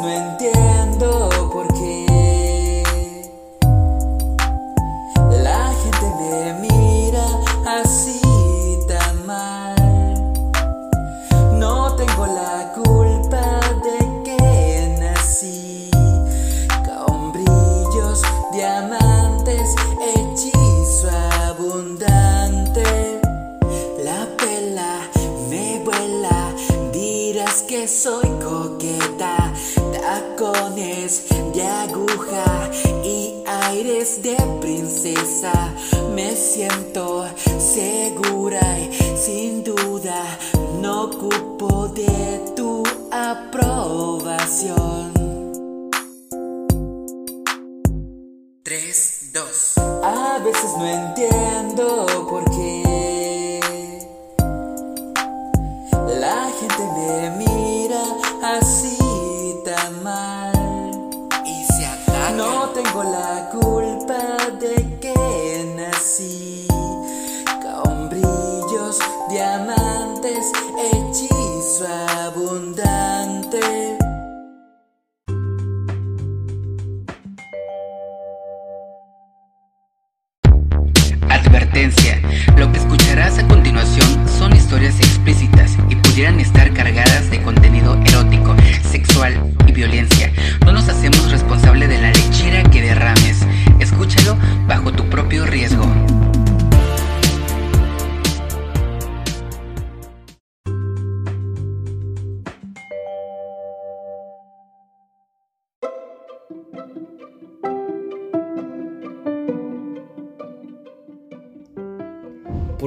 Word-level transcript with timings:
no 0.00 0.08
entiendo 0.08 0.65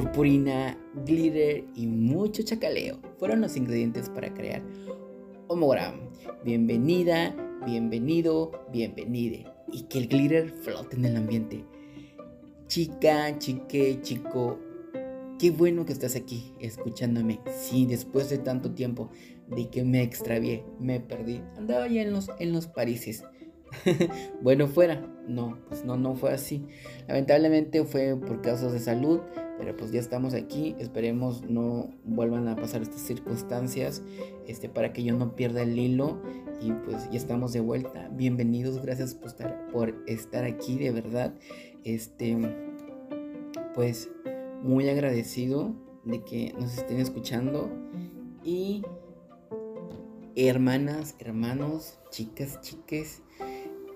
Purpurina, 0.00 0.78
glitter 1.04 1.62
y 1.74 1.86
mucho 1.86 2.42
chacaleo 2.42 2.98
fueron 3.18 3.42
los 3.42 3.54
ingredientes 3.54 4.08
para 4.08 4.32
crear 4.32 4.62
Homogram. 5.46 6.08
Bienvenida, 6.42 7.36
bienvenido, 7.66 8.50
bienvenide. 8.72 9.44
Y 9.70 9.82
que 9.82 9.98
el 9.98 10.08
glitter 10.08 10.54
flote 10.62 10.96
en 10.96 11.04
el 11.04 11.16
ambiente. 11.18 11.66
Chica, 12.66 13.36
chique, 13.36 13.98
chico, 14.00 14.58
qué 15.38 15.50
bueno 15.50 15.84
que 15.84 15.92
estás 15.92 16.16
aquí 16.16 16.54
escuchándome. 16.60 17.40
Sí, 17.54 17.84
después 17.84 18.30
de 18.30 18.38
tanto 18.38 18.70
tiempo 18.70 19.10
de 19.48 19.68
que 19.68 19.84
me 19.84 20.02
extravié, 20.02 20.64
me 20.78 21.00
perdí. 21.00 21.42
Andaba 21.58 21.86
ya 21.88 22.00
en 22.00 22.12
los, 22.12 22.30
en 22.38 22.54
los 22.54 22.70
bueno, 24.40 24.66
fuera. 24.66 25.06
No, 25.28 25.58
pues 25.68 25.84
no, 25.84 25.98
no 25.98 26.14
fue 26.14 26.32
así. 26.32 26.64
Lamentablemente 27.06 27.84
fue 27.84 28.16
por 28.16 28.40
causas 28.40 28.72
de 28.72 28.80
salud, 28.80 29.20
pero 29.60 29.76
pues 29.76 29.92
ya 29.92 30.00
estamos 30.00 30.32
aquí. 30.32 30.74
Esperemos 30.78 31.42
no 31.42 31.90
vuelvan 32.04 32.48
a 32.48 32.56
pasar 32.56 32.80
estas 32.80 33.02
circunstancias, 33.02 34.02
este, 34.46 34.70
para 34.70 34.94
que 34.94 35.04
yo 35.04 35.14
no 35.14 35.36
pierda 35.36 35.60
el 35.62 35.78
hilo. 35.78 36.18
Y 36.62 36.72
pues 36.72 37.10
ya 37.10 37.18
estamos 37.18 37.52
de 37.52 37.60
vuelta. 37.60 38.08
Bienvenidos, 38.10 38.80
gracias 38.80 39.14
por 39.14 39.28
estar, 39.28 39.66
por 39.68 39.94
estar 40.06 40.44
aquí, 40.44 40.78
de 40.78 40.92
verdad. 40.92 41.34
Este, 41.84 42.38
pues 43.74 44.10
muy 44.62 44.88
agradecido 44.88 45.74
de 46.04 46.24
que 46.24 46.54
nos 46.58 46.78
estén 46.78 46.98
escuchando 46.98 47.70
y 48.42 48.82
hermanas, 50.36 51.16
hermanos, 51.18 51.98
chicas, 52.10 52.62
chiques. 52.62 53.22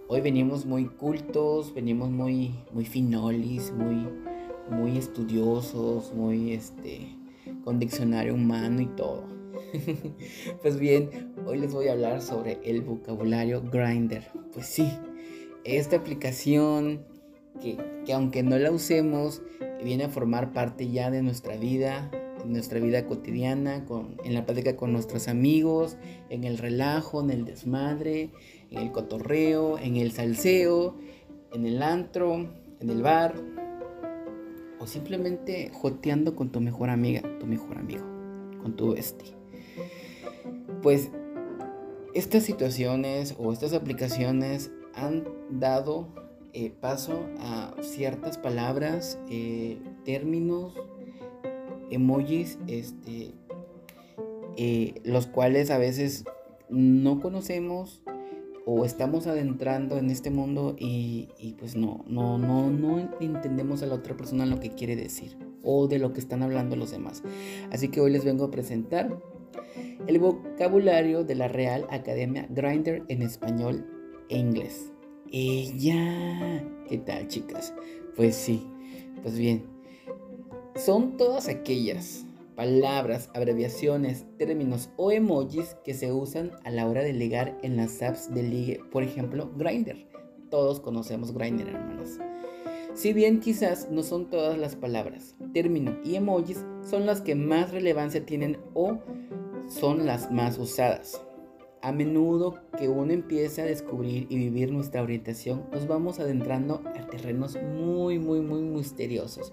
Hoy 0.09 0.21
venimos 0.21 0.67
muy 0.67 0.89
cultos, 0.89 1.73
venimos 1.73 2.11
muy, 2.11 2.55
muy 2.71 2.85
finolis, 2.85 3.73
muy, 3.73 4.07
muy 4.71 4.99
estudiosos, 4.99 6.13
muy 6.15 6.53
este, 6.53 7.17
con 7.65 7.79
diccionario 7.79 8.35
humano 8.35 8.81
y 8.81 8.87
todo. 8.87 9.25
pues 10.63 10.79
bien, 10.79 11.33
hoy 11.47 11.59
les 11.59 11.73
voy 11.73 11.89
a 11.89 11.93
hablar 11.93 12.23
sobre 12.23 12.61
el 12.65 12.83
vocabulario 12.83 13.63
Grinder. 13.63 14.31
Pues 14.53 14.67
sí, 14.67 14.91
esta 15.65 15.97
aplicación 15.97 17.05
que, 17.61 17.77
que 18.05 18.13
aunque 18.13 18.43
no 18.43 18.59
la 18.59 18.71
usemos, 18.71 19.43
viene 19.83 20.05
a 20.05 20.09
formar 20.09 20.53
parte 20.53 20.89
ya 20.91 21.11
de 21.11 21.23
nuestra 21.23 21.57
vida, 21.57 22.11
en 22.43 22.53
nuestra 22.53 22.79
vida 22.79 23.07
cotidiana, 23.07 23.85
con, 23.85 24.17
en 24.25 24.35
la 24.35 24.45
plática 24.45 24.77
con 24.77 24.93
nuestros 24.93 25.29
amigos, 25.29 25.97
en 26.31 26.45
el 26.45 26.59
relajo, 26.59 27.23
en 27.23 27.31
el 27.31 27.45
desmadre, 27.45 28.31
en 28.71 28.79
el 28.79 28.93
cotorreo, 28.93 29.79
en 29.79 29.97
el 29.97 30.13
salseo, 30.13 30.97
en 31.53 31.67
el 31.67 31.83
antro, 31.83 32.51
en 32.81 32.91
el 32.91 33.03
bar, 33.03 33.35
o 34.85 34.87
simplemente 34.87 35.71
joteando 35.73 36.37
con 36.37 36.51
tu 36.51 36.61
mejor 36.61 36.91
amiga, 36.91 37.23
tu 37.41 37.47
mejor 37.47 37.79
amigo, 37.79 38.05
con 38.61 38.77
tu 38.77 38.93
bestie. 38.93 39.35
Pues 40.83 41.11
estas 42.13 42.43
situaciones 42.43 43.35
o 43.39 43.51
estas 43.51 43.73
aplicaciones 43.73 44.71
han 44.93 45.25
dado 45.49 46.09
eh, 46.53 46.71
paso 46.71 47.25
a 47.41 47.75
ciertas 47.81 48.37
palabras, 48.37 49.19
eh, 49.31 49.79
términos, 50.05 50.75
emojis, 51.91 52.59
este, 52.67 53.33
eh, 54.59 55.01
los 55.03 55.27
cuales 55.27 55.71
a 55.71 55.79
veces 55.79 56.25
no 56.69 57.21
conocemos 57.21 58.03
o 58.67 58.85
estamos 58.85 59.27
adentrando 59.27 59.99
en 59.99 60.11
este 60.11 60.31
mundo 60.31 60.75
y, 60.79 61.29
y, 61.39 61.53
pues 61.55 61.77
no, 61.77 62.05
no, 62.07 62.39
no, 62.39 62.71
no 62.71 62.99
entendemos 63.21 63.83
a 63.83 63.87
la 63.87 63.95
otra 63.95 64.17
persona 64.17 64.47
lo 64.47 64.59
que 64.61 64.71
quiere 64.71 64.97
decir 64.97 65.37
o 65.63 65.87
de 65.87 65.99
lo 65.99 66.13
que 66.13 66.21
están 66.21 66.43
hablando 66.43 66.77
los 66.77 66.91
demás. 66.91 67.23
Así 67.71 67.89
que 67.89 68.01
hoy 68.01 68.11
les 68.11 68.25
vengo 68.25 68.45
a 68.45 68.51
presentar 68.51 69.19
el 70.07 70.19
vocabulario 70.19 71.25
de 71.25 71.35
la 71.35 71.49
Real 71.49 71.87
Academia 71.91 72.47
Grinder 72.51 73.03
en 73.09 73.23
español 73.23 73.87
e 74.29 74.39
inglés. 74.39 74.93
Ella, 75.31 76.65
¿qué 76.89 76.99
tal 76.99 77.29
chicas? 77.29 77.75
Pues 78.17 78.35
sí, 78.35 78.67
pues 79.23 79.37
bien, 79.39 79.65
son 80.77 81.17
todas 81.17 81.49
aquellas 81.49 82.25
palabras, 82.55 83.31
abreviaciones, 83.35 84.27
términos 84.39 84.91
o 84.97 85.11
emojis 85.11 85.77
que 85.85 85.95
se 85.95 86.13
usan 86.13 86.53
a 86.65 86.71
la 86.71 86.87
hora 86.87 87.03
de 87.03 87.13
ligar 87.13 87.59
en 87.63 87.77
las 87.77 88.03
apps 88.03 88.33
de 88.33 88.43
ligue. 88.43 88.81
Por 88.93 89.03
ejemplo, 89.03 89.51
Grindr. 89.57 90.07
Todos 90.51 90.81
conocemos 90.81 91.33
Grindr, 91.33 91.69
hermanas. 91.69 92.19
Si 92.95 93.13
bien 93.13 93.41
quizás 93.41 93.91
no 93.91 94.05
son 94.05 94.31
todas 94.31 94.57
las 94.57 94.77
palabras, 94.77 95.35
término 95.53 95.99
y 96.05 96.15
emojis 96.15 96.65
son 96.89 97.07
las 97.07 97.21
que 97.21 97.35
más 97.35 97.73
relevancia 97.73 98.25
tienen 98.25 98.59
o 98.73 99.01
son 99.67 100.07
las 100.07 100.31
más 100.31 100.59
usadas. 100.59 101.24
A 101.85 101.93
menudo 101.93 102.61
que 102.79 102.89
uno 102.89 103.13
empieza 103.13 103.61
a 103.61 103.67
descubrir 103.67 104.27
y 104.31 104.39
vivir 104.39 104.73
nuestra 104.73 105.03
orientación, 105.03 105.67
nos 105.71 105.87
vamos 105.87 106.19
adentrando 106.19 106.81
a 106.97 107.07
terrenos 107.09 107.59
muy, 107.63 108.19
muy, 108.19 108.41
muy 108.41 108.63
misteriosos, 108.63 109.53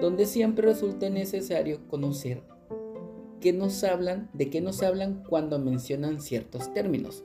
donde 0.00 0.26
siempre 0.26 0.68
resulta 0.68 1.10
necesario 1.10 1.80
conocer 1.88 2.44
qué 3.40 3.52
nos 3.52 3.82
hablan, 3.82 4.30
de 4.34 4.50
qué 4.50 4.60
nos 4.60 4.84
hablan 4.84 5.24
cuando 5.28 5.58
mencionan 5.58 6.20
ciertos 6.20 6.72
términos. 6.72 7.24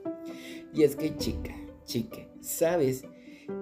Y 0.74 0.82
es 0.82 0.96
que 0.96 1.16
chica, 1.16 1.54
chique, 1.84 2.28
sabes 2.40 3.04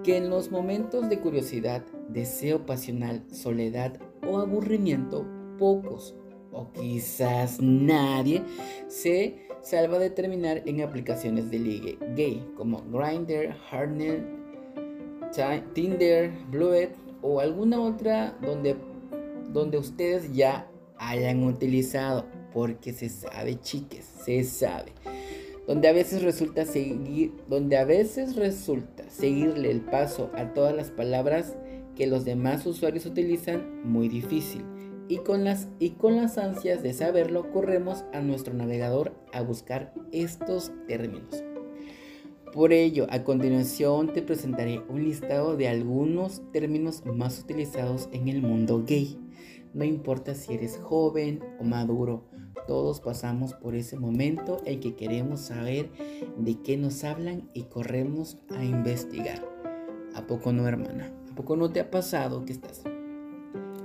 que 0.03 0.17
en 0.17 0.31
los 0.31 0.49
momentos 0.49 1.07
de 1.07 1.19
curiosidad, 1.19 1.85
deseo 2.07 2.65
pasional, 2.65 3.23
soledad 3.31 3.99
o 4.27 4.39
aburrimiento, 4.39 5.23
pocos 5.59 6.15
o 6.51 6.71
quizás 6.71 7.61
nadie 7.61 8.41
se 8.87 9.47
salva 9.61 9.99
de 9.99 10.09
terminar 10.09 10.63
en 10.65 10.81
aplicaciones 10.81 11.51
de 11.51 11.59
ligue 11.59 11.97
gay 12.15 12.45
como 12.55 12.81
Grindr, 12.91 13.55
Hardnet, 13.69 14.23
Tinder, 15.73 16.31
Bluet 16.49 16.95
o 17.21 17.39
alguna 17.39 17.79
otra 17.79 18.37
donde, 18.41 18.75
donde 19.51 19.77
ustedes 19.77 20.33
ya 20.33 20.69
hayan 20.97 21.43
utilizado 21.43 22.25
porque 22.53 22.93
se 22.93 23.09
sabe, 23.09 23.59
chiques, 23.61 24.05
se 24.05 24.43
sabe. 24.43 24.91
Donde 25.67 25.87
a 25.87 25.93
veces 25.93 26.23
resulta 26.23 26.65
seguir, 26.65 27.33
donde 27.47 27.77
a 27.77 27.85
veces 27.85 28.35
resulta 28.35 29.07
seguirle 29.09 29.69
el 29.69 29.81
paso 29.81 30.31
a 30.33 30.53
todas 30.53 30.75
las 30.75 30.89
palabras 30.89 31.55
que 31.95 32.07
los 32.07 32.25
demás 32.25 32.65
usuarios 32.65 33.05
utilizan 33.05 33.83
muy 33.83 34.09
difícil. 34.09 34.63
Y 35.09 35.17
con, 35.17 35.43
las, 35.43 35.67
y 35.79 35.89
con 35.91 36.15
las 36.15 36.37
ansias 36.37 36.83
de 36.83 36.93
saberlo, 36.93 37.51
corremos 37.51 38.05
a 38.13 38.21
nuestro 38.21 38.53
navegador 38.53 39.11
a 39.33 39.41
buscar 39.41 39.91
estos 40.11 40.71
términos. 40.87 41.43
Por 42.53 42.73
ello, 42.73 43.07
a 43.09 43.23
continuación 43.23 44.13
te 44.13 44.21
presentaré 44.21 44.83
un 44.87 45.03
listado 45.03 45.57
de 45.57 45.67
algunos 45.67 46.43
términos 46.51 47.03
más 47.05 47.39
utilizados 47.39 48.07
en 48.11 48.27
el 48.27 48.43
mundo 48.43 48.83
gay. 48.85 49.17
No 49.73 49.83
importa 49.83 50.35
si 50.35 50.53
eres 50.53 50.77
joven 50.77 51.39
o 51.59 51.63
maduro, 51.63 52.25
todos 52.67 53.01
pasamos 53.01 53.55
por 53.55 53.73
ese 53.73 53.97
momento 53.97 54.61
en 54.65 54.79
que 54.79 54.95
queremos 54.95 55.41
saber 55.41 55.89
de 56.37 56.61
qué 56.61 56.77
nos 56.77 57.03
hablan 57.03 57.49
y 57.55 57.63
corremos 57.63 58.37
a 58.49 58.63
investigar. 58.63 59.43
¿A 60.13 60.27
poco 60.27 60.53
no, 60.53 60.67
hermana? 60.67 61.11
¿A 61.31 61.35
poco 61.35 61.55
no 61.55 61.71
te 61.71 61.79
ha 61.79 61.89
pasado 61.89 62.45
que 62.45 62.53
estás 62.53 62.83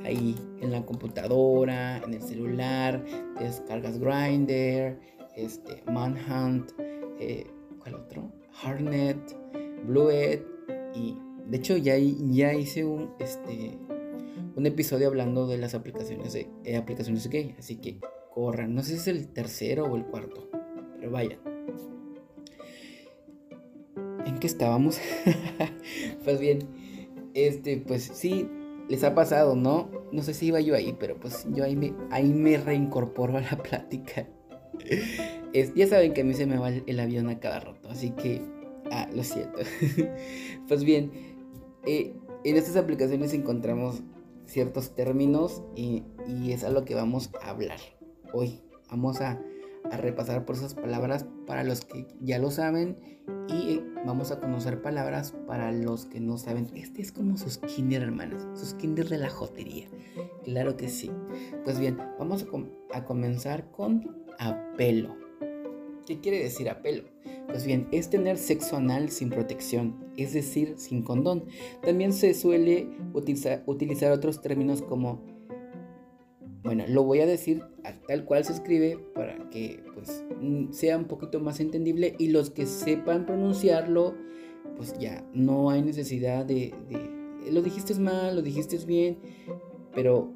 ahí 0.05 0.37
en 0.61 0.71
la 0.71 0.85
computadora, 0.85 1.99
en 1.99 2.15
el 2.15 2.23
celular, 2.23 3.05
descargas 3.39 3.99
Grindr, 3.99 4.99
este, 5.37 5.83
Manhunt, 5.91 6.71
eh, 7.19 7.47
¿cuál 7.81 7.97
otro? 7.97 8.33
Hardnet, 8.53 9.19
Bluet 9.87 10.47
y 10.95 11.19
de 11.47 11.57
hecho 11.57 11.77
ya, 11.77 11.97
ya 11.99 12.55
hice 12.55 12.85
un, 12.85 13.15
este, 13.19 13.79
un 14.57 14.67
episodio 14.67 15.09
hablando 15.09 15.47
de 15.47 15.59
las 15.59 15.75
aplicaciones 15.75 16.33
de 16.33 16.49
eh, 16.65 16.77
aplicaciones 16.77 17.29
gay, 17.29 17.55
así 17.59 17.77
que 17.77 17.99
corran, 18.33 18.75
no 18.75 18.83
sé 18.83 18.93
si 18.93 18.97
es 18.97 19.09
el 19.09 19.29
tercero 19.29 19.85
o 19.85 19.97
el 19.97 20.05
cuarto, 20.05 20.49
pero 20.99 21.11
vayan. 21.11 21.39
¿En 24.27 24.39
qué 24.39 24.47
estábamos? 24.47 25.01
pues 26.25 26.41
bien, 26.41 26.61
este, 27.35 27.77
pues 27.77 28.05
sí, 28.05 28.49
les 28.89 29.05
ha 29.05 29.15
pasado, 29.15 29.57
¿no? 29.57 29.91
No 30.13 30.23
sé 30.23 30.35
si 30.35 30.47
iba 30.47 30.61
yo 30.61 30.75
ahí, 30.75 30.97
pero 30.99 31.19
pues 31.19 31.47
yo 31.51 31.65
ahí 31.65 31.77
me, 31.77 31.95
ahí 32.11 32.33
me 32.33 32.57
reincorporo 32.57 33.37
a 33.37 33.41
la 33.41 33.63
plática. 33.63 34.29
Es, 35.53 35.73
ya 35.75 35.87
saben 35.87 36.15
que 36.15 36.23
a 36.23 36.25
mí 36.25 36.35
se 36.35 36.47
me 36.47 36.59
va 36.59 36.69
el, 36.69 36.99
avión 36.99 37.29
a 37.29 37.39
cada 37.39 37.61
rato, 37.61 37.89
así 37.89 38.11
que, 38.11 38.43
ah, 38.91 39.09
lo 39.15 39.23
siento. 39.23 39.61
pues 40.69 40.83
bien, 40.83 41.13
eh, 41.87 42.13
en 42.43 42.57
estas 42.57 42.75
aplicaciones 42.75 43.33
encontramos 43.35 44.03
ciertos 44.47 44.97
términos 44.97 45.63
y, 45.77 46.03
y, 46.27 46.51
es 46.51 46.65
a 46.65 46.71
lo 46.71 46.85
que 46.85 46.97
vamos 46.97 47.31
a 47.41 47.51
hablar 47.51 47.79
hoy. 48.33 48.61
Vamos 48.91 49.21
a 49.21 49.41
a 49.91 49.97
repasar 49.97 50.45
por 50.45 50.57
esas 50.57 50.75
palabras 50.75 51.27
para 51.47 51.65
los 51.65 51.85
que 51.85 52.07
ya 52.21 52.39
lo 52.39 52.51
saben 52.51 52.97
y 53.49 53.81
vamos 54.05 54.31
a 54.31 54.41
conocer 54.41 54.83
palabras 54.83 55.35
para 55.47 55.73
los 55.73 56.07
que 56.07 56.21
no 56.21 56.39
saben. 56.39 56.69
Este 56.75 57.03
es 57.03 57.13
como 57.13 57.37
sus 57.37 57.59
kinder, 57.59 58.03
hermanas, 58.03 58.47
sus 58.59 58.75
kinder 58.75 59.09
de 59.09 59.19
la 59.19 59.31
jotería. 59.31 59.89
Claro 60.45 60.77
que 60.77 60.89
sí. 60.89 61.11
Pues 61.65 61.79
bien, 61.79 61.99
vamos 62.19 62.47
a, 62.93 63.05
comenzar 63.05 63.71
con 63.71 64.25
apelo. 64.39 65.17
¿Qué 66.07 66.21
quiere 66.21 66.43
decir 66.43 66.69
apelo? 66.69 67.05
Pues 67.49 67.65
bien, 67.67 67.89
es 67.93 68.11
tener 68.11 68.37
sexo 68.37 68.77
anal 68.77 69.11
sin 69.11 69.31
protección, 69.31 70.13
es 70.17 70.33
decir, 70.33 70.75
sin 70.77 71.03
condón. 71.03 71.45
También 71.83 72.13
se 72.13 72.35
suele 72.35 72.89
utilizar 73.13 74.13
otros 74.13 74.41
términos 74.41 74.83
como 74.83 75.23
bueno, 76.65 76.85
lo 76.89 77.05
voy 77.05 77.21
a 77.21 77.27
decir 77.27 77.63
tal 78.09 78.25
cual 78.25 78.43
se 78.45 78.55
escribe 78.55 78.99
para 79.15 79.51
que 79.51 79.83
pues 79.95 80.25
mm, 80.41 80.73
sea 80.73 80.97
un 80.97 81.05
poquito 81.05 81.39
más 81.39 81.61
entendible 81.61 82.17
y 82.19 82.29
los 82.29 82.49
que 82.49 82.65
sepan 82.65 83.27
pronunciarlo, 83.27 84.15
pues 84.77 84.99
ya 84.99 85.23
no 85.35 85.69
hay 85.69 85.83
necesidad 85.83 86.47
de, 86.47 86.73
lo 87.51 87.61
dijiste 87.61 87.95
mal, 87.97 88.35
lo 88.35 88.43
dijiste 88.43 88.79
bien, 88.87 89.19
pero 89.95 90.33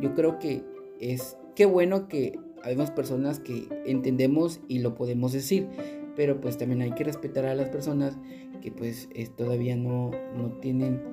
yo 0.00 0.14
creo 0.14 0.40
que 0.40 0.64
es 1.00 1.36
qué 1.54 1.64
bueno 1.64 2.08
que 2.08 2.38
hay 2.64 2.76
personas 2.90 3.38
que 3.38 3.68
entendemos 3.86 4.60
y 4.66 4.80
lo 4.80 4.96
podemos 4.96 5.32
decir, 5.32 5.68
pero 6.16 6.40
pues 6.40 6.58
también 6.58 6.82
hay 6.82 6.90
que 6.92 7.04
respetar 7.04 7.46
a 7.46 7.54
las 7.54 7.68
personas 7.68 8.18
que 8.60 8.72
pues 8.72 9.08
todavía 9.36 9.76
no, 9.76 10.10
no 10.36 10.52
tienen 10.60 11.11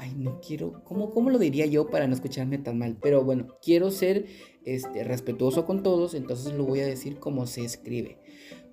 ay, 0.00 0.14
no 0.16 0.40
quiero, 0.40 0.82
¿cómo, 0.84 1.10
¿cómo 1.12 1.30
lo 1.30 1.38
diría 1.38 1.66
yo 1.66 1.88
para 1.88 2.06
no 2.06 2.14
escucharme 2.14 2.58
tan 2.58 2.78
mal? 2.78 2.96
Pero 3.00 3.22
bueno, 3.22 3.46
quiero 3.62 3.90
ser 3.90 4.26
este, 4.64 5.04
respetuoso 5.04 5.66
con 5.66 5.82
todos, 5.82 6.14
entonces 6.14 6.54
lo 6.54 6.64
voy 6.64 6.80
a 6.80 6.86
decir 6.86 7.18
como 7.18 7.46
se 7.46 7.64
escribe. 7.64 8.18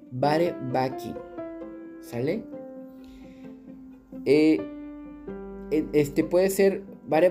Bare 0.10 0.56
Baki, 0.72 1.14
¿sale? 2.02 2.46
Eh, 4.26 4.60
este 5.92 6.24
puede 6.24 6.50
ser 6.50 6.84
Bare 7.08 7.30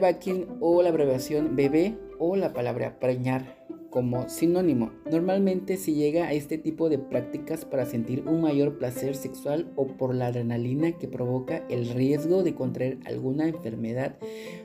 o 0.61 0.83
la 0.83 0.91
abreviación 0.91 1.57
bebé 1.57 1.99
o 2.19 2.37
la 2.37 2.53
palabra 2.53 2.99
preñar 2.99 3.67
como 3.91 4.29
sinónimo. 4.29 4.91
Normalmente 5.11 5.77
se 5.77 5.95
llega 5.95 6.27
a 6.27 6.33
este 6.33 6.59
tipo 6.59 6.89
de 6.89 6.99
prácticas 6.99 7.65
para 7.65 7.87
sentir 7.87 8.25
un 8.27 8.43
mayor 8.43 8.79
placer 8.79 9.15
sexual 9.15 9.73
o 9.77 9.87
por 9.87 10.15
la 10.15 10.27
adrenalina 10.27 10.93
que 10.93 11.09
provoca 11.09 11.65
el 11.69 11.89
riesgo 11.89 12.43
de 12.43 12.55
contraer 12.55 12.99
alguna 13.07 13.49
enfermedad 13.49 14.17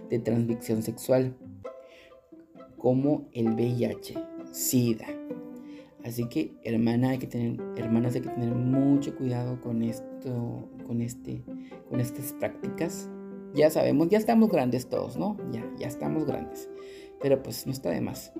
de 0.09 0.19
transmisión 0.19 0.83
sexual, 0.83 1.35
como 2.77 3.29
el 3.31 3.53
VIH, 3.53 4.15
SIDA. 4.51 5.07
Así 6.03 6.27
que, 6.27 6.55
hermana, 6.63 7.11
hay 7.11 7.19
que 7.19 7.27
tener, 7.27 7.61
hermanas, 7.77 8.15
hay 8.15 8.21
que 8.21 8.29
tener 8.29 8.53
mucho 8.53 9.15
cuidado 9.15 9.61
con 9.61 9.83
esto, 9.83 10.67
con 10.85 11.01
este, 11.01 11.43
con 11.89 11.99
estas 11.99 12.33
prácticas. 12.33 13.07
Ya 13.53 13.69
sabemos, 13.69 14.09
ya 14.09 14.17
estamos 14.17 14.49
grandes 14.49 14.89
todos, 14.89 15.15
¿no? 15.17 15.37
Ya, 15.51 15.63
ya 15.77 15.87
estamos 15.87 16.25
grandes. 16.25 16.69
Pero 17.21 17.41
pues 17.43 17.65
no 17.65 17.71
está 17.71 17.89
de 17.89 18.01
más. 18.01 18.33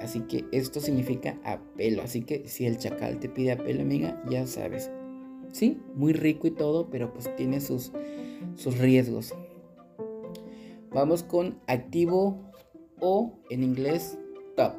Así 0.00 0.20
que 0.20 0.46
esto 0.52 0.80
significa 0.80 1.38
apelo. 1.44 2.02
Así 2.02 2.22
que 2.22 2.48
si 2.48 2.66
el 2.66 2.78
chacal 2.78 3.20
te 3.20 3.28
pide 3.28 3.52
apelo, 3.52 3.82
amiga, 3.82 4.22
ya 4.28 4.46
sabes. 4.46 4.90
Sí, 5.52 5.80
muy 5.94 6.12
rico 6.12 6.46
y 6.46 6.50
todo, 6.50 6.88
pero 6.90 7.12
pues 7.12 7.34
tiene 7.36 7.60
sus, 7.60 7.92
sus 8.56 8.78
riesgos. 8.78 9.34
Vamos 10.92 11.22
con 11.22 11.58
activo 11.66 12.38
o 13.00 13.38
en 13.50 13.62
inglés 13.62 14.18
top. 14.56 14.74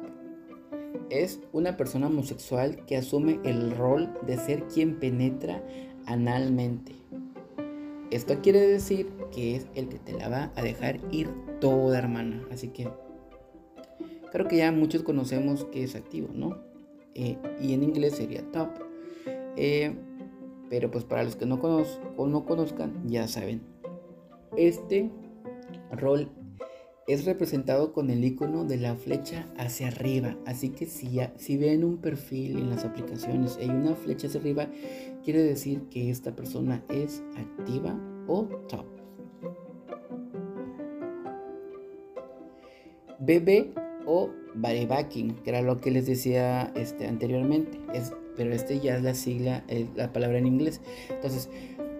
Es 1.10 1.40
una 1.52 1.76
persona 1.76 2.06
homosexual 2.08 2.84
que 2.86 2.96
asume 2.96 3.40
el 3.44 3.70
rol 3.76 4.12
de 4.26 4.36
ser 4.36 4.64
quien 4.66 4.98
penetra 4.98 5.62
analmente. 6.06 6.92
Esto 8.10 8.40
quiere 8.42 8.60
decir 8.60 9.08
que 9.32 9.56
es 9.56 9.66
el 9.74 9.88
que 9.88 9.98
te 9.98 10.12
la 10.12 10.28
va 10.28 10.52
a 10.54 10.62
dejar 10.62 11.00
ir 11.10 11.28
toda 11.60 11.98
hermana. 11.98 12.46
Así 12.52 12.68
que 12.68 12.88
Creo 14.34 14.48
que 14.48 14.56
ya 14.56 14.72
muchos 14.72 15.04
conocemos 15.04 15.64
que 15.66 15.84
es 15.84 15.94
activo, 15.94 16.28
¿no? 16.34 16.58
Eh, 17.14 17.38
y 17.60 17.72
en 17.72 17.84
inglés 17.84 18.16
sería 18.16 18.42
top. 18.50 18.68
Eh, 19.56 19.94
pero 20.68 20.90
pues 20.90 21.04
para 21.04 21.22
los 21.22 21.36
que 21.36 21.46
no, 21.46 21.60
no 22.18 22.44
conozcan, 22.44 23.00
ya 23.06 23.28
saben. 23.28 23.62
Este 24.56 25.08
rol 25.92 26.30
es 27.06 27.26
representado 27.26 27.92
con 27.92 28.10
el 28.10 28.24
icono 28.24 28.64
de 28.64 28.78
la 28.78 28.96
flecha 28.96 29.46
hacia 29.56 29.86
arriba. 29.86 30.36
Así 30.46 30.70
que 30.70 30.86
si, 30.86 31.20
si 31.36 31.56
ven 31.56 31.84
un 31.84 31.98
perfil 31.98 32.58
en 32.58 32.70
las 32.70 32.84
aplicaciones 32.84 33.56
hay 33.58 33.68
una 33.68 33.94
flecha 33.94 34.26
hacia 34.26 34.40
arriba, 34.40 34.66
quiere 35.22 35.44
decir 35.44 35.82
que 35.90 36.10
esta 36.10 36.34
persona 36.34 36.82
es 36.88 37.22
activa 37.36 37.96
o 38.26 38.46
top. 38.66 38.86
Bebé 43.20 43.72
o 44.06 44.30
barebacking, 44.54 45.36
que 45.42 45.50
era 45.50 45.62
lo 45.62 45.80
que 45.80 45.90
les 45.90 46.06
decía 46.06 46.72
este, 46.76 47.06
anteriormente. 47.06 47.78
Es, 47.92 48.12
pero 48.36 48.52
este 48.52 48.80
ya 48.80 48.96
es 48.96 49.02
la 49.02 49.14
sigla, 49.14 49.64
la 49.94 50.12
palabra 50.12 50.38
en 50.38 50.46
inglés. 50.46 50.80
Entonces, 51.08 51.48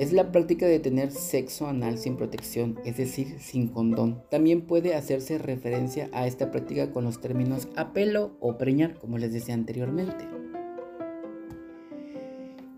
es 0.00 0.12
la 0.12 0.32
práctica 0.32 0.66
de 0.66 0.80
tener 0.80 1.12
sexo 1.12 1.68
anal 1.68 1.98
sin 1.98 2.16
protección, 2.16 2.80
es 2.84 2.96
decir, 2.96 3.38
sin 3.38 3.68
condón. 3.68 4.22
También 4.28 4.62
puede 4.62 4.94
hacerse 4.94 5.38
referencia 5.38 6.10
a 6.12 6.26
esta 6.26 6.50
práctica 6.50 6.90
con 6.90 7.04
los 7.04 7.20
términos 7.20 7.68
apelo 7.76 8.36
o 8.40 8.58
preñar, 8.58 8.98
como 8.98 9.18
les 9.18 9.32
decía 9.32 9.54
anteriormente. 9.54 10.26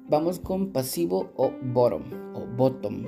Vamos 0.09 0.39
con 0.39 0.73
pasivo 0.73 1.33
o 1.37 1.53
bottom 1.63 2.05
o 2.35 2.47
bottom. 2.57 3.07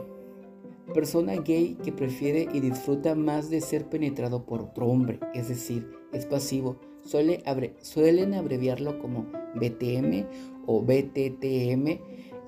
Persona 0.94 1.34
gay 1.36 1.76
que 1.84 1.92
prefiere 1.92 2.48
y 2.52 2.60
disfruta 2.60 3.14
más 3.14 3.50
de 3.50 3.60
ser 3.60 3.90
penetrado 3.90 4.46
por 4.46 4.62
otro 4.62 4.86
hombre, 4.86 5.20
es 5.34 5.48
decir, 5.48 5.97
es 6.12 6.26
pasivo, 6.26 6.76
suelen 7.02 8.34
abreviarlo 8.34 8.98
como 8.98 9.26
BTM 9.54 10.26
o 10.66 10.82
BTTM, 10.82 11.88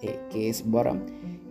eh, 0.03 0.21
que 0.31 0.49
es 0.49 0.69
bottom, 0.69 1.01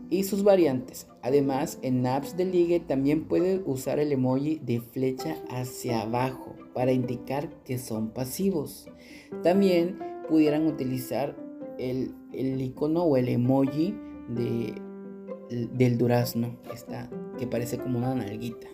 y 0.10 0.24
sus 0.24 0.44
variantes. 0.44 1.08
Además, 1.22 1.80
en 1.82 2.06
apps 2.06 2.36
de 2.36 2.46
ligue 2.46 2.80
también 2.80 3.25
puede 3.25 3.62
usar 3.66 4.00
el 4.00 4.12
emoji 4.12 4.60
de 4.60 4.80
flecha 4.80 5.38
hacia 5.50 6.01
abajo 6.01 6.56
para 6.74 6.92
indicar 6.92 7.50
que 7.63 7.78
son 7.78 8.10
pasivos. 8.10 8.88
También 9.44 10.00
pudieran 10.28 10.66
utilizar 10.66 11.36
el, 11.78 12.13
icono 12.34 13.04
o 13.04 13.18
el 13.18 13.30
emoji 13.30 13.96
de, 14.30 14.74
del 15.74 15.98
durazno, 15.98 16.58
que 17.38 17.48
parece 17.48 17.78
como 17.78 18.00
una 18.00 18.16
nalguita. 18.16 18.68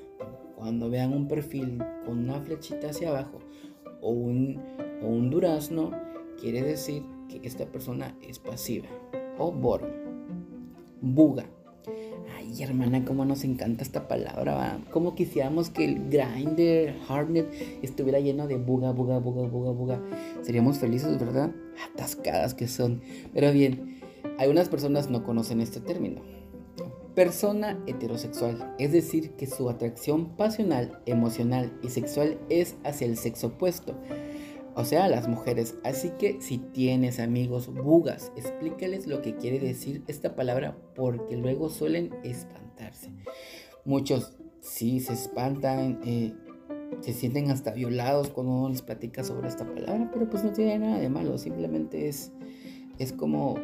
Cuando 0.56 0.90
vean 0.90 1.14
un 1.14 1.28
perfil 1.28 1.84
con 2.06 2.20
una 2.20 2.40
flechita 2.40 2.90
hacia 2.90 3.10
abajo 3.10 3.40
o 4.02 4.10
un, 4.12 4.62
o 5.04 5.08
un 5.08 5.30
durazno, 5.30 5.92
quiere 6.40 6.62
decir 6.62 7.04
que 7.30 7.42
esta 7.44 7.66
persona 7.66 8.16
es 8.22 8.40
pasiva 8.40 8.88
o 9.38 9.52
bottom. 9.52 9.90
Buga. 11.02 11.46
Ay, 12.36 12.64
hermana, 12.64 13.04
cómo 13.06 13.26
nos 13.26 13.44
encanta 13.44 13.84
esta 13.84 14.08
palabra. 14.08 14.80
Como 14.92 15.14
quisiéramos 15.14 15.70
que 15.70 15.86
el 15.86 16.10
grinder, 16.10 16.98
hardnet, 17.08 17.52
estuviera 17.82 18.20
lleno 18.20 18.48
de 18.48 18.58
buga, 18.58 18.92
buga, 18.92 19.20
buga, 19.20 19.48
buga, 19.48 19.72
buga. 19.72 20.02
Seríamos 20.42 20.80
felices, 20.80 21.20
¿verdad? 21.20 21.52
Atascadas 21.92 22.54
que 22.54 22.68
son. 22.68 23.02
Pero 23.34 23.52
bien, 23.52 24.00
algunas 24.40 24.70
personas 24.70 25.10
no 25.10 25.24
conocen 25.24 25.62
este 25.62 25.80
término 25.80 26.35
persona 27.16 27.82
heterosexual, 27.88 28.76
es 28.78 28.92
decir, 28.92 29.32
que 29.32 29.48
su 29.48 29.70
atracción 29.70 30.36
pasional, 30.36 31.00
emocional 31.06 31.78
y 31.82 31.90
sexual 31.90 32.38
es 32.50 32.76
hacia 32.84 33.08
el 33.08 33.18
sexo 33.18 33.48
opuesto, 33.48 33.96
o 34.76 34.84
sea, 34.84 35.08
las 35.08 35.28
mujeres. 35.28 35.78
Así 35.84 36.12
que 36.20 36.42
si 36.42 36.58
tienes 36.58 37.20
amigos 37.20 37.74
bugas, 37.74 38.32
explícales 38.36 39.08
lo 39.08 39.22
que 39.22 39.36
quiere 39.38 39.60
decir 39.60 40.04
esta 40.08 40.36
palabra 40.36 40.78
porque 40.94 41.38
luego 41.38 41.70
suelen 41.70 42.14
espantarse. 42.24 43.12
Muchos 43.86 44.38
sí 44.60 45.00
se 45.00 45.14
espantan, 45.14 46.02
eh, 46.04 46.34
se 47.00 47.14
sienten 47.14 47.50
hasta 47.50 47.72
violados 47.72 48.30
cuando 48.30 48.52
uno 48.54 48.70
les 48.70 48.82
platica 48.82 49.24
sobre 49.24 49.48
esta 49.48 49.66
palabra, 49.66 50.10
pero 50.14 50.30
pues 50.30 50.44
no 50.44 50.52
tiene 50.52 50.80
nada 50.80 51.00
de 51.00 51.10
malo, 51.10 51.38
simplemente 51.38 52.10
es, 52.10 52.34
es 53.00 53.14
como 53.14 53.56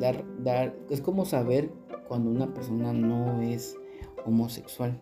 dar, 0.00 0.24
dar, 0.42 0.76
es 0.88 1.00
como 1.00 1.24
saber 1.24 1.70
cuando 2.10 2.28
una 2.28 2.52
persona 2.52 2.92
no 2.92 3.40
es 3.40 3.76
homosexual. 4.26 5.00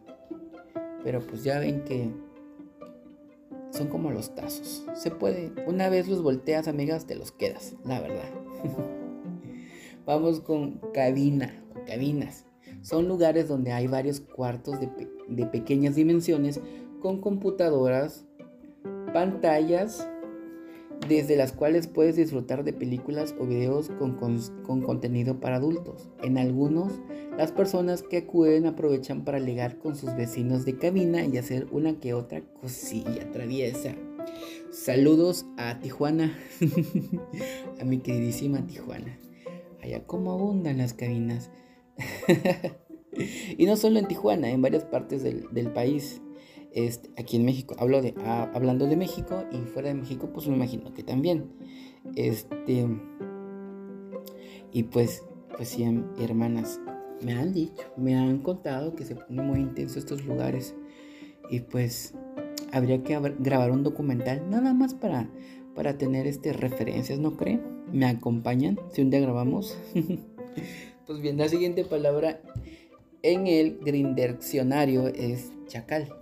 Pero 1.03 1.27
pues 1.27 1.43
ya 1.43 1.59
ven 1.59 1.83
que 1.85 2.13
son 3.71 3.89
como 3.89 4.11
los 4.11 4.35
tazos. 4.35 4.85
Se 4.93 5.11
puede. 5.11 5.55
Una 5.67 5.89
vez 5.89 6.07
los 6.07 6.23
volteas, 6.23 6.69
amigas, 6.69 7.07
te 7.07 7.15
los 7.15 7.33
quedas, 7.33 7.77
la 7.83 8.03
verdad. 8.03 8.29
Vamos 10.05 10.41
con 10.41 10.83
cabina, 10.93 11.65
cabinas. 11.87 12.45
Son 12.83 13.09
lugares 13.09 13.49
donde 13.49 13.73
hay 13.73 13.87
varios 13.87 14.21
cuartos 14.21 14.79
de, 14.79 14.91
de 15.29 15.47
pequeñas 15.47 15.95
dimensiones 15.95 16.61
con 17.01 17.23
computadoras, 17.23 18.27
pantallas 19.15 20.07
desde 21.07 21.37
las 21.37 21.53
cuales 21.53 21.87
puedes 21.87 22.17
disfrutar 22.17 22.65
de 22.65 22.73
películas 22.73 23.35
o 23.39 23.47
videos 23.47 23.91
con, 23.99 24.19
contenido 24.83 25.41
para 25.41 25.57
adultos. 25.57 26.09
En 26.23 26.39
algunos, 26.39 27.01
las 27.37 27.53
personas 27.53 28.03
que 28.03 28.19
acuden 28.19 28.67
aprovechan 28.67 29.25
para 29.25 29.39
ligar 29.39 29.79
con 29.79 29.97
sus 29.97 30.15
vecinos 30.17 30.65
de 30.65 30.77
cabina 30.77 31.25
y 31.25 31.37
hacer 31.39 31.67
una 31.71 31.99
que 32.01 32.15
otra 32.15 32.43
cosilla 32.61 33.31
traviesa. 33.31 33.95
Saludos 34.71 35.47
a 35.57 35.81
Tijuana, 35.81 36.39
a 37.81 37.85
mi 37.85 37.99
queridísima 37.99 38.67
Tijuana. 38.67 39.19
Allá 39.83 40.05
como 40.05 40.33
abundan 40.33 40.79
las 40.79 40.93
cabinas. 40.93 41.51
y 43.57 43.65
no 43.65 43.77
solo 43.77 43.99
en 43.99 44.09
Tijuana, 44.09 44.51
en 44.51 44.61
varias 44.61 44.85
partes 44.85 45.23
del 45.23 45.73
país. 45.73 46.21
Este, 46.73 47.11
aquí 47.21 47.37
en 47.37 47.45
México, 47.45 47.75
hablo 47.79 48.03
de, 48.03 48.15
ah, 48.19 48.51
hablando 48.55 48.87
de 48.87 48.97
México 48.97 49.45
y 49.51 49.59
fuera 49.69 49.89
de 49.89 49.95
México, 49.95 50.31
pues 50.33 50.47
me 50.49 50.57
imagino 50.57 50.93
que 50.93 51.03
también. 51.03 51.51
Este, 52.15 52.87
y 54.73 54.83
pues, 54.85 55.23
pues 55.57 55.71
sí, 55.71 55.85
hermanas, 56.21 56.81
me 57.23 57.33
han 57.33 57.53
dicho, 57.53 57.85
me 57.97 58.17
han 58.17 58.39
contado 58.39 58.95
que 58.95 59.05
se 59.05 59.17
pone 59.17 59.43
muy 59.43 59.61
intenso 59.61 59.99
estos 59.99 60.25
lugares. 60.25 60.75
Y 61.51 61.61
pues 61.61 62.15
habría 62.73 63.03
que 63.03 63.19
grabar 63.39 63.71
un 63.71 63.83
documental 63.83 64.49
nada 64.51 64.75
más 64.75 64.93
para, 64.93 65.31
para 65.75 65.97
tener 65.97 66.27
este, 66.27 66.53
referencias, 66.53 67.19
¿no 67.19 67.37
creen? 67.37 67.63
¿Me 67.91 68.07
acompañan 68.07 68.79
si 68.93 69.01
un 69.01 69.11
día 69.11 69.21
grabamos? 69.21 69.79
pues 71.07 71.21
bien, 71.23 71.39
la 71.39 71.49
siguiente 71.49 71.85
palabra 71.85 72.43
en 73.23 73.47
el 73.47 73.79
grinderccionario 73.79 75.09
es 75.09 75.51
chacal 75.67 76.18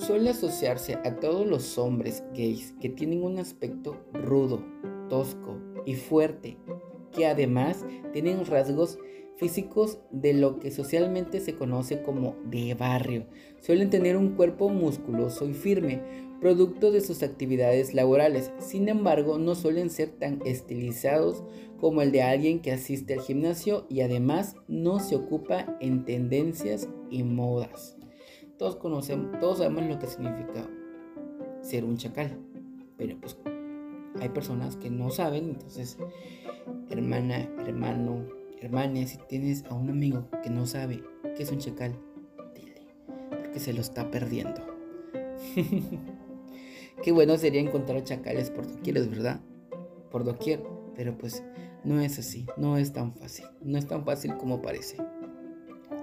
suele 0.00 0.30
asociarse 0.30 0.94
a 1.04 1.16
todos 1.20 1.46
los 1.46 1.76
hombres 1.76 2.24
gays 2.34 2.74
que 2.80 2.88
tienen 2.88 3.22
un 3.22 3.38
aspecto 3.38 3.96
rudo, 4.12 4.64
tosco 5.08 5.58
y 5.84 5.94
fuerte, 5.94 6.56
que 7.12 7.26
además 7.26 7.84
tienen 8.12 8.46
rasgos 8.46 8.98
físicos 9.36 9.98
de 10.10 10.34
lo 10.34 10.58
que 10.58 10.70
socialmente 10.70 11.40
se 11.40 11.54
conoce 11.54 12.02
como 12.02 12.36
de 12.44 12.74
barrio. 12.74 13.26
Suelen 13.60 13.90
tener 13.90 14.16
un 14.16 14.36
cuerpo 14.36 14.68
musculoso 14.68 15.46
y 15.48 15.54
firme, 15.54 16.02
producto 16.40 16.90
de 16.90 17.00
sus 17.00 17.22
actividades 17.22 17.94
laborales. 17.94 18.50
Sin 18.58 18.88
embargo, 18.88 19.38
no 19.38 19.54
suelen 19.54 19.90
ser 19.90 20.10
tan 20.10 20.40
estilizados 20.44 21.42
como 21.78 22.02
el 22.02 22.12
de 22.12 22.22
alguien 22.22 22.60
que 22.60 22.72
asiste 22.72 23.14
al 23.14 23.20
gimnasio 23.20 23.86
y 23.88 24.00
además 24.00 24.56
no 24.68 25.00
se 25.00 25.16
ocupa 25.16 25.76
en 25.80 26.04
tendencias 26.04 26.88
y 27.10 27.22
modas. 27.22 27.99
Todos 28.60 28.76
conocemos, 28.76 29.40
todos 29.40 29.56
sabemos 29.56 29.84
lo 29.84 29.98
que 29.98 30.06
significa 30.06 30.68
ser 31.62 31.82
un 31.82 31.96
chacal. 31.96 32.38
Pero 32.98 33.18
pues 33.18 33.38
hay 34.20 34.28
personas 34.28 34.76
que 34.76 34.90
no 34.90 35.08
saben, 35.08 35.48
entonces, 35.48 35.96
hermana, 36.90 37.48
hermano, 37.66 38.26
hermana, 38.60 39.06
si 39.06 39.16
tienes 39.30 39.64
a 39.64 39.72
un 39.72 39.88
amigo 39.88 40.28
que 40.42 40.50
no 40.50 40.66
sabe 40.66 41.02
qué 41.34 41.42
es 41.42 41.50
un 41.50 41.56
chacal, 41.56 41.98
dile, 42.54 42.86
porque 43.30 43.60
se 43.60 43.72
lo 43.72 43.80
está 43.80 44.10
perdiendo. 44.10 44.60
qué 47.02 47.12
bueno 47.12 47.38
sería 47.38 47.62
encontrar 47.62 48.04
chacales 48.04 48.50
por 48.50 48.70
doquier, 48.70 49.08
¿verdad? 49.08 49.40
Por 50.10 50.22
doquier, 50.22 50.62
pero 50.94 51.16
pues 51.16 51.42
no 51.82 51.98
es 52.02 52.18
así, 52.18 52.44
no 52.58 52.76
es 52.76 52.92
tan 52.92 53.14
fácil, 53.14 53.46
no 53.62 53.78
es 53.78 53.86
tan 53.86 54.04
fácil 54.04 54.36
como 54.36 54.60
parece. 54.60 54.98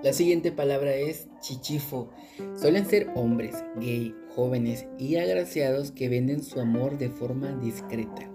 La 0.04 0.14
siguiente 0.14 0.52
palabra 0.52 0.94
es 0.94 1.28
chichifo. 1.42 2.10
Suelen 2.56 2.86
ser 2.86 3.10
hombres, 3.16 3.64
gay, 3.80 4.14
jóvenes 4.36 4.86
y 5.00 5.16
agraciados 5.16 5.92
que 5.92 6.08
venden 6.08 6.44
su 6.44 6.60
amor 6.60 7.00
de 7.00 7.10
forma 7.10 7.56
discreta. 7.56 8.30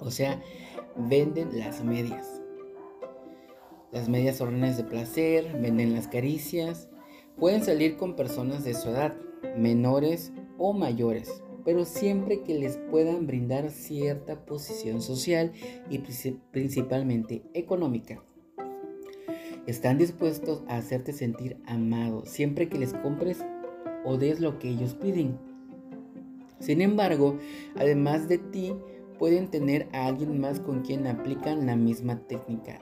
O 0.00 0.10
sea, 0.10 0.42
venden 0.96 1.56
las 1.56 1.84
medias. 1.84 2.42
Las 3.92 4.08
medias 4.08 4.40
órdenes 4.40 4.76
de 4.76 4.84
placer, 4.84 5.56
venden 5.60 5.94
las 5.94 6.08
caricias. 6.08 6.88
Pueden 7.38 7.62
salir 7.62 7.96
con 7.96 8.16
personas 8.16 8.64
de 8.64 8.74
su 8.74 8.88
edad, 8.88 9.14
menores 9.56 10.32
o 10.58 10.72
mayores, 10.72 11.44
pero 11.64 11.84
siempre 11.84 12.42
que 12.42 12.58
les 12.58 12.76
puedan 12.90 13.28
brindar 13.28 13.70
cierta 13.70 14.44
posición 14.44 15.00
social 15.00 15.52
y 15.88 16.00
principalmente 16.50 17.44
económica. 17.54 18.20
Están 19.68 19.98
dispuestos 19.98 20.62
a 20.66 20.78
hacerte 20.78 21.12
sentir 21.12 21.58
amado 21.66 22.24
siempre 22.24 22.70
que 22.70 22.78
les 22.78 22.94
compres 22.94 23.44
o 24.02 24.16
des 24.16 24.40
lo 24.40 24.58
que 24.58 24.70
ellos 24.70 24.94
piden. 24.94 25.36
Sin 26.58 26.80
embargo, 26.80 27.36
además 27.76 28.28
de 28.28 28.38
ti, 28.38 28.72
pueden 29.18 29.50
tener 29.50 29.86
a 29.92 30.06
alguien 30.06 30.40
más 30.40 30.58
con 30.58 30.80
quien 30.80 31.06
aplican 31.06 31.66
la 31.66 31.76
misma 31.76 32.18
técnica. 32.26 32.80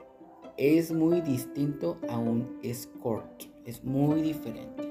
Es 0.58 0.92
muy 0.92 1.22
distinto 1.22 1.98
a 2.08 2.18
un 2.18 2.56
escort, 2.62 3.42
es 3.64 3.82
muy 3.82 4.22
diferente. 4.22 4.84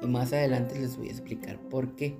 Y 0.00 0.06
más 0.06 0.32
adelante 0.32 0.78
les 0.78 0.96
voy 0.96 1.08
a 1.08 1.10
explicar 1.10 1.58
por 1.68 1.96
qué. 1.96 2.16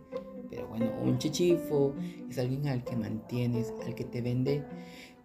Pero 0.50 0.66
bueno, 0.66 0.90
un 1.00 1.18
chichifo 1.18 1.94
es 2.28 2.38
alguien 2.38 2.66
al 2.66 2.82
que 2.82 2.96
mantienes, 2.96 3.72
al 3.86 3.94
que 3.94 4.04
te 4.04 4.20
vende. 4.20 4.64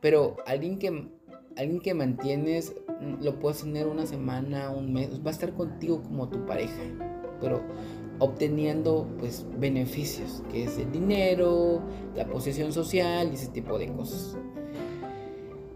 Pero 0.02 0.36
alguien 0.46 0.78
que 0.78 1.10
alguien 1.58 1.80
que 1.80 1.96
mantienes 1.96 2.76
lo 3.22 3.40
puedes 3.40 3.62
tener 3.62 3.88
una 3.88 4.06
semana, 4.06 4.70
un 4.70 4.94
mes, 4.94 5.22
va 5.26 5.30
a 5.30 5.34
estar 5.34 5.54
contigo 5.54 6.02
como 6.04 6.30
tu 6.30 6.46
pareja, 6.46 6.82
pero 7.40 7.62
obteniendo 8.20 9.08
pues 9.20 9.46
beneficios, 9.60 10.44
que 10.52 10.64
es 10.64 10.78
el 10.78 10.92
dinero, 10.92 11.82
la 12.16 12.26
posesión 12.28 12.74
social 12.74 13.30
y 13.32 13.36
ese 13.36 13.48
tipo 13.48 13.78
de 13.78 13.92
cosas. 13.94 14.38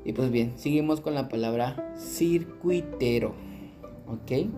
Y 0.04 0.14
pues 0.14 0.32
bien, 0.32 0.54
seguimos 0.58 1.02
con 1.02 1.14
la 1.14 1.30
palabra 1.30 1.94
circuitero, 1.96 3.34
¿ok? 4.08 4.50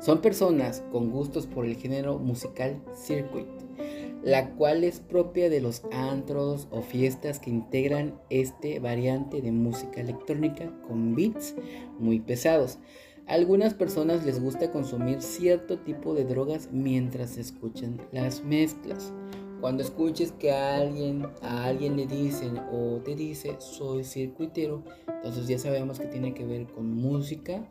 Son 0.00 0.22
personas 0.22 0.82
con 0.90 1.10
gustos 1.10 1.46
por 1.46 1.66
el 1.66 1.76
género 1.76 2.18
musical 2.18 2.80
circuit. 2.94 3.59
La 4.22 4.50
cual 4.50 4.84
es 4.84 5.00
propia 5.00 5.48
de 5.48 5.60
los 5.60 5.82
antros 5.92 6.68
o 6.70 6.82
fiestas 6.82 7.38
que 7.38 7.50
integran 7.50 8.20
este 8.28 8.78
variante 8.78 9.40
de 9.40 9.52
música 9.52 10.00
electrónica 10.00 10.72
con 10.86 11.14
beats 11.14 11.54
muy 11.98 12.20
pesados. 12.20 12.78
Algunas 13.26 13.74
personas 13.74 14.24
les 14.24 14.42
gusta 14.42 14.72
consumir 14.72 15.22
cierto 15.22 15.78
tipo 15.78 16.14
de 16.14 16.24
drogas 16.24 16.68
mientras 16.72 17.36
escuchan 17.36 18.00
las 18.12 18.42
mezclas. 18.44 19.12
Cuando 19.60 19.82
escuches 19.82 20.32
que 20.32 20.50
a 20.50 20.78
alguien, 20.78 21.26
a 21.42 21.64
alguien 21.64 21.96
le 21.96 22.06
dicen 22.06 22.58
o 22.72 23.00
te 23.04 23.14
dice 23.14 23.56
soy 23.58 24.04
circuitero, 24.04 24.82
entonces 25.06 25.46
ya 25.46 25.58
sabemos 25.58 26.00
que 26.00 26.06
tiene 26.06 26.34
que 26.34 26.44
ver 26.44 26.66
con 26.66 26.92
música, 26.92 27.62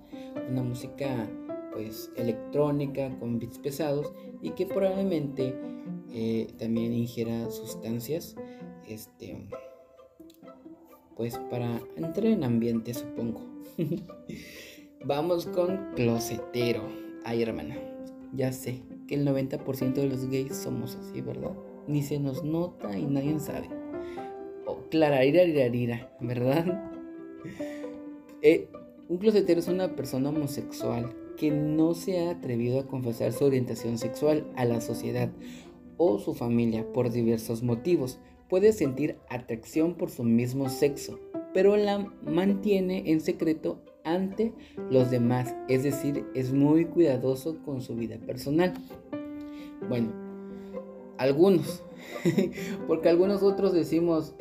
una 0.50 0.63
música 0.63 1.27
pues 1.74 2.12
electrónica 2.15 3.10
con 3.20 3.39
beats 3.39 3.58
pesados 3.58 4.13
y 4.41 4.51
que 4.51 4.65
probablemente 4.65 5.56
eh, 6.13 6.48
también 6.58 6.94
ingiera 6.94 7.50
sustancias 7.51 8.36
este 8.88 9.48
pues 11.16 11.38
para 11.50 11.82
entrar 11.98 12.28
en 12.28 12.44
ambiente 12.44 12.94
supongo. 12.94 13.42
Vamos 15.06 15.46
con 15.48 15.94
closetero. 15.96 16.84
Ay 17.25 17.44
hermana 17.44 17.78
ya 18.34 18.51
sé 18.51 18.82
que 19.08 19.16
el 19.16 19.28
90% 19.28 19.94
de 19.94 20.08
los 20.08 20.30
gays 20.30 20.56
somos 20.56 20.96
así 20.96 21.22
verdad 21.22 21.54
ni 21.88 22.04
se 22.04 22.20
nos 22.20 22.44
nota 22.44 22.98
y 22.98 23.06
nadie 23.06 23.39
sabe. 23.39 23.68
O 24.66 24.74
oh, 24.74 24.80
ira 24.92 26.12
verdad 26.20 26.92
eh, 28.42 28.68
un 29.08 29.18
closetero 29.18 29.60
es 29.60 29.68
una 29.68 29.96
persona 29.96 30.30
homosexual 30.30 31.16
que 31.36 31.50
no 31.50 31.96
se 31.96 32.20
ha 32.20 32.32
atrevido 32.32 32.80
a 32.80 32.88
confesar 32.88 33.34
su 33.34 33.46
orientación 33.46 33.98
sexual 33.98 34.46
a 34.56 34.66
la 34.66 34.82
sociedad 34.82 35.30
o 36.00 36.18
su 36.18 36.34
familia 36.34 36.91
por 36.91 37.12
diversos 37.12 37.62
motivos. 37.62 38.20
Puede 38.50 38.74
sentir 38.74 39.20
atracción 39.29 39.94
por 39.94 40.10
su 40.10 40.24
mismo 40.24 40.70
sexo, 40.70 41.20
pero 41.53 41.77
la 41.77 42.12
mantiene 42.24 43.03
en 43.12 43.22
secreto 43.22 43.84
ante 44.03 44.53
los 44.89 45.12
demás, 45.12 45.56
es 45.68 45.84
decir, 45.84 46.25
es 46.34 46.51
muy 46.51 46.86
cuidadoso 46.86 47.62
con 47.63 47.82
su 47.82 47.96
vida 47.96 48.18
personal. 48.18 48.74
Bueno, 49.88 50.12
algunos, 51.18 51.84
porque 52.88 53.10
algunos 53.10 53.44
otros 53.44 53.74
decimos, 53.74 54.34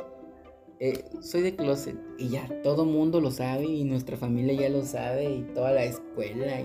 eh, 0.80 1.04
soy 1.20 1.42
de 1.42 1.56
closet 1.56 1.96
y 2.18 2.28
ya 2.28 2.48
todo 2.62 2.84
mundo 2.84 3.20
lo 3.20 3.32
sabe 3.32 3.64
y 3.64 3.82
nuestra 3.82 4.16
familia 4.16 4.54
ya 4.54 4.68
lo 4.68 4.84
sabe 4.84 5.28
y 5.28 5.42
toda 5.52 5.72
la 5.72 5.82
escuela 5.82 6.60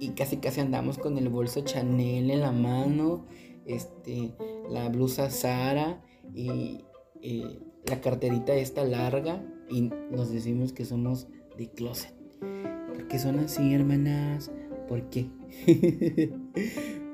y, 0.00 0.08
casi 0.10 0.38
casi 0.38 0.60
andamos 0.62 0.96
con 0.96 1.18
el 1.18 1.28
bolso 1.28 1.60
Chanel 1.60 2.30
en 2.30 2.40
la 2.40 2.50
mano, 2.52 3.26
este, 3.66 4.34
la 4.68 4.88
blusa 4.88 5.30
Sara 5.30 6.02
y 6.34 6.84
la 7.84 8.00
carterita 8.00 8.54
esta 8.54 8.84
larga 8.84 9.42
y 9.68 9.90
nos 10.10 10.30
decimos 10.30 10.72
que 10.72 10.84
somos 10.84 11.28
de 11.56 11.68
closet. 11.68 12.14
¿Por 12.88 13.08
qué 13.08 13.18
son 13.18 13.38
así, 13.38 13.72
hermanas? 13.74 14.50
¿Por 14.88 15.08
qué? 15.08 15.30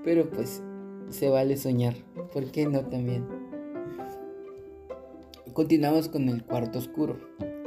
Pero 0.04 0.30
pues 0.30 0.62
se 1.08 1.28
vale 1.28 1.56
soñar. 1.56 1.94
¿Por 2.32 2.50
qué 2.50 2.66
no 2.66 2.84
también? 2.86 3.26
Continuamos 5.52 6.08
con 6.08 6.28
el 6.28 6.44
cuarto 6.44 6.78
oscuro. 6.78 7.18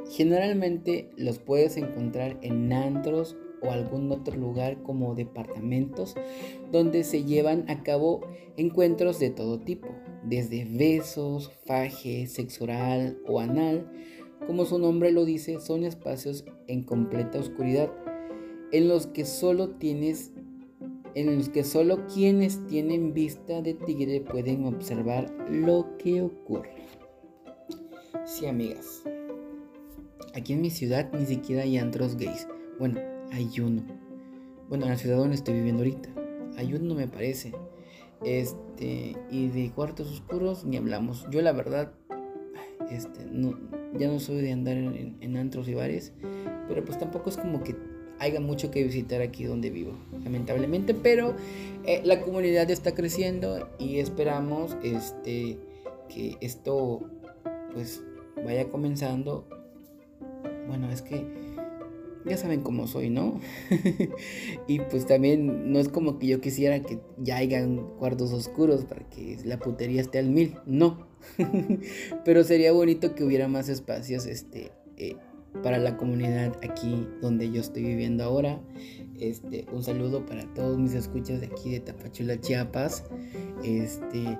Generalmente 0.09 1.09
los 1.17 1.39
puedes 1.39 1.77
encontrar 1.77 2.37
en 2.41 2.71
antros 2.73 3.37
o 3.61 3.71
algún 3.71 4.11
otro 4.11 4.35
lugar 4.35 4.81
como 4.83 5.15
departamentos 5.15 6.15
donde 6.71 7.03
se 7.03 7.23
llevan 7.23 7.69
a 7.69 7.83
cabo 7.83 8.21
encuentros 8.57 9.19
de 9.19 9.29
todo 9.29 9.59
tipo, 9.59 9.89
desde 10.23 10.65
besos, 10.65 11.51
faje, 11.65 12.27
sexo 12.27 12.65
oral 12.65 13.17
o 13.27 13.39
anal. 13.39 13.89
Como 14.47 14.65
su 14.65 14.79
nombre 14.79 15.11
lo 15.11 15.25
dice, 15.25 15.59
son 15.59 15.83
espacios 15.83 16.45
en 16.67 16.83
completa 16.83 17.39
oscuridad 17.39 17.91
en 18.71 18.87
los 18.87 19.07
que 19.07 19.25
solo 19.25 19.69
tienes 19.71 20.31
en 21.13 21.37
los 21.37 21.49
que 21.49 21.65
solo 21.65 22.07
quienes 22.07 22.65
tienen 22.67 23.13
vista 23.13 23.61
de 23.61 23.73
tigre 23.73 24.21
pueden 24.21 24.65
observar 24.65 25.29
lo 25.49 25.97
que 25.97 26.21
ocurre. 26.21 26.87
Sí, 28.25 28.45
amigas. 28.45 29.03
Aquí 30.33 30.53
en 30.53 30.61
mi 30.61 30.69
ciudad 30.69 31.11
ni 31.11 31.25
siquiera 31.25 31.63
hay 31.63 31.77
antros 31.77 32.15
gays. 32.15 32.47
Bueno, 32.79 33.01
hay 33.31 33.59
uno. 33.59 33.83
Bueno, 34.69 34.85
en 34.85 34.91
la 34.91 34.97
ciudad 34.97 35.17
donde 35.17 35.35
estoy 35.35 35.55
viviendo 35.55 35.83
ahorita. 35.83 36.09
Hay 36.57 36.73
uno, 36.73 36.95
me 36.95 37.07
parece. 37.07 37.53
Este, 38.23 39.15
y 39.29 39.47
de 39.47 39.71
cuartos 39.71 40.11
oscuros 40.11 40.63
ni 40.65 40.77
hablamos. 40.77 41.25
Yo, 41.31 41.41
la 41.41 41.51
verdad, 41.51 41.91
este, 42.89 43.25
no, 43.25 43.57
ya 43.97 44.07
no 44.07 44.19
soy 44.19 44.41
de 44.41 44.51
andar 44.51 44.77
en, 44.77 45.37
antros 45.37 45.67
y 45.67 45.73
bares. 45.73 46.13
Pero 46.67 46.85
pues 46.85 46.99
tampoco 46.99 47.29
es 47.29 47.37
como 47.37 47.63
que 47.63 47.75
haya 48.19 48.39
mucho 48.39 48.69
que 48.69 48.83
visitar 48.83 49.21
aquí 49.21 49.45
donde 49.45 49.69
vivo, 49.71 49.93
lamentablemente. 50.23 50.93
Pero 50.93 51.35
eh, 51.85 52.01
la 52.05 52.21
comunidad 52.21 52.69
está 52.69 52.93
creciendo 52.93 53.69
y 53.79 53.97
esperamos 53.99 54.77
este, 54.83 55.57
que 56.07 56.37
esto, 56.41 57.01
pues, 57.73 58.03
vaya 58.45 58.69
comenzando. 58.69 59.47
Bueno, 60.67 60.89
es 60.89 61.01
que 61.01 61.50
ya 62.25 62.37
saben 62.37 62.61
cómo 62.61 62.87
soy, 62.87 63.09
¿no? 63.09 63.39
y 64.67 64.79
pues 64.79 65.05
también 65.05 65.71
no 65.71 65.79
es 65.79 65.89
como 65.89 66.19
que 66.19 66.27
yo 66.27 66.41
quisiera 66.41 66.81
que 66.81 66.99
ya 67.17 67.37
hayan 67.37 67.77
cuartos 67.97 68.31
oscuros 68.31 68.85
para 68.85 69.07
que 69.09 69.37
la 69.43 69.57
putería 69.59 70.01
esté 70.01 70.19
al 70.19 70.29
mil, 70.29 70.55
no. 70.65 71.07
Pero 72.25 72.43
sería 72.43 72.71
bonito 72.71 73.15
que 73.15 73.23
hubiera 73.23 73.47
más 73.47 73.69
espacios 73.69 74.25
este, 74.25 74.71
eh, 74.97 75.15
para 75.63 75.77
la 75.77 75.97
comunidad 75.97 76.57
aquí 76.63 77.07
donde 77.21 77.51
yo 77.51 77.61
estoy 77.61 77.83
viviendo 77.83 78.23
ahora. 78.23 78.59
Este, 79.19 79.65
un 79.71 79.83
saludo 79.83 80.25
para 80.25 80.51
todos 80.53 80.79
mis 80.79 80.93
escuchas 80.93 81.41
de 81.41 81.47
aquí 81.47 81.71
de 81.71 81.79
Tapachula, 81.79 82.39
Chiapas. 82.39 83.03
Este, 83.63 84.37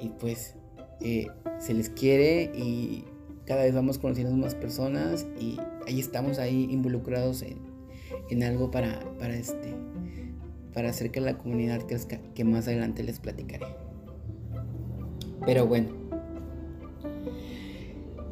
y 0.00 0.08
pues 0.20 0.54
eh, 1.00 1.26
se 1.58 1.74
les 1.74 1.90
quiere 1.90 2.52
y 2.54 3.04
cada 3.50 3.64
vez 3.64 3.74
vamos 3.74 3.98
conociendo 3.98 4.36
más 4.36 4.54
personas 4.54 5.26
y 5.40 5.58
ahí 5.84 5.98
estamos 5.98 6.38
ahí 6.38 6.68
involucrados 6.70 7.42
en, 7.42 8.42
algo 8.44 8.70
para, 8.70 9.00
para, 9.18 9.34
este, 9.34 9.74
para 10.72 10.90
hacer 10.90 11.10
que 11.10 11.20
la 11.20 11.36
comunidad 11.36 11.80
crezca, 11.84 12.20
que 12.36 12.44
más 12.44 12.68
adelante 12.68 13.02
les 13.02 13.18
platicaré. 13.18 13.66
Pero 15.44 15.66
bueno, 15.66 15.88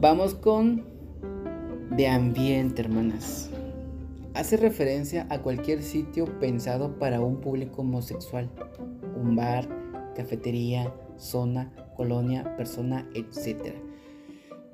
vamos 0.01 0.35
con 0.35 0.85
de 1.97 2.07
ambiente, 2.07 2.83
hermanas. 2.83 3.51
Hace 4.35 4.57
referencia 4.57 5.27
a 5.31 5.43
cualquier 5.43 5.83
sitio 5.83 6.27
pensado 6.39 6.97
para 7.01 7.21
un 7.21 7.41
público 7.41 7.83
homosexual, 7.83 8.49
un 9.21 9.35
bar, 9.35 9.69
cafetería, 10.15 10.95
zona, 11.17 11.73
colonia, 11.97 12.57
persona, 12.57 13.05
etc. 13.15 13.88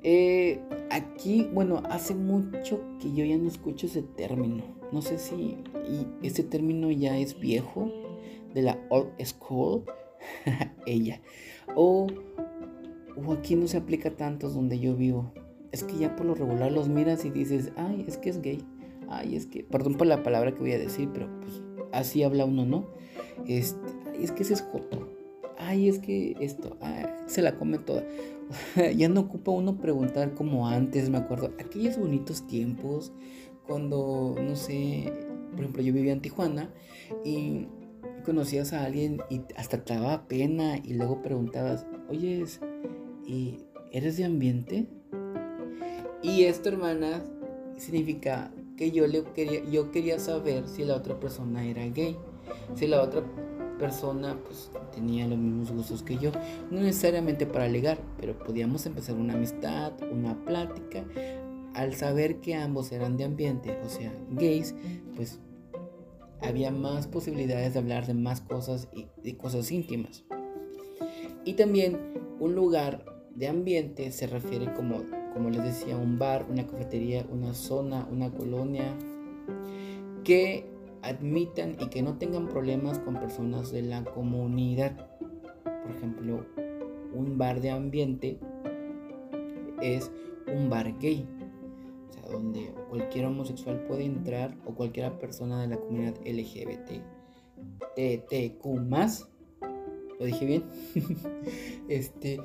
Eh, 0.07 0.59
aquí, 0.91 1.49
bueno, 1.51 1.81
hace 1.89 2.13
mucho 2.13 2.79
que 3.01 3.11
yo 3.11 3.25
ya 3.25 3.39
no 3.39 3.47
escucho 3.47 3.87
ese 3.87 4.03
término. 4.03 4.63
No 4.91 5.01
sé 5.01 5.17
si 5.17 5.57
ese 6.21 6.43
término 6.43 6.91
ya 6.91 7.17
es 7.17 7.39
viejo, 7.39 7.91
de 8.53 8.61
la 8.61 8.79
old 8.91 9.09
school, 9.25 9.83
ella. 10.85 11.21
O, 11.75 12.05
o 13.15 13.33
aquí 13.33 13.55
no 13.55 13.67
se 13.67 13.77
aplica 13.77 14.11
tanto 14.11 14.51
donde 14.51 14.77
yo 14.77 14.95
vivo. 14.95 15.33
Es 15.71 15.83
que 15.83 15.97
ya 15.97 16.15
por 16.15 16.27
lo 16.27 16.35
regular 16.35 16.71
los 16.71 16.87
miras 16.87 17.25
y 17.25 17.31
dices, 17.31 17.71
ay, 17.75 18.05
es 18.07 18.19
que 18.19 18.29
es 18.29 18.43
gay. 18.43 18.63
Ay, 19.09 19.35
es 19.35 19.47
que, 19.47 19.63
perdón 19.63 19.95
por 19.95 20.05
la 20.05 20.21
palabra 20.21 20.53
que 20.53 20.59
voy 20.59 20.73
a 20.73 20.77
decir, 20.77 21.09
pero 21.11 21.27
pues 21.39 21.63
así 21.91 22.21
habla 22.21 22.45
uno, 22.45 22.63
¿no? 22.63 22.85
Este, 23.47 23.79
es 24.21 24.31
que 24.31 24.43
ese 24.43 24.53
es 24.53 24.61
ay, 25.57 25.89
es 25.89 25.99
que 25.99 26.35
esto, 26.39 26.77
se 27.27 27.41
la 27.41 27.55
come 27.57 27.77
toda. 27.77 28.03
ya 28.95 29.09
no 29.09 29.21
ocupa 29.21 29.51
uno 29.51 29.77
preguntar 29.77 30.33
como 30.33 30.67
antes, 30.67 31.09
me 31.09 31.17
acuerdo, 31.17 31.51
aquellos 31.59 31.97
bonitos 31.97 32.45
tiempos, 32.47 33.11
cuando, 33.65 34.35
no 34.39 34.55
sé, 34.55 35.11
por 35.51 35.61
ejemplo, 35.61 35.81
yo 35.81 35.93
vivía 35.93 36.13
en 36.13 36.21
Tijuana 36.21 36.69
y 37.23 37.67
conocías 38.23 38.73
a 38.73 38.83
alguien 38.83 39.19
y 39.29 39.41
hasta 39.55 39.83
te 39.83 39.93
daba 39.93 40.27
pena 40.27 40.77
y 40.77 40.93
luego 40.93 41.21
preguntabas, 41.21 41.85
oye, 42.09 42.43
¿y 43.25 43.57
eres 43.91 44.17
de 44.17 44.25
ambiente? 44.25 44.87
Y 46.21 46.43
esto, 46.43 46.69
hermana, 46.69 47.23
significa 47.77 48.51
que 48.77 48.91
yo, 48.91 49.07
le 49.07 49.23
quería, 49.23 49.63
yo 49.69 49.91
quería 49.91 50.19
saber 50.19 50.67
si 50.67 50.83
la 50.83 50.95
otra 50.95 51.19
persona 51.19 51.65
era 51.65 51.85
gay, 51.87 52.17
si 52.75 52.87
la 52.87 53.01
otra 53.01 53.23
persona 53.77 54.37
pues 54.45 54.71
tenía 54.93 55.27
los 55.27 55.37
mismos 55.37 55.71
gustos 55.71 56.03
que 56.03 56.17
yo, 56.17 56.31
no 56.71 56.81
necesariamente 56.81 57.45
para 57.45 57.65
alegar, 57.65 57.97
pero 58.19 58.37
podíamos 58.37 58.85
empezar 58.85 59.15
una 59.15 59.33
amistad, 59.33 59.93
una 60.11 60.43
plática. 60.45 61.03
Al 61.73 61.93
saber 61.93 62.39
que 62.39 62.55
ambos 62.55 62.91
eran 62.91 63.17
de 63.17 63.25
ambiente, 63.25 63.77
o 63.83 63.89
sea, 63.89 64.13
gays, 64.31 64.73
pues 65.15 65.39
había 66.41 66.71
más 66.71 67.07
posibilidades 67.07 67.73
de 67.73 67.79
hablar 67.79 68.05
de 68.05 68.13
más 68.13 68.41
cosas 68.41 68.87
y 68.93 69.07
de 69.21 69.35
cosas 69.35 69.71
íntimas. 69.71 70.23
Y 71.43 71.53
también 71.53 71.97
un 72.39 72.55
lugar 72.55 73.05
de 73.35 73.47
ambiente 73.47 74.11
se 74.11 74.27
refiere 74.27 74.73
como, 74.73 75.03
como 75.33 75.49
les 75.49 75.63
decía, 75.63 75.97
un 75.97 76.17
bar, 76.17 76.47
una 76.49 76.65
cafetería, 76.65 77.25
una 77.29 77.53
zona, 77.53 78.07
una 78.09 78.31
colonia, 78.31 78.95
que 80.23 80.74
admitan 81.05 81.77
y 81.79 81.87
que 81.87 82.01
no 82.01 82.17
tengan 82.17 82.47
problemas 82.47 82.99
con 82.99 83.15
personas 83.15 83.71
de 83.71 83.83
la 83.83 84.03
comunidad. 84.03 85.09
Por 85.63 85.95
ejemplo, 85.95 86.45
un 87.13 87.37
bar 87.37 87.61
de 87.61 87.69
ambiente 87.69 88.39
es 89.81 90.11
un 90.47 90.69
bar 90.69 90.97
gay, 90.99 91.27
o 92.09 92.13
sea, 92.13 92.23
donde 92.31 92.73
cualquier 92.89 93.25
homosexual 93.25 93.85
puede 93.87 94.05
entrar 94.05 94.55
o 94.65 94.73
cualquier 94.73 95.17
persona 95.19 95.61
de 95.61 95.67
la 95.67 95.77
comunidad 95.77 96.15
LGBT, 96.25 97.01
TTQ 97.95 98.65
más, 98.87 99.29
lo 100.19 100.25
dije 100.25 100.45
bien, 100.45 100.63
este, 101.89 102.39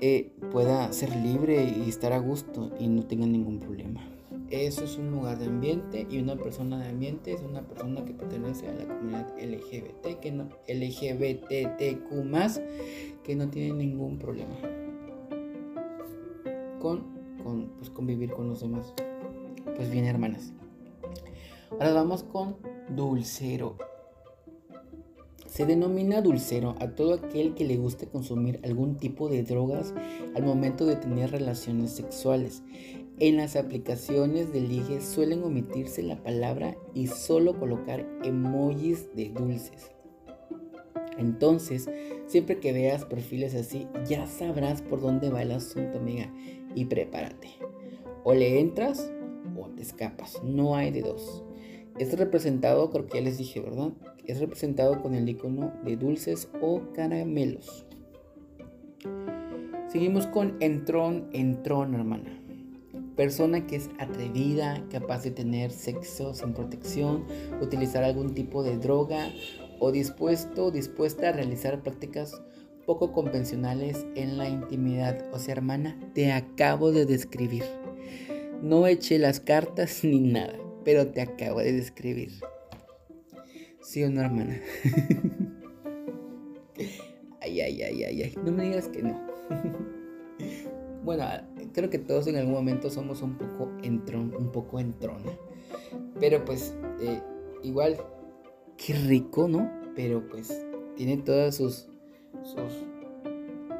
eh, 0.00 0.32
pueda 0.50 0.92
ser 0.92 1.14
libre 1.16 1.64
y 1.64 1.88
estar 1.88 2.12
a 2.12 2.18
gusto 2.18 2.70
y 2.78 2.88
no 2.88 3.06
tenga 3.06 3.26
ningún 3.26 3.60
problema. 3.60 4.11
Eso 4.52 4.84
es 4.84 4.98
un 4.98 5.10
lugar 5.10 5.38
de 5.38 5.46
ambiente 5.46 6.06
y 6.10 6.18
una 6.18 6.36
persona 6.36 6.78
de 6.78 6.90
ambiente 6.90 7.32
es 7.32 7.40
una 7.40 7.62
persona 7.62 8.04
que 8.04 8.12
pertenece 8.12 8.68
a 8.68 8.74
la 8.74 8.84
comunidad 8.84 9.26
LGBT, 9.40 10.20
que 10.20 10.30
no, 10.30 10.50
LGBTQ 10.68 12.12
que 13.24 13.34
no 13.34 13.48
tiene 13.48 13.72
ningún 13.72 14.18
problema 14.18 14.54
con, 16.82 17.04
con 17.42 17.68
pues, 17.78 17.88
convivir 17.88 18.32
con 18.32 18.48
los 18.48 18.60
demás. 18.60 18.92
Pues 19.74 19.90
bien, 19.90 20.04
hermanas. 20.04 20.52
Ahora 21.70 21.94
vamos 21.94 22.22
con 22.22 22.56
dulcero. 22.94 23.78
Se 25.46 25.64
denomina 25.64 26.20
dulcero 26.20 26.74
a 26.78 26.88
todo 26.90 27.14
aquel 27.14 27.54
que 27.54 27.64
le 27.64 27.76
guste 27.76 28.06
consumir 28.06 28.60
algún 28.64 28.96
tipo 28.96 29.30
de 29.30 29.44
drogas 29.44 29.94
al 30.34 30.44
momento 30.44 30.84
de 30.84 30.96
tener 30.96 31.30
relaciones 31.30 31.92
sexuales. 31.92 32.62
En 33.18 33.36
las 33.36 33.56
aplicaciones 33.56 34.52
de 34.52 34.60
ligue 34.60 35.00
suelen 35.00 35.44
omitirse 35.44 36.02
la 36.02 36.22
palabra 36.22 36.76
y 36.94 37.06
solo 37.06 37.58
colocar 37.58 38.08
emojis 38.24 39.14
de 39.14 39.28
dulces. 39.28 39.92
Entonces, 41.18 41.88
siempre 42.26 42.58
que 42.58 42.72
veas 42.72 43.04
perfiles 43.04 43.54
así, 43.54 43.86
ya 44.08 44.26
sabrás 44.26 44.82
por 44.82 45.00
dónde 45.00 45.30
va 45.30 45.42
el 45.42 45.52
asunto, 45.52 45.98
amiga, 45.98 46.32
y 46.74 46.86
prepárate. 46.86 47.48
O 48.24 48.34
le 48.34 48.58
entras 48.58 49.12
o 49.56 49.68
te 49.68 49.82
escapas, 49.82 50.42
no 50.42 50.74
hay 50.74 50.90
de 50.90 51.02
dos. 51.02 51.44
Es 51.98 52.18
representado, 52.18 52.90
creo 52.90 53.06
que 53.06 53.18
ya 53.18 53.24
les 53.24 53.38
dije, 53.38 53.60
¿verdad? 53.60 53.92
Es 54.24 54.40
representado 54.40 55.00
con 55.02 55.14
el 55.14 55.28
icono 55.28 55.72
de 55.84 55.96
dulces 55.96 56.48
o 56.60 56.80
caramelos. 56.94 57.86
Seguimos 59.88 60.26
con 60.26 60.56
entrón, 60.60 61.28
entrón, 61.32 61.94
hermana 61.94 62.41
persona 63.16 63.66
que 63.66 63.76
es 63.76 63.90
atrevida, 63.98 64.84
capaz 64.90 65.22
de 65.22 65.30
tener 65.30 65.70
sexo 65.70 66.34
sin 66.34 66.54
protección, 66.54 67.26
utilizar 67.60 68.04
algún 68.04 68.34
tipo 68.34 68.62
de 68.62 68.78
droga 68.78 69.30
o 69.78 69.92
dispuesto 69.92 70.70
dispuesta 70.70 71.28
a 71.28 71.32
realizar 71.32 71.82
prácticas 71.82 72.40
poco 72.86 73.12
convencionales 73.12 74.06
en 74.14 74.38
la 74.38 74.48
intimidad. 74.48 75.26
O 75.32 75.38
sea, 75.38 75.52
hermana, 75.52 75.98
te 76.14 76.32
acabo 76.32 76.92
de 76.92 77.06
describir. 77.06 77.64
No 78.62 78.86
eché 78.86 79.18
las 79.18 79.40
cartas 79.40 80.04
ni 80.04 80.20
nada, 80.20 80.54
pero 80.84 81.08
te 81.08 81.20
acabo 81.20 81.60
de 81.60 81.72
describir. 81.72 82.32
¿Sí 83.80 84.04
o 84.04 84.10
no, 84.10 84.20
hermana? 84.20 84.60
ay, 87.40 87.60
ay, 87.60 87.82
ay, 87.82 88.04
ay, 88.04 88.22
ay. 88.22 88.34
No 88.44 88.52
me 88.52 88.64
digas 88.64 88.88
que 88.88 89.02
no. 89.02 89.20
bueno, 91.04 91.24
creo 91.72 91.90
que 91.90 91.98
todos 91.98 92.26
en 92.26 92.36
algún 92.36 92.54
momento 92.54 92.90
somos 92.90 93.22
un 93.22 93.36
poco 93.36 93.70
entron, 93.82 94.34
un 94.36 94.52
poco 94.52 94.78
entrona. 94.78 95.32
Pero 96.20 96.44
pues, 96.44 96.74
eh, 97.00 97.20
igual, 97.62 97.96
qué 98.76 98.94
rico, 98.94 99.48
¿no? 99.48 99.70
Pero 99.94 100.26
pues, 100.28 100.64
tiene 100.96 101.16
todas 101.18 101.56
sus, 101.56 101.88
sus, 102.42 102.84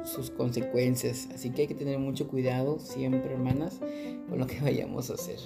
sus 0.03 0.31
consecuencias. 0.31 1.29
Así 1.33 1.51
que 1.51 1.61
hay 1.61 1.67
que 1.67 1.75
tener 1.75 1.99
mucho 1.99 2.27
cuidado 2.27 2.79
siempre, 2.79 3.33
hermanas, 3.33 3.79
con 4.29 4.39
lo 4.39 4.47
que 4.47 4.59
vayamos 4.61 5.09
a 5.09 5.13
hacer. 5.13 5.39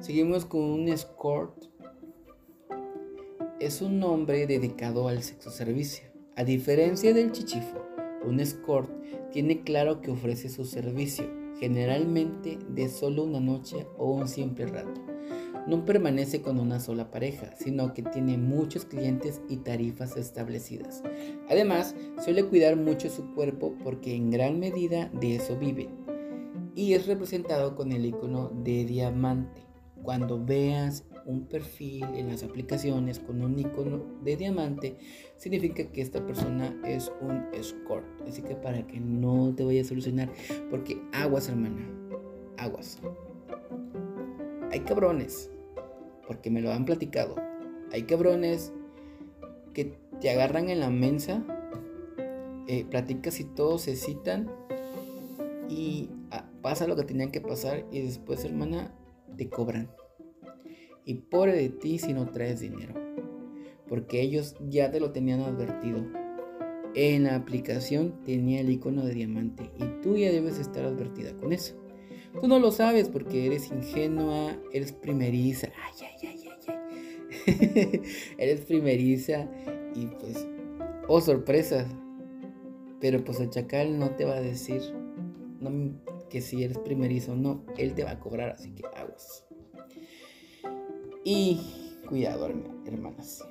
Seguimos 0.00 0.44
con 0.44 0.60
un 0.60 0.88
escort. 0.88 1.64
Es 3.60 3.82
un 3.82 3.98
nombre 3.98 4.46
dedicado 4.46 5.08
al 5.08 5.22
sexo 5.22 5.50
servicio. 5.50 6.04
A 6.36 6.44
diferencia 6.44 7.12
del 7.12 7.32
chichifo, 7.32 7.87
un 8.24 8.40
escort 8.40 8.90
tiene 9.32 9.62
claro 9.62 10.00
que 10.00 10.10
ofrece 10.10 10.48
su 10.48 10.64
servicio, 10.64 11.24
generalmente 11.58 12.58
de 12.68 12.88
solo 12.88 13.24
una 13.24 13.40
noche 13.40 13.86
o 13.96 14.12
un 14.12 14.28
simple 14.28 14.66
rato. 14.66 15.00
No 15.66 15.84
permanece 15.84 16.40
con 16.40 16.58
una 16.58 16.80
sola 16.80 17.10
pareja, 17.10 17.50
sino 17.56 17.92
que 17.92 18.02
tiene 18.02 18.38
muchos 18.38 18.86
clientes 18.86 19.42
y 19.50 19.58
tarifas 19.58 20.16
establecidas. 20.16 21.02
Además, 21.50 21.94
suele 22.24 22.44
cuidar 22.46 22.76
mucho 22.76 23.10
su 23.10 23.34
cuerpo 23.34 23.74
porque 23.84 24.14
en 24.14 24.30
gran 24.30 24.58
medida 24.58 25.10
de 25.20 25.36
eso 25.36 25.58
vive. 25.58 25.88
Y 26.74 26.94
es 26.94 27.06
representado 27.06 27.74
con 27.74 27.92
el 27.92 28.06
icono 28.06 28.48
de 28.48 28.84
diamante. 28.84 29.62
Cuando 30.02 30.42
veas 30.42 31.04
un 31.28 31.44
perfil 31.46 32.04
en 32.14 32.28
las 32.28 32.42
aplicaciones 32.42 33.20
con 33.20 33.42
un 33.42 33.58
icono 33.58 34.02
de 34.24 34.36
diamante, 34.36 34.96
significa 35.36 35.84
que 35.92 36.00
esta 36.00 36.24
persona 36.26 36.74
es 36.84 37.12
un 37.20 37.44
escort. 37.52 38.06
Así 38.26 38.42
que 38.42 38.56
para 38.56 38.86
que 38.86 38.98
no 38.98 39.54
te 39.54 39.62
vaya 39.62 39.82
a 39.82 39.84
solucionar, 39.84 40.32
porque 40.70 41.00
aguas, 41.12 41.48
hermana, 41.50 41.86
aguas. 42.56 42.98
Hay 44.72 44.80
cabrones, 44.80 45.50
porque 46.26 46.50
me 46.50 46.62
lo 46.62 46.72
han 46.72 46.86
platicado. 46.86 47.36
Hay 47.92 48.04
cabrones 48.04 48.72
que 49.74 49.98
te 50.20 50.30
agarran 50.30 50.70
en 50.70 50.80
la 50.80 50.88
mensa, 50.88 51.44
eh, 52.66 52.86
platicas 52.86 53.38
y 53.40 53.44
todos 53.44 53.82
se 53.82 53.96
citan 53.96 54.50
y 55.68 56.10
ah, 56.30 56.50
pasa 56.62 56.86
lo 56.86 56.96
que 56.96 57.04
tenían 57.04 57.30
que 57.30 57.42
pasar 57.42 57.84
y 57.92 58.00
después, 58.00 58.44
hermana, 58.44 58.94
te 59.36 59.48
cobran 59.48 59.90
y 61.08 61.14
pobre 61.14 61.56
de 61.56 61.70
ti 61.70 61.98
si 61.98 62.12
no 62.12 62.26
traes 62.28 62.60
dinero, 62.60 62.92
porque 63.88 64.20
ellos 64.20 64.56
ya 64.68 64.90
te 64.90 65.00
lo 65.00 65.10
tenían 65.10 65.40
advertido. 65.40 66.04
En 66.94 67.24
la 67.24 67.34
aplicación 67.34 68.22
tenía 68.24 68.60
el 68.60 68.68
icono 68.68 69.06
de 69.06 69.14
diamante 69.14 69.70
y 69.78 70.02
tú 70.02 70.18
ya 70.18 70.30
debes 70.30 70.58
estar 70.58 70.84
advertida 70.84 71.34
con 71.38 71.54
eso. 71.54 71.74
Tú 72.38 72.46
no 72.46 72.58
lo 72.58 72.72
sabes 72.72 73.08
porque 73.08 73.46
eres 73.46 73.70
ingenua, 73.70 74.54
eres 74.70 74.92
primeriza. 74.92 75.68
Ay, 75.82 76.06
ay, 76.22 76.28
ay, 76.28 76.44
ay, 76.46 76.82
ay. 77.56 78.02
eres 78.38 78.60
primeriza 78.66 79.48
y 79.94 80.08
pues, 80.08 80.46
oh 81.08 81.22
sorpresa. 81.22 81.88
Pero 83.00 83.24
pues 83.24 83.40
el 83.40 83.48
chacal 83.48 83.98
no 83.98 84.10
te 84.10 84.26
va 84.26 84.34
a 84.34 84.42
decir 84.42 84.82
que 86.28 86.42
si 86.42 86.64
eres 86.64 86.78
primerizo 86.78 87.32
o 87.32 87.36
no, 87.36 87.64
él 87.78 87.94
te 87.94 88.04
va 88.04 88.10
a 88.10 88.20
cobrar, 88.20 88.50
así 88.50 88.72
que 88.72 88.84
aguas. 88.94 89.47
Y 91.24 91.60
cuidado, 92.08 92.48
hermanas. 92.86 93.44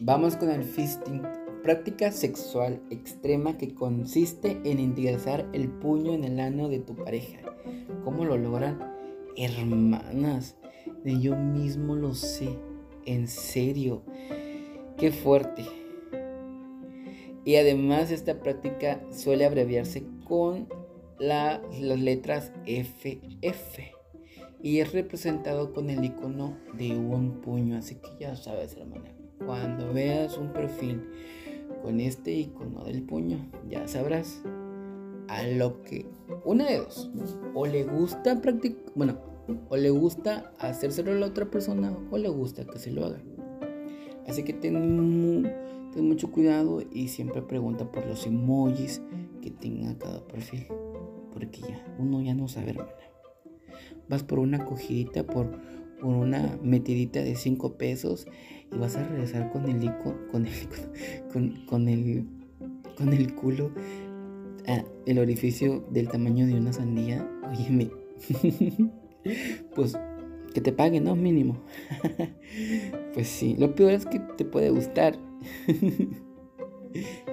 Vamos 0.00 0.36
con 0.36 0.50
el 0.50 0.64
fisting, 0.64 1.22
práctica 1.62 2.10
sexual 2.10 2.82
extrema 2.90 3.56
que 3.56 3.74
consiste 3.74 4.60
en 4.64 4.80
ingresar 4.80 5.48
el 5.52 5.68
puño 5.68 6.12
en 6.12 6.24
el 6.24 6.40
ano 6.40 6.68
de 6.68 6.80
tu 6.80 6.96
pareja. 6.96 7.40
¿Cómo 8.04 8.24
lo 8.24 8.36
logran? 8.36 8.78
Hermanas, 9.36 10.56
de 11.04 11.20
yo 11.20 11.36
mismo 11.36 11.94
lo 11.94 12.14
sé. 12.14 12.48
En 13.06 13.28
serio. 13.28 14.02
Qué 14.98 15.12
fuerte. 15.12 15.64
Y 17.44 17.56
además 17.56 18.10
esta 18.10 18.40
práctica 18.40 19.00
suele 19.10 19.46
abreviarse 19.46 20.04
con 20.26 20.68
las 21.18 21.60
letras 21.80 22.52
FF 22.66 23.99
y 24.62 24.80
es 24.80 24.92
representado 24.92 25.72
con 25.72 25.90
el 25.90 26.04
icono 26.04 26.56
de 26.74 26.96
un 26.96 27.40
puño. 27.40 27.76
Así 27.76 27.96
que 27.96 28.08
ya 28.18 28.36
sabes, 28.36 28.76
hermana, 28.76 29.10
cuando 29.44 29.92
veas 29.92 30.36
un 30.38 30.52
perfil 30.52 31.02
con 31.82 32.00
este 32.00 32.32
icono 32.32 32.84
del 32.84 33.02
puño, 33.02 33.38
ya 33.68 33.86
sabrás 33.88 34.42
a 35.28 35.42
lo 35.44 35.82
que 35.82 36.06
una 36.44 36.66
de 36.66 36.78
dos, 36.78 37.10
o 37.54 37.66
le 37.66 37.84
gusta 37.84 38.40
practicar, 38.40 38.92
bueno, 38.94 39.18
o 39.68 39.76
le 39.76 39.90
gusta 39.90 40.52
hacérselo 40.58 41.12
a 41.12 41.14
la 41.14 41.26
otra 41.26 41.50
persona 41.50 41.96
o 42.10 42.18
le 42.18 42.28
gusta 42.28 42.64
que 42.64 42.78
se 42.78 42.90
lo 42.90 43.04
haga. 43.04 43.20
Así 44.26 44.42
que 44.44 44.52
ten, 44.52 45.52
ten 45.92 46.06
mucho 46.06 46.30
cuidado 46.30 46.82
y 46.92 47.08
siempre 47.08 47.42
pregunta 47.42 47.90
por 47.90 48.06
los 48.06 48.26
emojis 48.26 49.02
que 49.40 49.50
tenga 49.50 49.96
cada 49.98 50.24
perfil, 50.26 50.66
porque 51.32 51.60
ya 51.62 51.84
uno 51.98 52.20
ya 52.22 52.34
no 52.34 52.46
sabe, 52.46 52.70
hermana 52.70 53.09
vas 54.10 54.22
por 54.22 54.38
una 54.38 54.66
cogidita, 54.66 55.24
por, 55.24 55.58
por 56.00 56.14
una 56.14 56.58
metidita 56.62 57.20
de 57.20 57.34
5 57.34 57.78
pesos 57.78 58.26
y 58.70 58.76
vas 58.76 58.96
a 58.96 59.08
regresar 59.08 59.50
con 59.50 59.64
el 59.70 59.90
con 60.30 60.46
el, 60.46 60.52
con, 61.66 61.88
el 61.88 62.26
con 62.96 63.12
el 63.14 63.34
culo 63.34 63.70
el 65.06 65.18
orificio 65.18 65.84
del 65.90 66.08
tamaño 66.08 66.46
de 66.46 66.54
una 66.54 66.72
sandía, 66.72 67.28
óyeme, 67.50 67.90
pues 69.74 69.98
que 70.54 70.60
te 70.60 70.72
paguen, 70.72 71.04
¿no? 71.04 71.16
Mínimo. 71.16 71.58
pues 73.14 73.26
sí, 73.26 73.56
lo 73.58 73.74
peor 73.74 73.92
es 73.92 74.06
que 74.06 74.20
te 74.20 74.44
puede 74.44 74.70
gustar. 74.70 75.18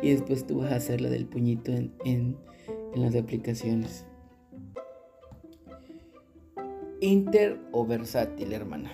y 0.01 0.09
después 0.09 0.47
tú 0.47 0.59
vas 0.59 0.71
a 0.71 0.77
hacer 0.77 1.01
la 1.01 1.09
del 1.09 1.27
puñito 1.27 1.71
en, 1.71 1.91
en, 2.03 2.37
en 2.95 3.01
las 3.01 3.15
aplicaciones. 3.15 4.06
Inter 6.99 7.59
o 7.71 7.85
versátil, 7.85 8.53
hermana. 8.53 8.89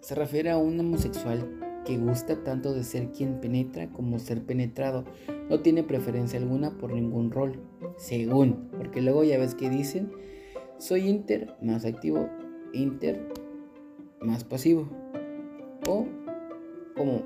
Se 0.00 0.14
refiere 0.14 0.48
a 0.48 0.56
un 0.56 0.80
homosexual 0.80 1.82
que 1.84 1.98
gusta 1.98 2.42
tanto 2.44 2.72
de 2.72 2.82
ser 2.82 3.10
quien 3.10 3.42
penetra 3.42 3.90
como 3.90 4.18
ser 4.18 4.42
penetrado. 4.42 5.04
No 5.50 5.60
tiene 5.60 5.82
preferencia 5.82 6.38
alguna 6.38 6.78
por 6.78 6.94
ningún 6.94 7.30
rol, 7.30 7.60
según, 7.98 8.70
porque 8.74 9.02
luego 9.02 9.22
ya 9.22 9.36
ves 9.36 9.54
que 9.54 9.68
dicen, 9.68 10.10
soy 10.78 11.10
inter 11.10 11.54
más 11.60 11.84
activo, 11.84 12.26
inter 12.72 13.28
más 14.22 14.44
pasivo. 14.44 14.88
O 15.86 16.06
como, 16.96 17.20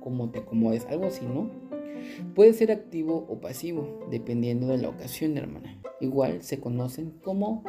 como 0.00 0.30
te 0.30 0.40
acomodes, 0.40 0.84
algo 0.86 1.04
así, 1.04 1.24
¿no? 1.24 1.48
Puede 2.34 2.52
ser 2.52 2.72
activo 2.72 3.24
o 3.28 3.38
pasivo, 3.40 4.00
dependiendo 4.10 4.66
de 4.66 4.78
la 4.78 4.88
ocasión, 4.88 5.38
hermana. 5.38 5.80
Igual 6.00 6.42
se 6.42 6.58
conocen 6.58 7.12
como 7.22 7.62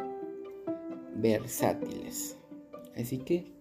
versátiles. 1.20 2.36
Así 2.94 3.18
que 3.18 3.56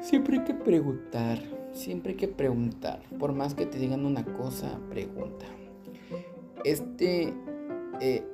Siempre 0.00 0.38
hay 0.38 0.44
que 0.44 0.54
preguntar, 0.54 1.38
siempre 1.72 2.12
hay 2.12 2.16
que 2.16 2.28
preguntar. 2.28 3.00
Por 3.18 3.32
más 3.32 3.54
que 3.54 3.66
te 3.66 3.78
digan 3.78 4.06
una 4.06 4.24
cosa, 4.24 4.78
pregunta. 4.88 5.44
Este 6.64 7.34
eh, 8.00 8.24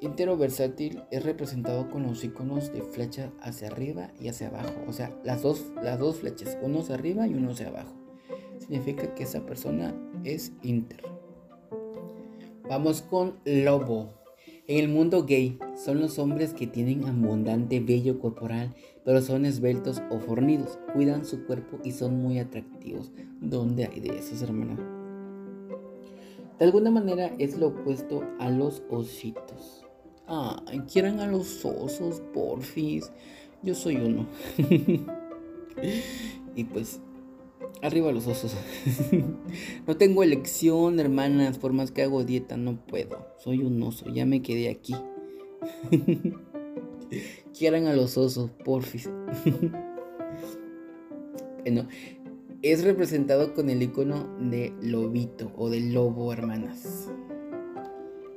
intero 0.00 0.36
versátil 0.36 1.02
es 1.10 1.24
representado 1.24 1.90
con 1.90 2.04
los 2.04 2.22
iconos 2.22 2.72
de 2.72 2.82
flecha 2.82 3.32
hacia 3.40 3.66
arriba 3.68 4.12
y 4.20 4.28
hacia 4.28 4.48
abajo. 4.48 4.84
O 4.86 4.92
sea, 4.92 5.12
las 5.24 5.42
dos, 5.42 5.66
las 5.82 5.98
dos 5.98 6.18
flechas, 6.18 6.56
uno 6.62 6.80
hacia 6.80 6.94
arriba 6.94 7.26
y 7.26 7.34
uno 7.34 7.50
hacia 7.50 7.68
abajo. 7.68 7.94
Significa 8.58 9.14
que 9.14 9.24
esa 9.24 9.44
persona 9.44 9.94
es 10.22 10.52
inter. 10.62 11.02
Vamos 12.68 13.02
con 13.02 13.38
lobo. 13.44 14.14
En 14.70 14.76
el 14.76 14.88
mundo 14.90 15.24
gay 15.24 15.58
son 15.82 15.98
los 15.98 16.18
hombres 16.18 16.52
que 16.52 16.66
tienen 16.66 17.06
abundante 17.06 17.80
vello 17.80 18.18
corporal, 18.20 18.74
pero 19.02 19.22
son 19.22 19.46
esbeltos 19.46 20.02
o 20.10 20.20
fornidos, 20.20 20.78
cuidan 20.92 21.24
su 21.24 21.46
cuerpo 21.46 21.78
y 21.84 21.92
son 21.92 22.20
muy 22.20 22.38
atractivos. 22.38 23.10
¿Dónde 23.40 23.86
hay 23.86 24.00
de 24.00 24.18
esos, 24.18 24.42
hermano? 24.42 24.76
De 26.58 26.66
alguna 26.66 26.90
manera 26.90 27.32
es 27.38 27.56
lo 27.56 27.68
opuesto 27.68 28.22
a 28.38 28.50
los 28.50 28.82
ositos. 28.90 29.86
Ah, 30.26 30.62
quieran 30.92 31.20
a 31.20 31.26
los 31.26 31.64
osos, 31.64 32.20
porfis. 32.34 33.10
Yo 33.62 33.74
soy 33.74 33.96
uno. 33.96 34.26
y 36.54 36.64
pues 36.64 37.00
Arriba 37.82 38.10
los 38.12 38.26
osos. 38.26 38.54
no 39.86 39.96
tengo 39.96 40.22
elección, 40.22 40.98
hermanas. 40.98 41.58
Por 41.58 41.72
más 41.72 41.92
que 41.92 42.02
hago 42.02 42.24
dieta, 42.24 42.56
no 42.56 42.84
puedo. 42.86 43.28
Soy 43.38 43.60
un 43.60 43.82
oso. 43.82 44.06
Ya 44.12 44.26
me 44.26 44.42
quedé 44.42 44.68
aquí. 44.68 44.94
Quieran 47.56 47.86
a 47.86 47.94
los 47.94 48.18
osos, 48.18 48.50
porfis. 48.64 49.08
bueno, 51.62 51.88
es 52.62 52.84
representado 52.84 53.54
con 53.54 53.70
el 53.70 53.82
icono 53.82 54.28
de 54.40 54.72
lobito 54.82 55.52
o 55.56 55.70
de 55.70 55.80
lobo, 55.80 56.32
hermanas. 56.32 57.10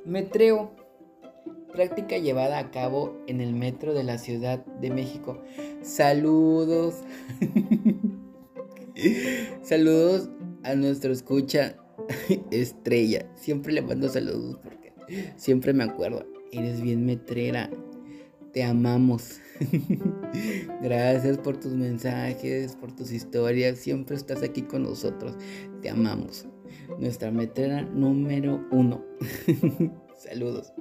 Metreo. 0.04 0.72
Práctica 1.72 2.18
llevada 2.18 2.58
a 2.58 2.70
cabo 2.70 3.16
en 3.26 3.40
el 3.40 3.54
metro 3.54 3.94
de 3.94 4.04
la 4.04 4.18
Ciudad 4.18 4.64
de 4.66 4.90
México. 4.90 5.42
Saludos. 5.80 6.96
saludos 9.62 10.28
a 10.62 10.74
nuestro 10.74 11.12
escucha 11.12 11.76
estrella. 12.50 13.26
Siempre 13.34 13.72
le 13.72 13.82
mando 13.82 14.08
saludos 14.08 14.58
porque 14.62 14.92
siempre 15.36 15.72
me 15.72 15.84
acuerdo. 15.84 16.26
Eres 16.52 16.80
bien 16.80 17.06
metrera. 17.06 17.70
Te 18.52 18.62
amamos. 18.62 19.40
Gracias 20.82 21.38
por 21.38 21.58
tus 21.58 21.72
mensajes, 21.72 22.76
por 22.76 22.94
tus 22.94 23.12
historias. 23.12 23.78
Siempre 23.78 24.16
estás 24.16 24.42
aquí 24.42 24.62
con 24.62 24.82
nosotros. 24.82 25.36
Te 25.80 25.88
amamos. 25.88 26.46
Nuestra 26.98 27.30
metrera 27.30 27.82
número 27.82 28.66
uno. 28.70 29.02
Saludos. 30.18 30.72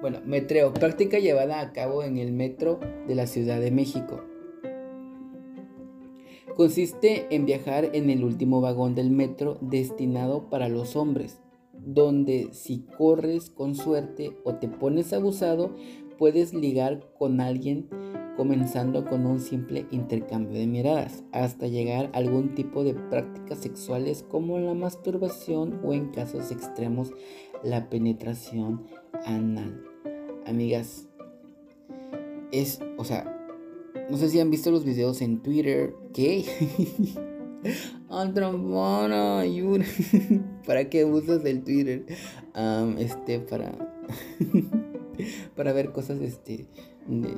Bueno, 0.00 0.20
metreo, 0.24 0.72
práctica 0.72 1.18
llevada 1.18 1.60
a 1.60 1.72
cabo 1.72 2.02
en 2.02 2.18
el 2.18 2.32
metro 2.32 2.80
de 3.06 3.14
la 3.14 3.26
Ciudad 3.26 3.60
de 3.60 3.70
México. 3.70 4.24
Consiste 6.56 7.34
en 7.34 7.46
viajar 7.46 7.90
en 7.94 8.10
el 8.10 8.24
último 8.24 8.60
vagón 8.60 8.94
del 8.94 9.10
metro 9.10 9.56
destinado 9.62 10.50
para 10.50 10.68
los 10.68 10.96
hombres, 10.96 11.40
donde 11.72 12.50
si 12.52 12.80
corres 12.98 13.48
con 13.48 13.74
suerte 13.74 14.36
o 14.44 14.56
te 14.56 14.68
pones 14.68 15.12
abusado, 15.12 15.74
puedes 16.18 16.52
ligar 16.52 17.08
con 17.18 17.40
alguien 17.40 17.88
comenzando 18.36 19.04
con 19.04 19.26
un 19.26 19.40
simple 19.40 19.86
intercambio 19.90 20.58
de 20.58 20.66
miradas, 20.66 21.24
hasta 21.32 21.68
llegar 21.68 22.10
a 22.12 22.18
algún 22.18 22.54
tipo 22.54 22.84
de 22.84 22.94
prácticas 22.94 23.58
sexuales 23.58 24.22
como 24.22 24.58
la 24.58 24.74
masturbación 24.74 25.80
o 25.84 25.92
en 25.92 26.08
casos 26.10 26.50
extremos 26.50 27.12
la 27.62 27.88
penetración 27.88 28.86
anal. 29.24 29.84
Amigas, 30.46 31.08
es, 32.52 32.80
o 32.98 33.04
sea, 33.04 33.41
no 34.10 34.16
sé 34.16 34.28
si 34.28 34.40
han 34.40 34.50
visto 34.50 34.70
los 34.70 34.84
videos 34.84 35.22
en 35.22 35.40
Twitter. 35.40 35.94
¿Qué? 36.12 36.44
ayuda. 39.40 39.84
¿Para 40.66 40.88
qué 40.88 41.04
usas 41.04 41.44
el 41.44 41.62
Twitter? 41.62 42.04
este, 42.98 43.40
para. 43.40 43.72
para 45.56 45.72
ver 45.72 45.92
cosas 45.92 46.20
este. 46.20 46.66
De. 47.06 47.36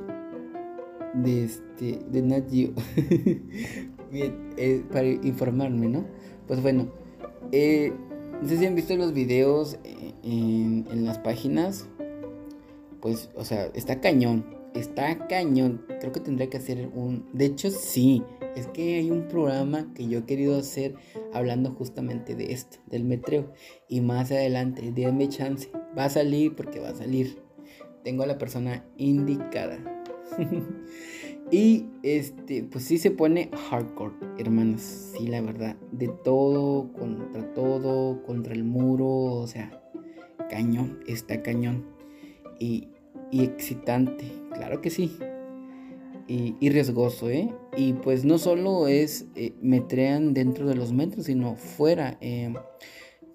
De 1.13 1.43
este. 1.43 1.99
De 2.11 2.21
Nat 2.21 2.49
Bien, 4.11 4.49
eh, 4.57 4.83
para 4.91 5.07
informarme, 5.07 5.87
¿no? 5.87 6.05
Pues 6.47 6.61
bueno. 6.61 6.87
Eh, 7.51 7.93
no 8.41 8.49
sé 8.49 8.57
si 8.57 8.65
han 8.65 8.75
visto 8.75 8.95
los 8.97 9.13
videos 9.13 9.77
eh, 9.83 10.13
en 10.23 11.05
las 11.05 11.19
páginas. 11.19 11.87
Pues, 12.99 13.29
o 13.35 13.45
sea, 13.45 13.67
está 13.75 14.01
cañón 14.01 14.64
está 14.75 15.27
cañón. 15.27 15.85
Creo 15.99 16.11
que 16.11 16.19
tendría 16.19 16.49
que 16.49 16.57
hacer 16.57 16.89
un... 16.93 17.27
De 17.33 17.45
hecho, 17.45 17.71
sí. 17.71 18.23
Es 18.55 18.67
que 18.67 18.95
hay 18.95 19.11
un 19.11 19.27
programa 19.27 19.91
que 19.93 20.07
yo 20.07 20.19
he 20.19 20.23
querido 20.25 20.57
hacer 20.57 20.95
hablando 21.33 21.71
justamente 21.71 22.35
de 22.35 22.53
esto, 22.53 22.77
del 22.87 23.03
metreo. 23.03 23.51
Y 23.89 24.01
más 24.01 24.31
adelante, 24.31 24.91
déme 24.93 25.27
chance. 25.29 25.69
Va 25.97 26.05
a 26.05 26.09
salir 26.09 26.55
porque 26.55 26.79
va 26.79 26.89
a 26.89 26.95
salir. 26.95 27.41
Tengo 28.03 28.23
a 28.23 28.27
la 28.27 28.37
persona 28.37 28.85
indicada. 28.97 29.79
y 31.51 31.87
este, 32.03 32.63
pues 32.63 32.85
sí 32.85 32.97
se 32.97 33.11
pone 33.11 33.49
hardcore, 33.69 34.15
hermanos. 34.37 34.81
Sí, 34.81 35.27
la 35.27 35.41
verdad. 35.41 35.75
De 35.91 36.07
todo, 36.07 36.93
contra 36.93 37.53
todo, 37.53 38.23
contra 38.23 38.53
el 38.53 38.63
muro. 38.63 39.07
O 39.07 39.47
sea, 39.47 39.81
cañón, 40.49 40.99
está 41.07 41.41
cañón. 41.41 41.85
Y, 42.59 42.89
y 43.35 43.43
excitante, 43.43 44.31
claro 44.53 44.79
que 44.79 44.89
sí. 44.89 45.17
Y, 46.25 46.69
riesgoso, 46.69 47.29
¿eh? 47.29 47.53
Y 47.75 47.91
pues 47.93 48.23
no 48.23 48.37
solo 48.37 48.87
es 48.87 49.27
eh, 49.35 49.53
metrean 49.61 50.33
dentro 50.33 50.67
de 50.67 50.73
los 50.73 50.93
metros, 50.93 51.25
sino 51.25 51.55
fuera, 51.55 52.17
em, 52.21 52.55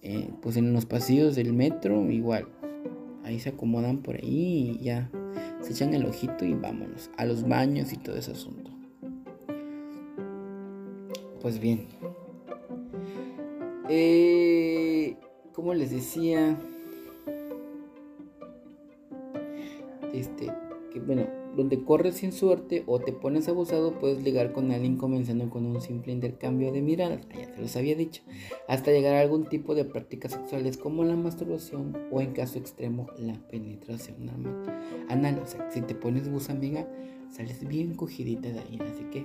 eh, 0.01 0.31
pues 0.41 0.57
en 0.57 0.73
los 0.73 0.87
pasillos 0.87 1.37
del 1.37 1.53
metro, 1.53 2.11
igual. 2.11 2.49
Ahí 3.25 3.39
se 3.41 3.51
acomodan 3.51 3.99
por 3.99 4.17
ahí 4.17 4.79
y 4.81 4.85
ya 4.85 5.11
se 5.61 5.73
echan 5.73 5.93
el 5.93 6.07
ojito 6.07 6.47
y 6.47 6.55
vámonos 6.55 7.11
a 7.19 7.27
los 7.27 7.47
baños 7.47 7.93
y 7.93 7.99
todo 7.99 8.17
ese 8.17 8.33
asunto. 8.33 8.71
Pues 11.43 11.61
bien. 11.61 11.89
Eh, 13.91 15.17
como 15.53 15.75
les 15.75 15.91
decía, 15.91 16.59
este, 20.13 20.53
que 20.93 21.01
bueno, 21.01 21.27
donde 21.57 21.85
corres 21.85 22.17
sin 22.17 22.33
suerte 22.33 22.85
o 22.87 23.01
te 23.01 23.13
pones 23.13 23.49
abusado, 23.49 23.99
puedes 23.99 24.23
ligar 24.23 24.53
con 24.53 24.71
alguien 24.71 24.97
comenzando 24.97 25.51
con 25.51 25.67
un 25.67 25.81
simple 25.81 26.13
intercambio 26.13 26.73
de 26.73 26.83
miradas, 26.83 27.21
ya 27.37 27.53
te 27.53 27.61
los 27.61 27.77
había 27.77 27.97
dicho, 27.97 28.23
hasta 28.69 28.91
llegar 28.91 29.15
a 29.15 29.21
algún 29.21 29.49
tipo 29.49 29.75
de 29.75 29.85
prácticas 29.85 30.33
sexuales 30.33 30.77
como 30.77 31.05
la 31.05 31.17
masturbación 31.17 31.97
o 32.11 32.21
en 32.21 32.33
caso 32.33 32.59
extremo 32.59 33.07
la 33.19 33.35
penetración 33.49 34.27
normal. 34.27 34.81
Anal, 35.09 35.41
o 35.43 35.47
sea, 35.47 35.71
si 35.71 35.81
te 35.83 35.95
pones 35.95 36.31
bus 36.31 36.51
amiga, 36.51 36.89
sales 37.31 37.67
bien 37.67 37.95
cogidita 37.95 38.49
de 38.49 38.61
ahí, 38.61 38.79
así 38.81 39.05
que 39.11 39.25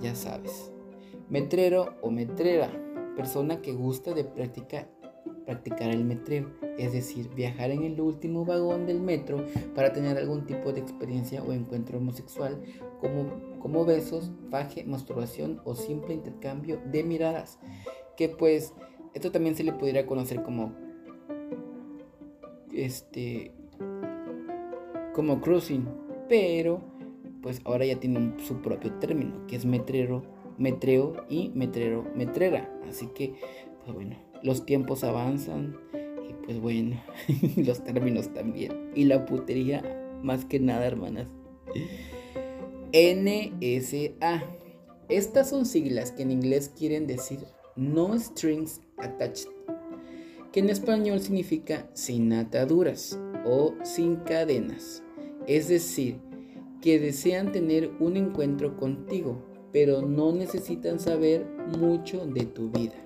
ya 0.00 0.14
sabes. 0.14 0.72
Metrero 1.28 1.94
o 2.02 2.10
metrera, 2.10 2.70
persona 3.16 3.62
que 3.62 3.72
gusta 3.72 4.12
de 4.12 4.24
práctica 4.24 4.88
practicar 5.44 5.90
el 5.90 6.04
metreo, 6.04 6.50
es 6.78 6.92
decir, 6.92 7.28
viajar 7.34 7.70
en 7.70 7.84
el 7.84 8.00
último 8.00 8.44
vagón 8.44 8.86
del 8.86 9.00
metro 9.00 9.44
para 9.74 9.92
tener 9.92 10.16
algún 10.16 10.46
tipo 10.46 10.72
de 10.72 10.80
experiencia 10.80 11.42
o 11.42 11.52
encuentro 11.52 11.98
homosexual, 11.98 12.60
como, 13.00 13.58
como 13.60 13.84
besos, 13.84 14.30
faje, 14.50 14.84
masturbación 14.84 15.60
o 15.64 15.74
simple 15.74 16.14
intercambio 16.14 16.80
de 16.90 17.04
miradas, 17.04 17.58
que 18.16 18.28
pues 18.28 18.72
esto 19.12 19.30
también 19.30 19.54
se 19.54 19.64
le 19.64 19.72
pudiera 19.72 20.06
conocer 20.06 20.42
como 20.42 20.72
este 22.72 23.52
como 25.14 25.40
cruising, 25.40 25.86
pero 26.28 26.80
pues 27.40 27.60
ahora 27.64 27.84
ya 27.84 28.00
tiene 28.00 28.34
su 28.38 28.60
propio 28.62 28.92
término, 28.94 29.46
que 29.46 29.56
es 29.56 29.64
metrero, 29.64 30.22
metreo 30.58 31.24
y 31.28 31.50
metrero, 31.54 32.04
metrera. 32.16 32.70
Así 32.88 33.06
que, 33.08 33.34
pues 33.84 33.94
bueno, 33.94 34.16
los 34.44 34.66
tiempos 34.66 35.02
avanzan 35.02 35.76
y 36.28 36.32
pues 36.44 36.60
bueno, 36.60 37.02
los 37.56 37.82
términos 37.82 38.32
también. 38.32 38.90
Y 38.94 39.04
la 39.04 39.26
putería 39.26 39.82
más 40.22 40.44
que 40.44 40.60
nada, 40.60 40.86
hermanas. 40.86 41.26
NSA. 42.92 44.44
Estas 45.08 45.50
son 45.50 45.66
siglas 45.66 46.12
que 46.12 46.22
en 46.22 46.30
inglés 46.30 46.70
quieren 46.78 47.06
decir 47.06 47.40
No 47.76 48.18
Strings 48.18 48.80
Attached, 48.98 49.48
que 50.52 50.60
en 50.60 50.70
español 50.70 51.20
significa 51.20 51.90
sin 51.92 52.32
ataduras 52.32 53.18
o 53.44 53.74
sin 53.82 54.16
cadenas. 54.16 55.02
Es 55.46 55.68
decir, 55.68 56.20
que 56.80 56.98
desean 56.98 57.52
tener 57.52 57.90
un 58.00 58.16
encuentro 58.16 58.76
contigo, 58.76 59.42
pero 59.72 60.02
no 60.02 60.32
necesitan 60.32 61.00
saber 61.00 61.46
mucho 61.78 62.26
de 62.26 62.44
tu 62.44 62.70
vida. 62.70 63.03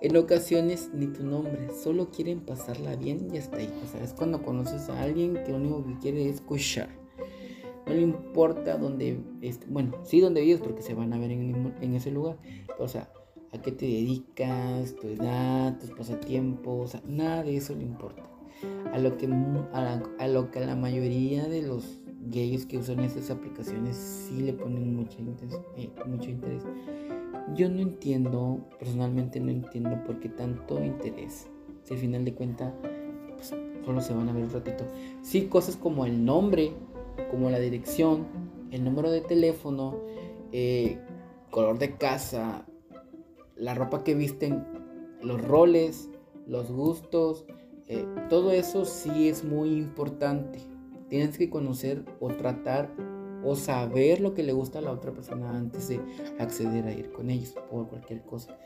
En 0.00 0.16
ocasiones 0.16 0.90
ni 0.92 1.06
tu 1.06 1.24
nombre, 1.24 1.70
solo 1.82 2.10
quieren 2.10 2.40
pasarla 2.40 2.96
bien 2.96 3.28
y 3.32 3.38
hasta 3.38 3.56
ahí. 3.56 3.72
O 3.82 3.86
sea, 3.86 4.02
es 4.02 4.12
cuando 4.12 4.42
conoces 4.42 4.88
a 4.88 5.00
alguien 5.02 5.34
que 5.44 5.52
lo 5.52 5.56
único 5.56 5.84
que 5.84 5.98
quiere 5.98 6.28
es 6.28 6.36
escuchar. 6.36 6.88
No 7.86 7.94
le 7.94 8.02
importa 8.02 8.76
dónde, 8.78 9.20
bueno, 9.68 9.92
sí 10.04 10.20
donde 10.20 10.40
vives 10.40 10.60
porque 10.60 10.82
se 10.82 10.94
van 10.94 11.12
a 11.12 11.18
ver 11.18 11.30
en, 11.30 11.94
ese 11.94 12.10
lugar. 12.10 12.38
o 12.78 12.88
sea, 12.88 13.10
a 13.52 13.62
qué 13.62 13.72
te 13.72 13.86
dedicas, 13.86 14.96
tu 14.96 15.08
edad, 15.08 15.78
tus 15.78 15.90
pasatiempos, 15.90 16.84
o 16.84 16.86
sea, 16.88 17.02
nada 17.06 17.42
de 17.42 17.56
eso 17.56 17.74
le 17.74 17.82
importa 17.82 18.22
a 18.92 18.98
lo 18.98 19.16
que 19.16 19.26
a, 19.26 20.28
lo 20.28 20.50
que 20.50 20.60
la 20.60 20.76
mayoría 20.76 21.48
de 21.48 21.62
los 21.62 22.00
gays 22.26 22.66
que 22.66 22.78
usan 22.78 23.00
estas 23.00 23.30
aplicaciones 23.30 23.96
sí 23.96 24.40
le 24.40 24.52
ponen 24.52 24.94
mucho 24.94 25.18
interés, 25.20 25.58
eh, 25.76 25.90
mucho 26.06 26.30
interés. 26.30 26.62
Yo 27.52 27.68
no 27.68 27.80
entiendo, 27.80 28.58
personalmente 28.78 29.38
no 29.38 29.50
entiendo 29.50 30.02
por 30.04 30.18
qué 30.20 30.28
tanto 30.30 30.82
interés. 30.82 31.48
Si 31.82 31.94
al 31.94 32.00
final 32.00 32.24
de 32.24 32.34
cuentas, 32.34 32.72
pues, 33.34 33.54
solo 33.84 34.00
se 34.00 34.14
van 34.14 34.28
a 34.28 34.32
ver 34.32 34.44
un 34.44 34.50
ratito. 34.50 34.84
Sí, 35.22 35.46
cosas 35.46 35.76
como 35.76 36.06
el 36.06 36.24
nombre, 36.24 36.72
como 37.30 37.50
la 37.50 37.58
dirección, 37.58 38.26
el 38.70 38.82
número 38.82 39.10
de 39.10 39.20
teléfono, 39.20 40.00
eh, 40.52 40.98
color 41.50 41.78
de 41.78 41.96
casa, 41.96 42.66
la 43.56 43.74
ropa 43.74 44.02
que 44.02 44.14
visten, 44.14 44.64
los 45.22 45.40
roles, 45.42 46.08
los 46.46 46.72
gustos, 46.72 47.44
eh, 47.88 48.06
todo 48.30 48.50
eso 48.52 48.84
sí 48.84 49.28
es 49.28 49.44
muy 49.44 49.70
importante. 49.70 50.60
Tienes 51.08 51.36
que 51.36 51.50
conocer 51.50 52.04
o 52.20 52.28
tratar 52.28 52.90
o 53.44 53.56
saber 53.56 54.20
lo 54.20 54.34
que 54.34 54.42
le 54.42 54.52
gusta 54.52 54.78
a 54.78 54.82
la 54.82 54.92
otra 54.92 55.12
persona 55.12 55.50
antes 55.50 55.88
de 55.88 56.00
acceder 56.38 56.86
a 56.86 56.92
ir 56.92 57.12
con 57.12 57.30
ellos 57.30 57.54
por 57.70 57.88
cualquier 57.88 58.22
cosa. 58.22 58.58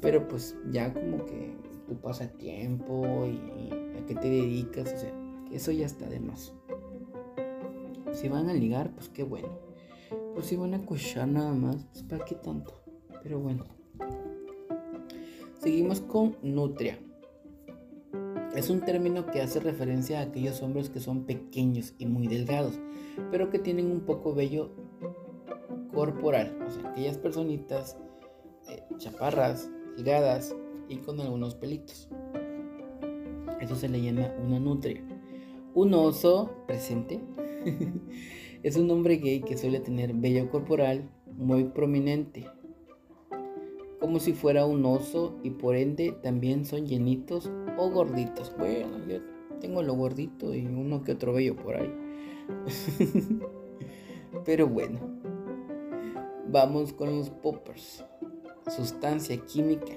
Pero 0.00 0.26
pues 0.26 0.56
ya 0.70 0.92
como 0.92 1.24
que 1.26 1.56
tu 1.86 1.96
pasatiempo 2.00 3.26
y 3.26 3.70
a 3.98 4.06
qué 4.06 4.14
te 4.14 4.30
dedicas, 4.30 4.92
o 4.92 4.96
sea, 4.96 5.12
eso 5.52 5.70
ya 5.70 5.86
está 5.86 6.08
de 6.08 6.20
más. 6.20 6.52
Si 8.12 8.28
van 8.28 8.48
a 8.48 8.54
ligar, 8.54 8.90
pues 8.94 9.08
qué 9.08 9.22
bueno. 9.22 9.48
Pues 10.34 10.46
si 10.46 10.56
van 10.56 10.74
a 10.74 10.84
cochar 10.84 11.28
nada 11.28 11.52
más, 11.52 11.76
pues 11.92 12.04
para 12.04 12.24
qué 12.24 12.34
tanto. 12.34 12.82
Pero 13.22 13.38
bueno. 13.38 13.64
Seguimos 15.60 16.00
con 16.00 16.36
nutria. 16.42 16.98
Es 18.54 18.68
un 18.68 18.80
término 18.80 19.26
que 19.26 19.40
hace 19.40 19.60
referencia 19.60 20.18
a 20.18 20.22
aquellos 20.24 20.60
hombres 20.62 20.90
que 20.90 21.00
son 21.00 21.24
pequeños 21.24 21.94
y 21.98 22.06
muy 22.06 22.26
delgados, 22.26 22.78
pero 23.30 23.50
que 23.50 23.58
tienen 23.58 23.90
un 23.90 24.00
poco 24.00 24.34
vello 24.34 24.70
corporal, 25.92 26.56
o 26.66 26.70
sea, 26.70 26.90
aquellas 26.90 27.18
personitas 27.18 27.98
eh, 28.68 28.82
chaparras, 28.98 29.70
delgadas 29.96 30.56
y 30.88 30.96
con 30.98 31.20
algunos 31.20 31.54
pelitos. 31.54 32.08
Eso 33.60 33.76
se 33.76 33.88
le 33.88 34.02
llama 34.02 34.32
una 34.44 34.58
nutria. 34.58 35.02
Un 35.74 35.94
oso 35.94 36.50
presente 36.66 37.20
es 38.62 38.76
un 38.76 38.90
hombre 38.90 39.16
gay 39.16 39.40
que 39.40 39.56
suele 39.56 39.80
tener 39.80 40.12
vello 40.14 40.50
corporal 40.50 41.08
muy 41.36 41.64
prominente, 41.64 42.46
como 44.00 44.18
si 44.18 44.32
fuera 44.32 44.66
un 44.66 44.84
oso 44.84 45.38
y 45.42 45.50
por 45.50 45.76
ende 45.76 46.12
también 46.22 46.64
son 46.64 46.86
llenitos 46.86 47.50
o 47.78 47.90
gorditos. 47.90 48.52
Bueno, 48.58 48.98
yo 49.06 49.18
tengo 49.60 49.82
lo 49.82 49.94
gordito 49.94 50.54
y 50.54 50.66
uno 50.66 51.02
que 51.04 51.12
otro 51.12 51.32
bello 51.32 51.56
por 51.56 51.76
ahí. 51.76 52.01
Pero 54.44 54.66
bueno, 54.68 55.00
vamos 56.48 56.92
con 56.92 57.16
los 57.16 57.30
poppers. 57.30 58.04
Sustancia 58.68 59.36
química 59.38 59.92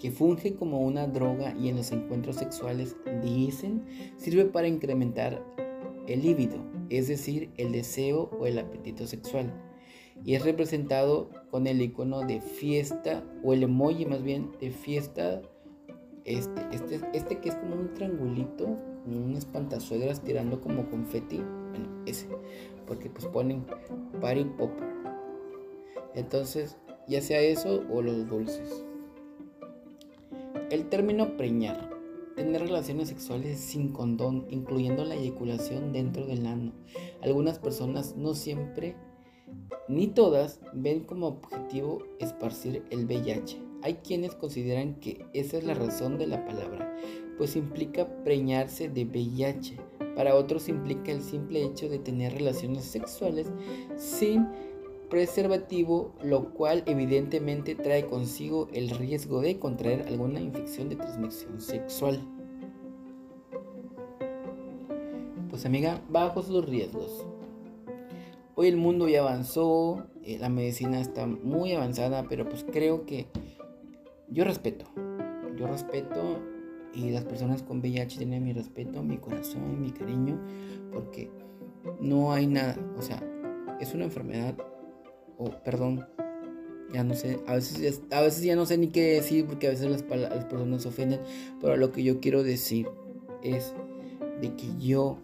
que 0.00 0.10
funge 0.10 0.54
como 0.54 0.80
una 0.80 1.06
droga 1.06 1.54
y 1.58 1.68
en 1.68 1.76
los 1.76 1.92
encuentros 1.92 2.36
sexuales, 2.36 2.96
dicen, 3.22 3.84
sirve 4.16 4.46
para 4.46 4.66
incrementar 4.66 5.44
el 6.06 6.22
líbido, 6.22 6.56
es 6.88 7.08
decir, 7.08 7.50
el 7.58 7.72
deseo 7.72 8.30
o 8.40 8.46
el 8.46 8.58
apetito 8.58 9.06
sexual. 9.06 9.52
Y 10.24 10.34
es 10.34 10.44
representado 10.44 11.30
con 11.50 11.66
el 11.66 11.82
icono 11.82 12.20
de 12.20 12.40
fiesta 12.40 13.22
o 13.44 13.52
el 13.52 13.62
emoji 13.62 14.06
más 14.06 14.22
bien 14.22 14.50
de 14.58 14.70
fiesta 14.70 15.42
este, 16.24 16.62
este, 16.72 17.00
este 17.12 17.38
que 17.38 17.50
es 17.50 17.54
como 17.56 17.74
un 17.74 17.94
triangulito, 17.94 18.66
un 19.06 19.34
espantazuegras 19.36 20.22
tirando 20.22 20.60
como 20.60 20.88
confeti, 20.90 21.40
porque 22.86 23.10
pues 23.10 23.26
ponen 23.26 23.64
party 24.20 24.44
popper. 24.56 24.88
Entonces, 26.14 26.76
ya 27.06 27.20
sea 27.20 27.40
eso 27.40 27.82
o 27.90 28.02
los 28.02 28.28
dulces. 28.28 28.84
El 30.70 30.88
término 30.88 31.36
preñar, 31.36 31.90
tener 32.36 32.62
relaciones 32.62 33.08
sexuales 33.08 33.58
sin 33.58 33.92
condón, 33.92 34.46
incluyendo 34.50 35.04
la 35.04 35.14
eyaculación 35.14 35.92
dentro 35.92 36.26
del 36.26 36.46
ano. 36.46 36.72
Algunas 37.22 37.58
personas 37.58 38.16
no 38.16 38.34
siempre, 38.34 38.96
ni 39.88 40.06
todas, 40.06 40.60
ven 40.72 41.04
como 41.04 41.26
objetivo 41.28 42.04
esparcir 42.18 42.84
el 42.90 43.06
VIH 43.06 43.70
hay 43.82 43.94
quienes 43.94 44.34
consideran 44.34 44.94
que 44.96 45.24
esa 45.32 45.56
es 45.56 45.64
la 45.64 45.74
razón 45.74 46.18
de 46.18 46.26
la 46.26 46.44
palabra, 46.44 46.94
pues 47.38 47.56
implica 47.56 48.06
preñarse 48.24 48.88
de 48.88 49.04
VIH. 49.04 49.76
Para 50.14 50.34
otros 50.34 50.68
implica 50.68 51.12
el 51.12 51.22
simple 51.22 51.64
hecho 51.64 51.88
de 51.88 51.98
tener 51.98 52.34
relaciones 52.34 52.84
sexuales 52.84 53.50
sin 53.96 54.48
preservativo, 55.08 56.14
lo 56.22 56.54
cual 56.54 56.82
evidentemente 56.86 57.74
trae 57.74 58.06
consigo 58.06 58.68
el 58.72 58.90
riesgo 58.90 59.40
de 59.40 59.58
contraer 59.58 60.06
alguna 60.06 60.40
infección 60.40 60.88
de 60.88 60.96
transmisión 60.96 61.60
sexual. 61.60 62.20
Pues 65.50 65.66
amiga, 65.66 66.00
bajos 66.08 66.48
los 66.48 66.64
riesgos. 66.64 67.26
Hoy 68.54 68.68
el 68.68 68.76
mundo 68.76 69.08
ya 69.08 69.20
avanzó, 69.20 70.06
eh, 70.22 70.38
la 70.38 70.48
medicina 70.48 71.00
está 71.00 71.26
muy 71.26 71.72
avanzada, 71.72 72.26
pero 72.28 72.48
pues 72.48 72.64
creo 72.64 73.04
que 73.04 73.26
yo 74.28 74.44
respeto, 74.44 74.84
yo 75.56 75.66
respeto 75.66 76.38
y 76.94 77.10
las 77.10 77.24
personas 77.24 77.62
con 77.62 77.78
VIH 77.78 78.18
tienen 78.18 78.44
mi 78.44 78.52
respeto, 78.52 79.02
mi 79.02 79.18
corazón, 79.18 79.80
mi 79.80 79.90
cariño, 79.90 80.38
porque 80.92 81.30
no 82.00 82.32
hay 82.32 82.46
nada, 82.46 82.76
o 82.96 83.02
sea, 83.02 83.22
es 83.80 83.94
una 83.94 84.04
enfermedad, 84.04 84.54
o 85.38 85.50
perdón, 85.64 86.06
ya 86.92 87.04
no 87.04 87.14
sé, 87.14 87.40
a 87.46 87.54
veces, 87.54 88.02
a 88.10 88.20
veces 88.20 88.42
ya 88.42 88.56
no 88.56 88.66
sé 88.66 88.76
ni 88.76 88.88
qué 88.88 89.14
decir 89.14 89.46
porque 89.46 89.68
a 89.68 89.70
veces 89.70 89.88
las, 89.88 90.04
las 90.08 90.44
personas 90.46 90.82
se 90.82 90.88
ofenden, 90.88 91.20
pero 91.60 91.76
lo 91.76 91.92
que 91.92 92.02
yo 92.02 92.20
quiero 92.20 92.42
decir 92.42 92.88
es 93.42 93.74
de 94.40 94.54
que 94.56 94.66
yo, 94.78 95.18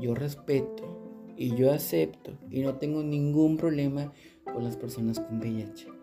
yo 0.00 0.14
respeto 0.14 1.32
y 1.36 1.54
yo 1.54 1.72
acepto 1.72 2.32
y 2.50 2.60
no 2.60 2.74
tengo 2.76 3.02
ningún 3.02 3.56
problema 3.56 4.12
con 4.52 4.64
las 4.64 4.76
personas 4.76 5.20
con 5.20 5.38
VIH 5.38 6.02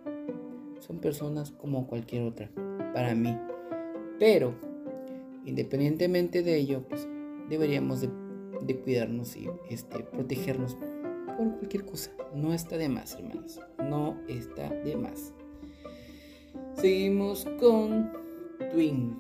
son 0.90 0.98
personas 0.98 1.52
como 1.52 1.86
cualquier 1.86 2.24
otra, 2.24 2.50
para 2.96 3.14
mí. 3.14 3.38
Pero, 4.18 4.56
independientemente 5.46 6.44
de 6.44 6.58
ello, 6.58 6.84
pues 6.88 7.08
deberíamos 7.50 8.02
de, 8.02 8.10
cuidarnos 8.84 9.36
y 9.36 9.50
este, 9.70 10.00
protegernos 10.04 10.76
por 11.38 11.58
cualquier 11.58 11.86
cosa. 11.86 12.12
No 12.36 12.54
está 12.54 12.78
de 12.78 12.90
más, 12.90 13.14
hermanos. 13.14 13.60
No 13.80 14.18
está 14.28 14.70
de 14.70 14.96
más. 14.96 15.34
Seguimos 16.76 17.46
con 17.60 18.12
Twink. 18.72 19.14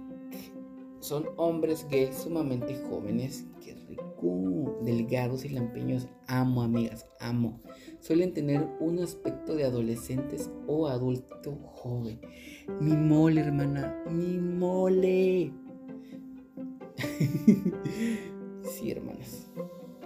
son 1.00 1.26
hombres 1.38 1.88
gays 1.90 2.16
sumamente 2.16 2.76
jóvenes, 2.90 3.46
que 3.64 3.74
rico, 3.74 4.80
delgados 4.84 5.46
y 5.46 5.50
lampeños. 5.50 6.08
Amo, 6.28 6.62
amigas, 6.62 7.06
amo. 7.20 7.62
Suelen 8.00 8.34
tener 8.34 8.68
un 8.80 9.00
aspecto 9.00 9.56
de 9.56 9.64
adolescentes 9.64 10.50
o 10.68 10.88
adulto 10.88 11.56
joven. 11.74 12.20
Mi 12.80 12.96
mole, 12.96 13.42
hermana, 13.42 14.04
mi 14.10 14.38
mole. 14.38 15.52
sí, 18.64 18.92
hermanas, 18.92 19.50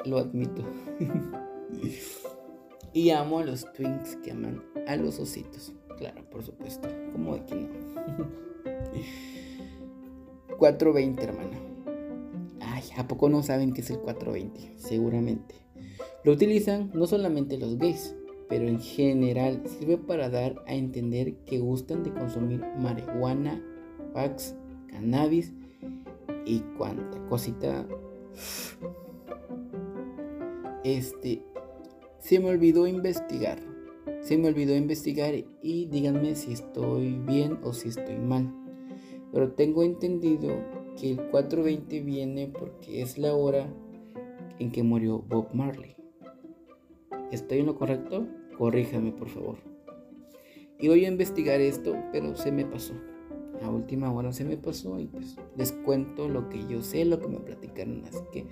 lo 0.06 0.18
admito. 0.18 0.64
y 2.94 3.10
amo 3.10 3.40
a 3.40 3.46
los 3.46 3.72
twins 3.74 4.16
que 4.18 4.32
aman 4.32 4.64
a 4.88 4.96
los 4.96 5.20
ositos. 5.20 5.74
Claro, 5.98 6.24
por 6.30 6.44
supuesto. 6.44 6.88
Como 7.12 7.46
que 7.46 7.56
no. 7.56 7.68
420, 10.58 11.24
hermana. 11.24 11.60
Ay, 12.62 12.84
¿a 12.98 13.08
poco 13.08 13.30
no 13.30 13.44
saben 13.44 13.74
qué 13.74 13.82
es 13.82 13.90
el 13.90 14.00
420? 14.00 14.78
Seguramente. 14.78 15.56
Lo 16.24 16.32
utilizan 16.32 16.92
no 16.94 17.06
solamente 17.06 17.58
los 17.58 17.78
gays, 17.78 18.16
pero 18.48 18.68
en 18.68 18.80
general 18.80 19.62
sirve 19.66 19.98
para 19.98 20.30
dar 20.30 20.64
a 20.68 20.74
entender 20.74 21.36
que 21.46 21.60
gustan 21.60 22.04
de 22.04 22.14
consumir 22.14 22.64
marihuana, 22.78 23.62
wax, 24.14 24.56
cannabis 24.88 25.52
y 26.46 26.60
cuanta 26.78 27.20
cosita. 27.28 27.88
Este, 30.84 31.42
se 32.20 32.40
me 32.40 32.50
olvidó 32.50 32.88
investigar. 32.88 33.60
Se 34.22 34.38
me 34.38 34.48
olvidó 34.48 34.76
investigar 34.76 35.34
y 35.62 35.86
díganme 35.86 36.36
si 36.36 36.54
estoy 36.54 37.18
bien 37.20 37.60
o 37.64 37.74
si 37.74 37.90
estoy 37.90 38.18
mal. 38.18 38.54
Pero 39.32 39.52
tengo 39.52 39.84
entendido 39.84 40.50
que 40.98 41.12
el 41.12 41.30
420 41.30 42.02
viene 42.02 42.48
porque 42.48 43.02
es 43.02 43.18
la 43.18 43.34
hora 43.34 43.68
en 44.60 44.72
que 44.72 44.84
murió 44.84 45.20
Bob 45.20 45.54
Marley. 45.54 45.96
¿Estoy 47.32 47.60
en 47.60 47.66
lo 47.66 47.76
correcto? 47.76 48.28
Corríjame, 48.58 49.12
por 49.12 49.30
favor. 49.30 49.58
Y 50.80 50.88
voy 50.88 51.06
a 51.06 51.10
investigar 51.10 51.62
esto, 51.62 51.96
pero 52.12 52.36
se 52.36 52.52
me 52.52 52.66
pasó. 52.66 52.94
A 53.64 53.70
última 53.70 54.12
hora 54.12 54.34
se 54.34 54.44
me 54.44 54.58
pasó 54.58 55.00
y 55.00 55.08
pues 55.08 55.38
les 55.56 55.72
cuento 55.72 56.28
lo 56.28 56.50
que 56.50 56.68
yo 56.68 56.82
sé, 56.82 57.06
lo 57.06 57.20
que 57.20 57.28
me 57.28 57.40
platicaron, 57.40 58.04
así 58.06 58.20
que 58.32 58.46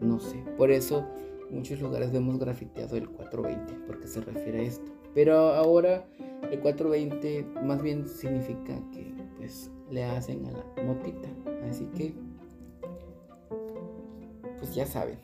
no 0.00 0.20
sé. 0.20 0.36
Por 0.58 0.70
eso 0.70 1.06
muchos 1.50 1.80
lugares 1.80 2.12
vemos 2.12 2.38
grafiteado 2.38 2.96
el 2.96 3.08
420, 3.08 3.86
porque 3.86 4.06
se 4.06 4.20
refiere 4.20 4.60
a 4.60 4.62
esto. 4.62 4.90
Pero 5.14 5.34
ahora 5.54 6.06
el 6.50 6.60
420 6.60 7.46
más 7.64 7.82
bien 7.82 8.06
significa 8.06 8.78
que 8.92 9.14
pues 9.36 9.70
le 9.90 10.04
hacen 10.04 10.44
a 10.46 10.52
la 10.52 10.64
motita. 10.84 11.28
Así 11.68 11.86
que 11.96 12.14
pues 14.58 14.74
ya 14.74 14.86
saben. 14.86 15.18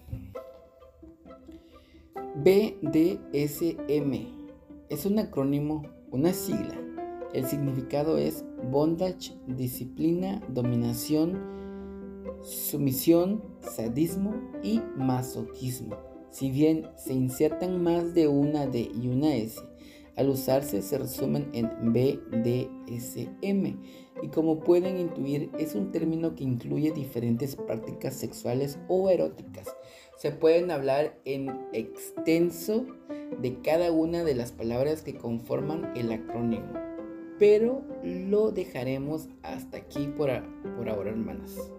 BDSM 2.43 4.12
es 4.89 5.07
un 5.07 5.18
acrónimo, 5.18 5.82
una 6.11 6.32
sigla. 6.32 6.74
El 7.32 7.45
significado 7.47 8.16
es 8.18 8.45
bondage, 8.70 9.32
disciplina, 9.46 10.42
dominación, 10.48 11.38
sumisión, 12.42 13.42
sadismo 13.61 14.34
y 14.62 14.80
masoquismo. 14.96 15.96
Si 16.30 16.50
bien 16.50 16.86
se 16.96 17.14
insertan 17.14 17.82
más 17.82 18.14
de 18.14 18.28
una 18.28 18.66
D 18.66 18.90
y 18.94 19.09
una 19.09 19.34
S, 19.34 19.61
al 20.16 20.30
usarse 20.30 20.82
se 20.82 20.98
resumen 20.98 21.50
en 21.52 21.70
BDSM 21.92 23.78
y 24.22 24.28
como 24.28 24.61
pueden 24.61 24.98
intuir 24.98 25.50
es 25.59 25.74
un 25.74 25.92
término 25.92 26.34
que 26.34 26.44
incluye 26.44 26.90
diferentes 26.90 27.54
prácticas 27.57 28.14
sexuales 28.14 28.78
o 28.88 29.11
eróticas. 29.11 29.76
Se 30.16 30.30
pueden 30.30 30.70
hablar 30.70 31.18
en 31.26 31.66
extenso 31.72 32.86
de 33.40 33.61
cada 33.61 33.92
una 33.92 34.24
de 34.24 34.34
las 34.34 34.52
palabras 34.52 35.02
que 35.02 35.16
conforman 35.16 35.92
el 35.96 36.11
acrónimo, 36.12 36.72
pero 37.39 37.82
lo 38.03 38.51
dejaremos 38.51 39.28
hasta 39.43 39.78
aquí 39.78 40.07
por, 40.09 40.30
por 40.76 40.89
ahora, 40.89 41.11
hermanas. 41.11 41.70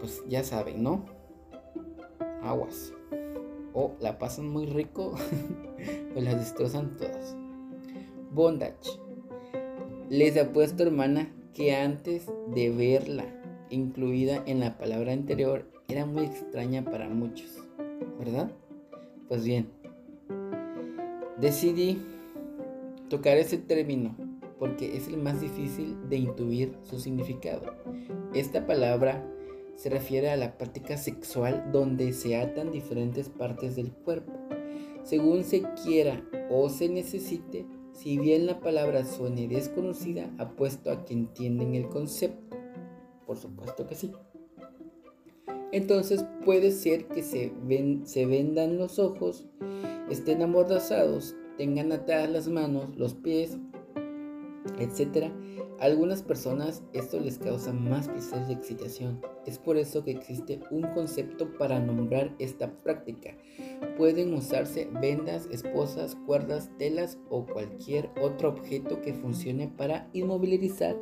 Pues 0.00 0.22
ya 0.28 0.42
saben, 0.44 0.82
¿no? 0.82 1.04
Aguas. 2.42 2.92
O 3.72 3.94
la 4.00 4.18
pasan 4.18 4.48
muy 4.48 4.66
rico 4.66 5.14
o 6.16 6.20
las 6.20 6.36
destrozan 6.36 6.96
todas. 6.96 7.36
Bondage. 8.32 9.00
Les 10.10 10.36
apuesto, 10.36 10.82
hermana, 10.82 11.32
que 11.54 11.74
antes 11.74 12.26
de 12.54 12.70
verla 12.70 13.24
incluida 13.70 14.42
en 14.46 14.60
la 14.60 14.76
palabra 14.76 15.12
anterior 15.12 15.66
era 15.88 16.06
muy 16.06 16.24
extraña 16.24 16.84
para 16.84 17.08
muchos, 17.08 17.58
¿verdad? 18.18 18.50
Pues 19.28 19.44
bien, 19.44 19.68
decidí 21.40 21.98
tocar 23.08 23.36
ese 23.36 23.58
término 23.58 24.16
porque 24.58 24.96
es 24.96 25.08
el 25.08 25.18
más 25.18 25.40
difícil 25.40 25.96
de 26.08 26.16
intuir 26.16 26.76
su 26.82 26.98
significado. 26.98 27.74
Esta 28.34 28.66
palabra 28.66 29.24
se 29.76 29.90
refiere 29.90 30.30
a 30.30 30.36
la 30.36 30.56
práctica 30.56 30.96
sexual 30.96 31.70
donde 31.72 32.12
se 32.12 32.36
atan 32.36 32.70
diferentes 32.70 33.28
partes 33.28 33.76
del 33.76 33.92
cuerpo. 33.92 34.32
Según 35.02 35.44
se 35.44 35.62
quiera 35.84 36.24
o 36.50 36.68
se 36.70 36.88
necesite, 36.88 37.66
si 37.92 38.18
bien 38.18 38.46
la 38.46 38.60
palabra 38.60 39.04
suene 39.04 39.48
desconocida, 39.48 40.30
apuesto 40.38 40.90
a 40.90 41.04
que 41.04 41.14
entienden 41.14 41.74
el 41.74 41.88
concepto. 41.88 42.56
Por 43.26 43.36
supuesto 43.36 43.86
que 43.86 43.94
sí. 43.94 44.12
Entonces 45.72 46.24
puede 46.44 46.70
ser 46.70 47.08
que 47.08 47.22
se, 47.22 47.52
se 48.04 48.26
vendan 48.26 48.78
los 48.78 48.98
ojos, 48.98 49.46
estén 50.08 50.42
amordazados, 50.42 51.34
tengan 51.56 51.92
atadas 51.92 52.30
las 52.30 52.48
manos, 52.48 52.96
los 52.96 53.14
pies, 53.14 53.58
etc. 54.78 55.32
A 55.80 55.84
algunas 55.84 56.22
personas 56.22 56.82
esto 56.92 57.20
les 57.20 57.38
causa 57.38 57.72
más 57.72 58.08
placer 58.08 58.42
y 58.48 58.52
excitación. 58.52 59.20
Es 59.46 59.58
por 59.58 59.76
eso 59.76 60.04
que 60.04 60.12
existe 60.12 60.60
un 60.70 60.82
concepto 60.94 61.52
para 61.54 61.80
nombrar 61.80 62.34
esta 62.38 62.70
práctica. 62.78 63.36
Pueden 63.96 64.32
usarse 64.34 64.88
vendas, 65.00 65.48
esposas, 65.50 66.16
cuerdas, 66.26 66.70
telas 66.78 67.18
o 67.28 67.44
cualquier 67.44 68.10
otro 68.20 68.48
objeto 68.48 69.02
que 69.02 69.14
funcione 69.14 69.68
para 69.68 70.08
inmovilizar 70.12 70.96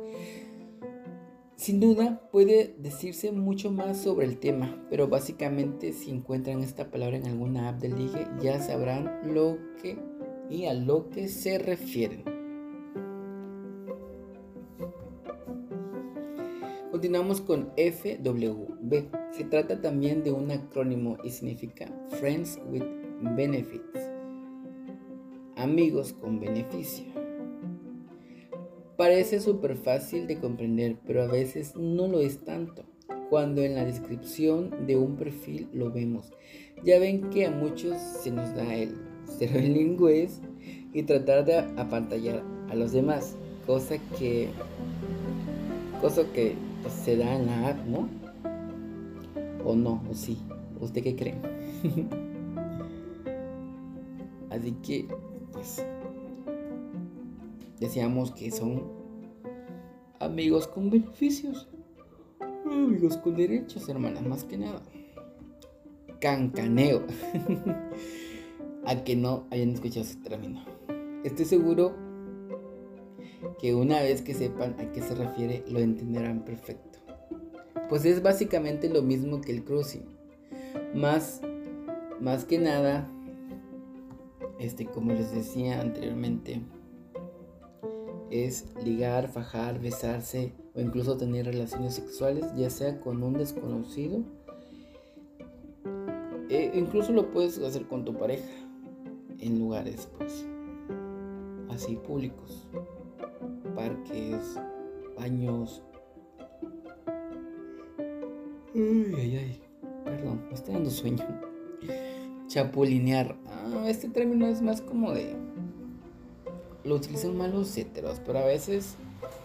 sin 1.63 1.79
duda 1.79 2.19
puede 2.29 2.75
decirse 2.77 3.31
mucho 3.31 3.71
más 3.71 3.97
sobre 3.97 4.25
el 4.25 4.37
tema, 4.37 4.85
pero 4.89 5.07
básicamente 5.07 5.93
si 5.93 6.11
encuentran 6.11 6.61
esta 6.61 6.91
palabra 6.91 7.15
en 7.15 7.25
alguna 7.25 7.69
app 7.69 7.79
del 7.79 7.95
ligue 7.95 8.27
ya 8.41 8.59
sabrán 8.59 9.33
lo 9.33 9.57
que 9.81 9.97
y 10.49 10.65
a 10.65 10.73
lo 10.73 11.09
que 11.09 11.27
se 11.27 11.57
refieren. 11.57 12.23
Continuamos 16.91 17.41
con 17.41 17.71
FWB. 17.75 19.09
Se 19.31 19.43
trata 19.45 19.81
también 19.81 20.23
de 20.23 20.31
un 20.31 20.51
acrónimo 20.51 21.17
y 21.23 21.31
significa 21.31 21.87
Friends 22.19 22.61
with 22.69 22.83
Benefits. 23.35 24.11
Amigos 25.55 26.13
con 26.13 26.39
beneficio. 26.39 27.05
Parece 28.95 29.39
súper 29.39 29.75
fácil 29.75 30.27
de 30.27 30.39
comprender, 30.39 30.97
pero 31.05 31.23
a 31.23 31.27
veces 31.27 31.75
no 31.75 32.07
lo 32.07 32.19
es 32.21 32.45
tanto. 32.45 32.85
Cuando 33.29 33.63
en 33.63 33.75
la 33.75 33.85
descripción 33.85 34.85
de 34.85 34.95
un 34.95 35.17
perfil 35.17 35.67
lo 35.73 35.91
vemos, 35.91 36.31
ya 36.83 36.99
ven 36.99 37.29
que 37.31 37.47
a 37.47 37.51
muchos 37.51 37.97
se 37.97 38.29
nos 38.29 38.53
da 38.55 38.75
el 38.75 39.12
ser 39.25 39.51
bilingües 39.51 40.41
y 40.93 41.03
tratar 41.03 41.45
de 41.45 41.57
apantallar 41.77 42.43
a 42.69 42.75
los 42.75 42.91
demás, 42.91 43.35
cosa 43.65 43.97
que 44.17 44.49
cosa 46.01 46.23
que 46.33 46.55
pues, 46.81 46.93
se 46.93 47.17
da 47.17 47.35
en 47.35 47.45
la 47.45 47.69
app, 47.69 47.85
¿no? 47.85 48.09
O 49.65 49.75
no, 49.75 50.03
o 50.09 50.13
sí. 50.13 50.37
¿Usted 50.81 51.03
qué 51.03 51.15
cree? 51.15 51.35
Así 54.49 54.73
que, 54.83 55.07
pues, 55.53 55.83
Decíamos 57.83 58.31
que 58.31 58.49
son 58.49 58.81
amigos 60.21 60.69
con 60.69 60.89
beneficios. 60.89 61.67
Amigos 62.65 63.17
con 63.17 63.35
derechos, 63.35 63.89
hermanas, 63.89 64.25
más 64.25 64.45
que 64.45 64.57
nada. 64.57 64.81
Cancaneo. 66.21 67.03
a 68.85 69.03
que 69.03 69.15
no 69.15 69.47
hayan 69.51 69.69
escuchado 69.69 70.05
ese 70.05 70.17
término. 70.17 70.63
Estoy 71.23 71.45
seguro 71.45 71.95
que 73.59 73.73
una 73.73 74.01
vez 74.01 74.21
que 74.21 74.33
sepan 74.33 74.75
a 74.79 74.91
qué 74.91 75.01
se 75.01 75.15
refiere, 75.15 75.63
lo 75.67 75.79
entenderán 75.79 76.43
perfecto. 76.43 76.99
Pues 77.89 78.05
es 78.05 78.21
básicamente 78.21 78.89
lo 78.89 79.01
mismo 79.01 79.41
que 79.41 79.51
el 79.51 79.63
cruising. 79.63 80.05
Más, 80.95 81.41
más 82.19 82.45
que 82.45 82.59
nada, 82.59 83.07
este, 84.59 84.85
como 84.85 85.13
les 85.13 85.33
decía 85.33 85.81
anteriormente, 85.81 86.61
es 88.31 88.65
ligar, 88.83 89.27
fajar, 89.27 89.79
besarse 89.79 90.53
o 90.75 90.81
incluso 90.81 91.17
tener 91.17 91.45
relaciones 91.45 91.93
sexuales, 91.95 92.45
ya 92.55 92.69
sea 92.69 92.99
con 92.99 93.21
un 93.23 93.33
desconocido. 93.33 94.23
E 96.49 96.71
incluso 96.73 97.11
lo 97.13 97.31
puedes 97.31 97.57
hacer 97.59 97.87
con 97.87 98.05
tu 98.05 98.15
pareja 98.17 98.43
en 99.43 99.59
lugares 99.59 100.09
pues 100.17 100.45
así 101.69 101.95
públicos, 101.95 102.67
parques, 103.75 104.59
baños. 105.17 105.83
Ay, 108.75 109.15
ay, 109.15 109.37
ay. 109.37 109.61
Perdón, 110.03 110.45
me 110.47 110.53
está 110.53 110.71
dando 110.71 110.89
sueño. 110.89 111.25
Chapulinear. 112.47 113.35
Ah, 113.47 113.85
este 113.87 114.09
término 114.09 114.47
es 114.47 114.61
más 114.61 114.81
como 114.81 115.11
de 115.11 115.35
lo 116.83 116.95
utilizan 116.95 117.37
más 117.37 117.53
los 117.53 117.75
heteros, 117.77 118.21
pero 118.25 118.39
a 118.39 118.45
veces 118.45 118.95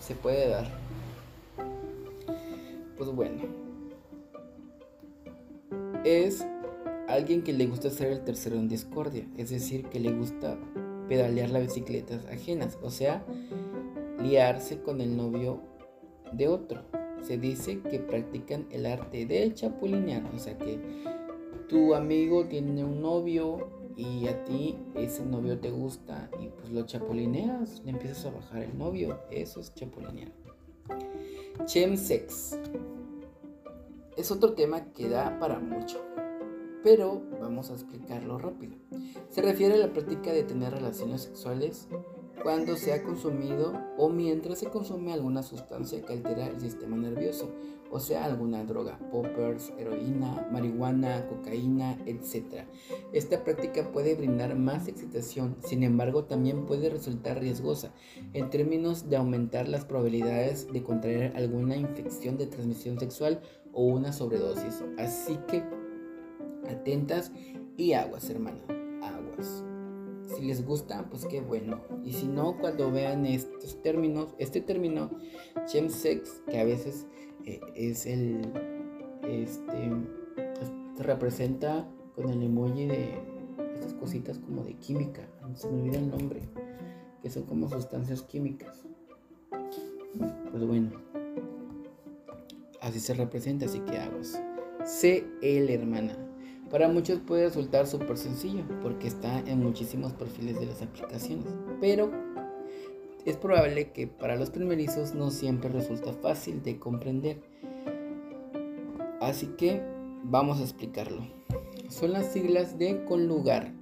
se 0.00 0.14
puede 0.14 0.48
dar. 0.48 0.68
Pues 2.96 3.10
bueno. 3.10 3.42
Es 6.04 6.44
alguien 7.08 7.42
que 7.42 7.52
le 7.52 7.66
gusta 7.66 7.90
ser 7.90 8.12
el 8.12 8.22
tercero 8.22 8.56
en 8.56 8.68
discordia, 8.68 9.26
es 9.36 9.50
decir, 9.50 9.86
que 9.86 9.98
le 9.98 10.12
gusta 10.12 10.58
pedalear 11.08 11.50
las 11.50 11.62
bicicletas 11.62 12.26
ajenas, 12.26 12.78
o 12.82 12.90
sea, 12.90 13.24
liarse 14.22 14.82
con 14.82 15.00
el 15.00 15.16
novio 15.16 15.62
de 16.32 16.48
otro. 16.48 16.82
Se 17.22 17.38
dice 17.38 17.80
que 17.80 17.98
practican 17.98 18.66
el 18.70 18.86
arte 18.86 19.26
del 19.26 19.54
chapulinear, 19.54 20.22
o 20.34 20.38
sea 20.38 20.56
que 20.58 20.78
tu 21.68 21.94
amigo 21.94 22.46
tiene 22.46 22.84
un 22.84 23.00
novio 23.00 23.70
y 23.96 24.28
a 24.28 24.44
ti 24.44 24.78
ese 24.94 25.24
novio 25.24 25.58
te 25.58 25.70
gusta 25.70 26.30
y 26.40 26.48
pues 26.48 26.70
lo 26.70 26.84
chapulineas, 26.86 27.82
le 27.84 27.90
empiezas 27.92 28.26
a 28.26 28.30
bajar 28.30 28.62
el 28.62 28.78
novio, 28.78 29.18
eso 29.30 29.60
es 29.60 29.74
chapulinear. 29.74 30.30
Chemsex 31.64 32.58
es 34.16 34.30
otro 34.30 34.52
tema 34.52 34.92
que 34.92 35.08
da 35.08 35.38
para 35.40 35.58
mucho, 35.58 36.00
pero 36.82 37.22
vamos 37.40 37.70
a 37.70 37.74
explicarlo 37.74 38.38
rápido. 38.38 38.76
Se 39.28 39.42
refiere 39.42 39.74
a 39.74 39.78
la 39.78 39.92
práctica 39.92 40.32
de 40.32 40.44
tener 40.44 40.72
relaciones 40.72 41.22
sexuales 41.22 41.88
cuando 42.42 42.76
se 42.76 42.92
ha 42.92 43.02
consumido 43.02 43.72
o 43.96 44.08
mientras 44.08 44.58
se 44.58 44.68
consume 44.68 45.12
alguna 45.12 45.42
sustancia 45.42 46.02
que 46.02 46.12
altera 46.12 46.46
el 46.46 46.60
sistema 46.60 46.96
nervioso, 46.96 47.50
o 47.90 47.98
sea, 48.00 48.24
alguna 48.24 48.64
droga, 48.64 48.98
poppers, 49.10 49.72
heroína, 49.78 50.46
marihuana, 50.52 51.26
cocaína, 51.26 51.98
etc. 52.06 52.66
Esta 53.12 53.42
práctica 53.42 53.90
puede 53.92 54.14
brindar 54.14 54.54
más 54.56 54.88
excitación, 54.88 55.56
sin 55.64 55.82
embargo 55.82 56.24
también 56.24 56.66
puede 56.66 56.90
resultar 56.90 57.40
riesgosa 57.40 57.92
en 58.34 58.50
términos 58.50 59.08
de 59.08 59.16
aumentar 59.16 59.68
las 59.68 59.84
probabilidades 59.84 60.70
de 60.72 60.82
contraer 60.82 61.36
alguna 61.36 61.76
infección 61.76 62.36
de 62.36 62.46
transmisión 62.46 62.98
sexual 63.00 63.40
o 63.72 63.84
una 63.84 64.12
sobredosis. 64.12 64.84
Así 64.98 65.38
que 65.48 65.64
atentas 66.68 67.32
y 67.76 67.92
aguas, 67.92 68.28
hermano, 68.30 68.60
aguas. 69.02 69.64
Si 70.26 70.42
les 70.44 70.64
gusta, 70.64 71.08
pues 71.08 71.24
qué 71.26 71.40
bueno. 71.40 71.80
Y 72.04 72.12
si 72.12 72.26
no, 72.26 72.58
cuando 72.58 72.90
vean 72.90 73.24
estos 73.24 73.80
términos, 73.82 74.34
este 74.38 74.60
término, 74.60 75.10
chemsex, 75.66 76.42
que 76.50 76.60
a 76.60 76.64
veces 76.64 77.06
eh, 77.44 77.60
es 77.74 78.04
el, 78.04 78.40
este, 79.22 79.90
se 80.96 81.02
representa 81.02 81.88
con 82.14 82.28
el 82.30 82.42
emoji 82.42 82.86
de 82.86 83.14
estas 83.74 83.94
cositas 83.94 84.38
como 84.38 84.64
de 84.64 84.74
química, 84.74 85.28
se 85.54 85.68
me 85.68 85.82
olvida 85.82 85.98
el 85.98 86.10
nombre, 86.10 86.40
que 87.22 87.30
son 87.30 87.44
como 87.44 87.68
sustancias 87.68 88.22
químicas. 88.22 88.84
Pues 90.50 90.66
bueno, 90.66 90.90
así 92.80 93.00
se 93.00 93.14
representa, 93.14 93.66
así 93.66 93.80
que 93.80 93.98
aguas. 93.98 94.40
CL, 94.84 95.70
hermana. 95.70 96.27
Para 96.70 96.88
muchos 96.88 97.20
puede 97.20 97.46
resultar 97.46 97.86
súper 97.86 98.18
sencillo 98.18 98.62
porque 98.82 99.08
está 99.08 99.40
en 99.40 99.62
muchísimos 99.62 100.12
perfiles 100.12 100.60
de 100.60 100.66
las 100.66 100.82
aplicaciones, 100.82 101.46
pero 101.80 102.10
es 103.24 103.36
probable 103.36 103.90
que 103.92 104.06
para 104.06 104.36
los 104.36 104.50
primerizos 104.50 105.14
no 105.14 105.30
siempre 105.30 105.70
resulta 105.70 106.12
fácil 106.12 106.62
de 106.62 106.78
comprender. 106.78 107.40
Así 109.20 109.46
que 109.56 109.82
vamos 110.24 110.60
a 110.60 110.62
explicarlo. 110.62 111.26
Son 111.88 112.12
las 112.12 112.32
siglas 112.32 112.78
de 112.78 113.04
conlugar 113.04 113.72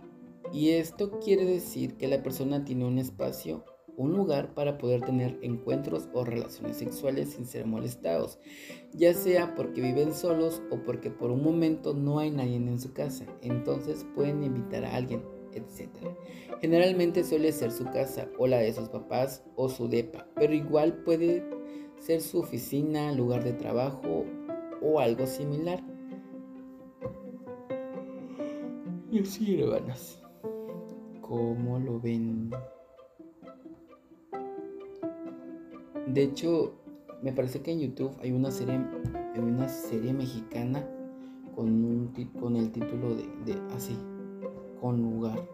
y 0.53 0.71
esto 0.71 1.19
quiere 1.19 1.45
decir 1.45 1.97
que 1.97 2.07
la 2.07 2.23
persona 2.23 2.65
tiene 2.65 2.85
un 2.85 2.99
espacio 2.99 3.65
un 3.97 4.13
lugar 4.13 4.55
para 4.55 4.79
poder 4.79 5.03
tener 5.03 5.39
encuentros 5.43 6.09
o 6.13 6.25
relaciones 6.25 6.77
sexuales 6.77 7.31
sin 7.31 7.47
ser 7.47 7.67
molestados, 7.67 8.39
ya 8.93 9.15
sea 9.15 9.55
porque 9.55 9.81
viven 9.81 10.15
solos 10.15 10.63
o 10.71 10.79
porque 10.85 11.11
por 11.11 11.31
un 11.31 11.43
momento 11.43 11.95
no 11.95 12.19
hay 12.19 12.31
nadie 12.31 12.57
en 12.57 12.81
su 12.81 12.93
casa, 12.93 13.27
entonces 13.43 14.07
pueden 14.15 14.43
invitar 14.43 14.85
a 14.85 14.95
alguien, 14.95 15.23
etc. 15.53 15.91
Generalmente 16.61 17.25
suele 17.25 17.53
ser 17.53 17.71
su 17.71 17.85
casa 17.87 18.29
o 18.39 18.47
la 18.47 18.59
de 18.59 18.73
sus 18.73 18.89
papás 18.89 19.43
o 19.57 19.69
su 19.69 19.89
depa, 19.89 20.27
pero 20.35 20.55
igual 20.55 21.03
puede 21.05 21.45
ser 21.99 22.21
su 22.21 22.41
oficina, 22.41 23.13
lugar 23.13 23.45
de 23.45 23.53
trabajo 23.53 24.25
o 24.83 25.01
algo 25.01 25.27
similar. 25.27 25.83
Y 29.11 29.21
así, 29.21 29.63
hermanas. 29.63 30.23
¿Cómo 31.23 31.79
lo 31.79 31.99
ven? 32.01 32.51
De 36.07 36.23
hecho, 36.23 36.73
me 37.21 37.33
parece 37.33 37.61
que 37.61 37.73
en 37.73 37.81
YouTube 37.81 38.13
hay 38.21 38.31
una 38.31 38.53
serie, 38.53 38.81
hay 39.35 39.41
una 39.41 39.69
serie 39.69 40.13
mexicana 40.13 40.89
con, 41.55 41.67
un, 41.67 42.13
con 42.39 42.55
el 42.55 42.71
título 42.71 43.17
de, 43.17 43.25
de 43.45 43.61
así, 43.75 43.99
con 44.81 45.03
lugar. 45.03 45.49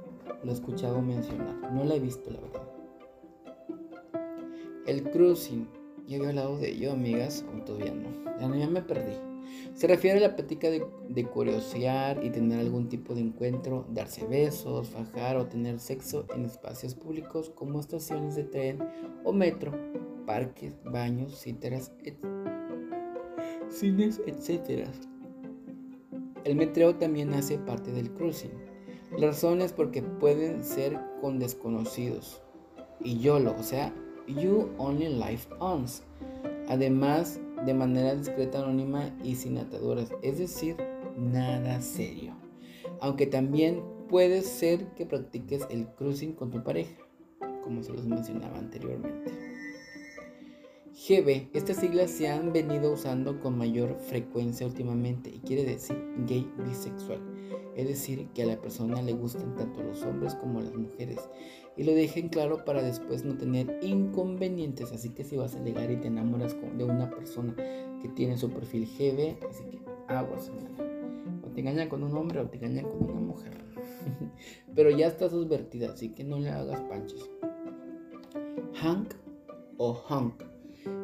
Lo 0.45 0.51
he 0.51 0.55
escuchado 0.55 1.01
mencionar, 1.01 1.73
no 1.73 1.85
la 1.85 1.95
he 1.95 2.01
visto 2.01 2.31
la 2.31 2.41
verdad. 2.41 2.69
El 4.87 5.11
cruising, 5.11 5.69
ya 6.07 6.19
había 6.19 6.29
hablado 6.31 6.59
de 6.59 6.71
ello, 6.71 6.93
amigas, 6.93 7.47
o 7.57 7.65
todavía 7.65 7.95
no. 7.95 8.11
Ya, 8.39 8.69
me 8.69 8.83
perdí. 8.83 9.15
Se 9.75 9.87
refiere 9.87 10.19
a 10.19 10.29
la 10.29 10.37
práctica 10.37 10.69
de, 10.69 10.85
de 11.09 11.25
curiosear 11.25 12.23
y 12.25 12.31
tener 12.31 12.59
algún 12.59 12.89
tipo 12.89 13.15
de 13.15 13.21
encuentro, 13.23 13.87
darse 13.91 14.27
besos, 14.27 14.89
fajar 14.89 15.37
o 15.37 15.47
tener 15.47 15.79
sexo 15.79 16.27
en 16.35 16.45
espacios 16.45 16.95
públicos 16.95 17.51
como 17.55 17.81
estaciones 17.81 18.35
de 18.35 18.45
tren 18.45 18.79
o 19.25 19.33
metro 19.33 19.73
parques, 20.27 20.75
baños, 20.85 21.39
citeras, 21.39 21.93
cines, 23.69 24.21
etc. 24.27 24.89
El 26.45 26.57
metreo 26.57 26.97
también 26.97 27.33
hace 27.35 27.59
parte 27.59 27.93
del 27.93 28.11
cruising. 28.13 28.53
La 29.17 29.29
razón 29.29 29.61
es 29.61 29.73
porque 29.73 30.03
pueden 30.03 30.65
ser 30.65 30.99
con 31.21 31.39
desconocidos. 31.39 32.43
Y 33.01 33.19
YOLO, 33.19 33.55
o 33.59 33.63
sea, 33.63 33.95
You 34.27 34.71
Only 34.79 35.09
Life 35.09 35.49
Owns. 35.59 36.03
Además, 36.69 37.41
de 37.67 37.75
manera 37.75 38.15
discreta, 38.15 38.59
anónima 38.59 39.15
y 39.23 39.35
sin 39.35 39.59
ataduras. 39.59 40.11
Es 40.23 40.39
decir, 40.39 40.77
nada 41.17 41.81
serio. 41.81 42.35
Aunque 43.01 43.27
también 43.27 43.83
puede 44.09 44.43
ser 44.43 44.87
que 44.95 45.07
practiques 45.07 45.67
el 45.71 45.87
cruising 45.87 46.33
con 46.35 46.51
tu 46.51 46.63
pareja, 46.63 46.97
como 47.63 47.83
se 47.83 47.93
los 47.93 48.07
mencionaba 48.07 48.59
anteriormente. 48.59 49.52
GB, 50.95 51.49
estas 51.55 51.79
siglas 51.79 52.11
se 52.11 52.29
han 52.29 52.53
venido 52.53 52.93
usando 52.93 53.41
con 53.41 53.57
mayor 53.57 53.99
frecuencia 53.99 54.67
últimamente 54.67 55.31
y 55.31 55.39
quiere 55.39 55.65
decir 55.65 55.97
gay 56.27 56.47
bisexual, 56.69 57.19
es 57.75 57.89
decir, 57.89 58.29
que 58.35 58.43
a 58.43 58.47
la 58.47 58.61
persona 58.61 59.01
le 59.01 59.15
gustan 59.15 59.57
tanto 59.57 59.83
los 59.83 60.03
hombres 60.03 60.35
como 60.35 60.61
las 60.61 60.75
mujeres. 60.75 61.31
Y 61.79 61.85
lo 61.85 61.93
dejen 61.93 62.29
claro 62.29 62.67
para 62.67 62.83
después 62.83 63.25
no 63.25 63.39
tener 63.39 63.79
inconvenientes, 63.81 64.93
así 64.93 65.09
que 65.09 65.25
si 65.25 65.39
vas 65.39 65.57
a 65.57 65.65
llegar 65.65 65.91
y 65.91 65.97
te 65.97 66.09
enamoras 66.09 66.55
de 66.77 66.85
una 66.85 67.09
persona 67.09 67.57
que 68.03 68.09
tiene 68.15 68.37
su 68.37 68.51
perfil 68.51 68.87
GB, 68.87 69.49
así 69.49 69.65
que 69.71 69.81
aguas, 70.09 70.53
o 71.43 71.49
te 71.49 71.61
engañan 71.61 71.89
con 71.89 72.03
un 72.03 72.15
hombre 72.15 72.41
o 72.41 72.51
te 72.51 72.59
engañan 72.59 72.85
con 72.85 73.11
una 73.11 73.21
mujer, 73.21 73.57
pero 74.75 74.91
ya 74.91 75.07
está 75.07 75.31
subvertida, 75.31 75.93
así 75.93 76.11
que 76.11 76.23
no 76.23 76.39
le 76.39 76.51
hagas 76.51 76.83
panches. 76.83 77.31
Hank 78.75 79.15
o 79.79 79.95
Hank 79.95 80.52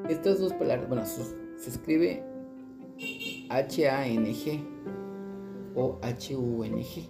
estas 0.09 0.40
dos 0.40 0.52
palabras, 0.54 0.88
bueno, 0.88 1.04
se, 1.04 1.68
escribe 1.68 2.22
H-A-N-G 3.50 4.64
o 5.74 5.98
H-U-N-G. 6.02 7.09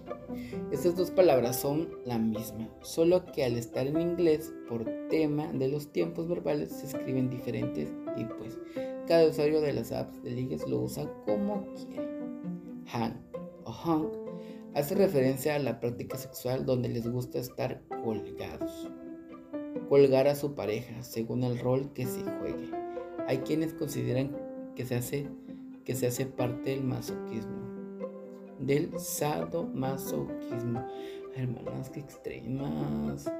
Estas 0.71 0.95
dos 0.95 1.11
palabras 1.11 1.59
son 1.59 1.89
la 2.05 2.17
misma, 2.17 2.69
solo 2.81 3.25
que 3.25 3.43
al 3.43 3.57
estar 3.57 3.87
en 3.87 3.99
inglés 3.99 4.53
por 4.67 4.85
tema 5.09 5.51
de 5.53 5.67
los 5.67 5.91
tiempos 5.91 6.27
verbales 6.27 6.71
se 6.71 6.87
escriben 6.87 7.29
diferentes 7.29 7.91
y 8.15 8.25
pues 8.25 8.59
cada 9.07 9.27
usuario 9.27 9.61
de 9.61 9.73
las 9.73 9.91
apps 9.91 10.21
de 10.21 10.31
ligues 10.31 10.67
lo 10.67 10.81
usa 10.81 11.11
como 11.25 11.65
quiere. 11.73 12.19
Han 12.91 13.21
o 13.65 13.71
hunk 13.71 14.13
hace 14.75 14.95
referencia 14.95 15.55
a 15.55 15.59
la 15.59 15.79
práctica 15.79 16.17
sexual 16.17 16.65
donde 16.65 16.89
les 16.89 17.09
gusta 17.09 17.39
estar 17.39 17.81
colgados. 18.03 18.89
colgar 19.87 20.27
a 20.27 20.35
su 20.35 20.53
pareja 20.53 21.01
según 21.01 21.43
el 21.43 21.57
rol 21.59 21.91
que 21.93 22.05
se 22.05 22.21
juegue. 22.21 22.88
Hay 23.29 23.37
quienes 23.41 23.75
consideran 23.75 24.35
que 24.75 24.87
se 24.87 24.95
hace, 24.95 25.27
que 25.85 25.93
se 25.93 26.07
hace 26.07 26.25
parte 26.25 26.71
del 26.71 26.83
masoquismo, 26.83 27.61
del 28.57 28.99
sadomasoquismo. 28.99 30.83
Hermanas, 31.35 31.91
que 31.91 31.99
extremas. 31.99 33.31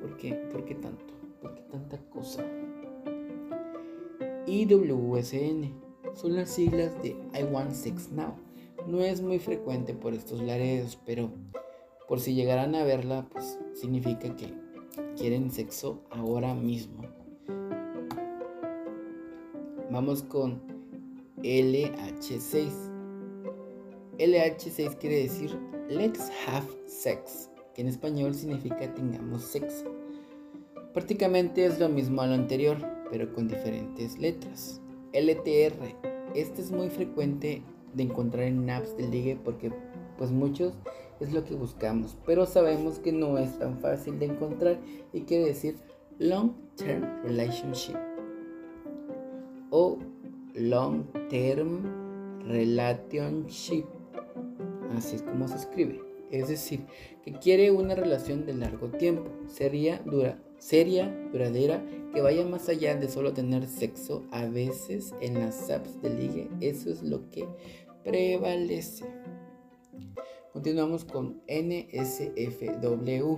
¿Por 0.00 0.16
qué? 0.16 0.34
¿Por 0.52 0.64
qué 0.64 0.76
tanto? 0.76 1.12
¿Por 1.40 1.56
qué 1.56 1.62
tanta 1.62 1.98
cosa? 2.10 2.44
IWSN 4.46 5.74
son 6.14 6.36
las 6.36 6.48
siglas 6.48 7.02
de 7.02 7.08
I 7.08 7.42
Want 7.50 7.72
Sex 7.72 8.12
Now. 8.12 8.36
No 8.86 9.00
es 9.00 9.22
muy 9.22 9.40
frecuente 9.40 9.92
por 9.92 10.14
estos 10.14 10.40
laredos, 10.40 11.00
pero 11.04 11.32
por 12.06 12.20
si 12.20 12.36
llegaran 12.36 12.76
a 12.76 12.84
verla, 12.84 13.26
pues 13.32 13.58
significa 13.74 14.36
que 14.36 14.54
quieren 15.16 15.50
sexo 15.50 16.04
ahora 16.10 16.54
mismo. 16.54 17.21
Vamos 19.92 20.22
con 20.22 20.58
LH6. 21.42 22.72
LH6 24.18 24.96
quiere 24.96 25.24
decir 25.24 25.50
Let's 25.90 26.32
Have 26.46 26.66
Sex, 26.86 27.50
que 27.74 27.82
en 27.82 27.88
español 27.88 28.34
significa 28.34 28.94
tengamos 28.94 29.42
sexo. 29.42 29.84
Prácticamente 30.94 31.66
es 31.66 31.78
lo 31.78 31.90
mismo 31.90 32.22
a 32.22 32.26
lo 32.26 32.32
anterior, 32.32 32.78
pero 33.10 33.30
con 33.34 33.48
diferentes 33.48 34.18
letras. 34.18 34.80
LTR, 35.12 35.94
este 36.34 36.62
es 36.62 36.70
muy 36.70 36.88
frecuente 36.88 37.62
de 37.92 38.02
encontrar 38.04 38.44
en 38.44 38.70
apps 38.70 38.96
de 38.96 39.08
ligue 39.08 39.38
porque 39.44 39.70
pues 40.16 40.30
muchos 40.30 40.72
es 41.20 41.34
lo 41.34 41.44
que 41.44 41.54
buscamos, 41.54 42.16
pero 42.24 42.46
sabemos 42.46 42.98
que 42.98 43.12
no 43.12 43.36
es 43.36 43.58
tan 43.58 43.78
fácil 43.78 44.18
de 44.18 44.24
encontrar 44.24 44.80
y 45.12 45.20
quiere 45.20 45.44
decir 45.44 45.76
long 46.18 46.54
term 46.76 47.04
relationship 47.24 48.11
o 49.72 49.98
long 50.54 51.04
term 51.28 51.82
relationship. 52.46 53.86
Así 54.96 55.16
es 55.16 55.22
como 55.22 55.48
se 55.48 55.56
escribe. 55.56 56.00
Es 56.30 56.48
decir, 56.48 56.86
que 57.24 57.32
quiere 57.32 57.70
una 57.70 57.94
relación 57.94 58.46
de 58.46 58.54
largo 58.54 58.88
tiempo, 58.88 59.30
seria, 59.48 60.00
dura, 60.04 60.38
seria, 60.58 61.10
duradera, 61.32 61.84
que 62.14 62.22
vaya 62.22 62.46
más 62.46 62.68
allá 62.68 62.94
de 62.94 63.08
solo 63.08 63.32
tener 63.32 63.66
sexo. 63.66 64.24
A 64.30 64.46
veces 64.46 65.14
en 65.20 65.34
las 65.34 65.68
apps 65.70 66.00
de 66.00 66.10
ligue 66.10 66.48
eso 66.60 66.90
es 66.90 67.02
lo 67.02 67.28
que 67.30 67.46
prevalece. 68.04 69.04
Continuamos 70.52 71.04
con 71.04 71.42
NSFW, 71.48 73.36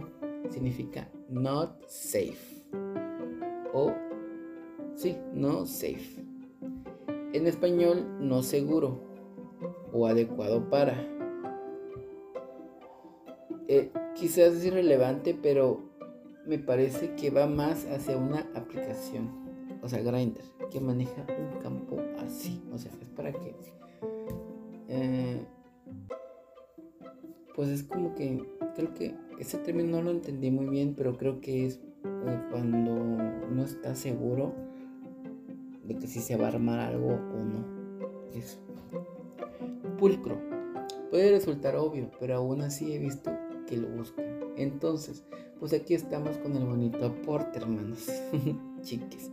significa 0.51 1.09
not 1.29 1.89
safe 1.89 2.63
o 3.73 3.93
sí, 4.95 5.17
no 5.33 5.67
safe. 5.67 6.24
En 7.35 7.49
español, 7.49 8.07
no 8.21 8.45
seguro 8.45 9.01
o 9.93 10.07
adecuado 10.07 10.71
para. 10.71 10.95
Eh, 13.67 13.91
quizás 14.15 14.55
es 14.55 14.65
irrelevante, 14.65 15.35
pero 15.35 15.81
me 16.47 16.61
parece 16.61 17.17
que 17.17 17.31
va 17.31 17.49
más 17.49 17.87
hacia 17.87 18.17
una 18.17 18.49
aplicación, 18.55 19.31
o 19.83 19.89
sea, 19.89 20.01
Grindr, 20.01 20.43
que 20.71 20.79
maneja 20.79 21.27
un 21.29 21.61
campo 21.61 22.01
así. 22.25 22.63
O 22.73 22.79
sea, 22.79 22.93
es 23.03 23.09
para 23.09 23.33
que 23.33 23.57
eh, 24.87 25.45
pues 27.57 27.69
es 27.69 27.83
como 27.83 28.15
que 28.15 28.47
creo 28.77 28.95
que 28.95 29.17
ese 29.41 29.59
término 29.59 29.97
no 29.97 30.03
lo 30.03 30.11
entendí 30.13 30.53
muy 30.53 30.67
bien, 30.67 30.95
pero 30.97 31.17
creo 31.17 31.41
que 31.41 31.67
es 31.67 31.81
eh, 32.05 32.41
cuando 32.53 32.95
no 32.95 33.65
está 33.65 33.97
seguro 33.97 34.55
de 35.87 35.99
que 35.99 36.07
si 36.07 36.21
se 36.21 36.37
va 36.37 36.47
a 36.47 36.49
armar 36.49 36.81
algo 36.81 37.09
o 37.09 37.45
no. 37.45 37.65
Eso. 38.33 38.59
Pulcro. 39.99 40.39
Puede 41.11 41.31
resultar 41.31 41.77
obvio, 41.77 42.11
pero 42.19 42.37
aún 42.37 42.63
así 42.63 42.93
he 42.93 42.99
visto 42.99 43.31
que 43.67 43.77
lo 43.77 43.89
buscan. 43.89 44.41
Entonces, 44.57 45.25
pues 45.59 45.73
aquí 45.73 45.95
estamos 45.95 46.37
con 46.39 46.57
el 46.57 46.65
bonito 46.65 47.07
aporte, 47.07 47.59
hermanos. 47.59 48.09
Chiques. 48.83 49.31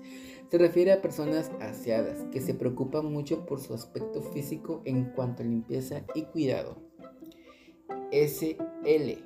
Se 0.50 0.58
refiere 0.58 0.92
a 0.92 1.02
personas 1.02 1.50
aseadas 1.62 2.26
que 2.32 2.42
se 2.42 2.54
preocupan 2.54 3.06
mucho 3.06 3.46
por 3.46 3.62
su 3.62 3.74
aspecto 3.74 4.22
físico 4.22 4.82
en 4.86 5.06
cuanto 5.06 5.44
a 5.44 5.46
limpieza 5.46 6.04
y 6.14 6.24
cuidado. 6.24 6.78
SL, 8.12 9.24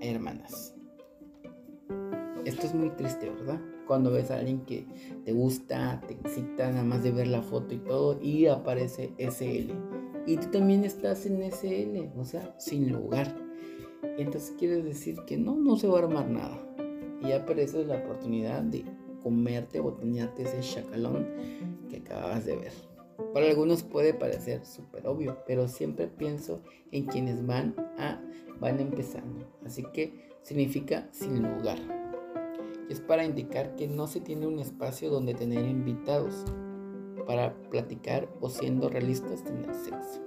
hermanas. 0.00 0.74
Esto 2.44 2.66
es 2.66 2.74
muy 2.74 2.90
triste, 2.90 3.28
¿verdad? 3.28 3.60
Cuando 3.88 4.12
ves 4.12 4.30
a 4.30 4.38
alguien 4.38 4.60
que 4.66 4.86
te 5.24 5.32
gusta, 5.32 6.02
te 6.06 6.12
excita 6.12 6.70
nada 6.70 6.84
más 6.84 7.02
de 7.02 7.10
ver 7.10 7.26
la 7.26 7.40
foto 7.40 7.74
y 7.74 7.78
todo 7.78 8.20
y 8.20 8.46
aparece 8.46 9.14
SL. 9.16 9.72
Y 10.26 10.36
tú 10.36 10.50
también 10.52 10.84
estás 10.84 11.24
en 11.24 11.42
SL, 11.42 12.10
o 12.18 12.24
sea, 12.26 12.54
sin 12.58 12.92
lugar. 12.92 13.34
Entonces 14.18 14.54
quiere 14.58 14.82
decir 14.82 15.16
que 15.26 15.38
no, 15.38 15.56
no 15.56 15.76
se 15.76 15.88
va 15.88 16.00
a 16.00 16.02
armar 16.02 16.28
nada. 16.28 16.58
Y 17.22 17.28
ya 17.28 17.38
aparece 17.38 17.82
la 17.86 17.96
oportunidad 17.96 18.62
de 18.62 18.84
comerte, 19.22 19.80
botanearte 19.80 20.42
ese 20.42 20.60
chacalón 20.60 21.26
que 21.88 21.96
acabas 21.96 22.44
de 22.44 22.56
ver. 22.56 22.72
Para 23.32 23.48
algunos 23.48 23.82
puede 23.82 24.12
parecer 24.12 24.66
súper 24.66 25.06
obvio, 25.06 25.38
pero 25.46 25.66
siempre 25.66 26.08
pienso 26.08 26.62
en 26.92 27.06
quienes 27.06 27.44
van 27.46 27.74
a 27.96 28.20
van 28.60 28.80
empezando. 28.80 29.46
Así 29.64 29.82
que 29.92 30.28
significa 30.42 31.08
sin 31.10 31.42
lugar. 31.42 31.97
Es 32.88 33.00
para 33.00 33.24
indicar 33.24 33.76
que 33.76 33.86
no 33.86 34.06
se 34.06 34.20
tiene 34.20 34.46
un 34.46 34.58
espacio 34.58 35.10
donde 35.10 35.34
tener 35.34 35.66
invitados 35.66 36.44
para 37.26 37.54
platicar 37.70 38.28
o 38.40 38.48
siendo 38.48 38.88
realistas 38.88 39.44
tener 39.44 39.74
sexo. 39.74 40.22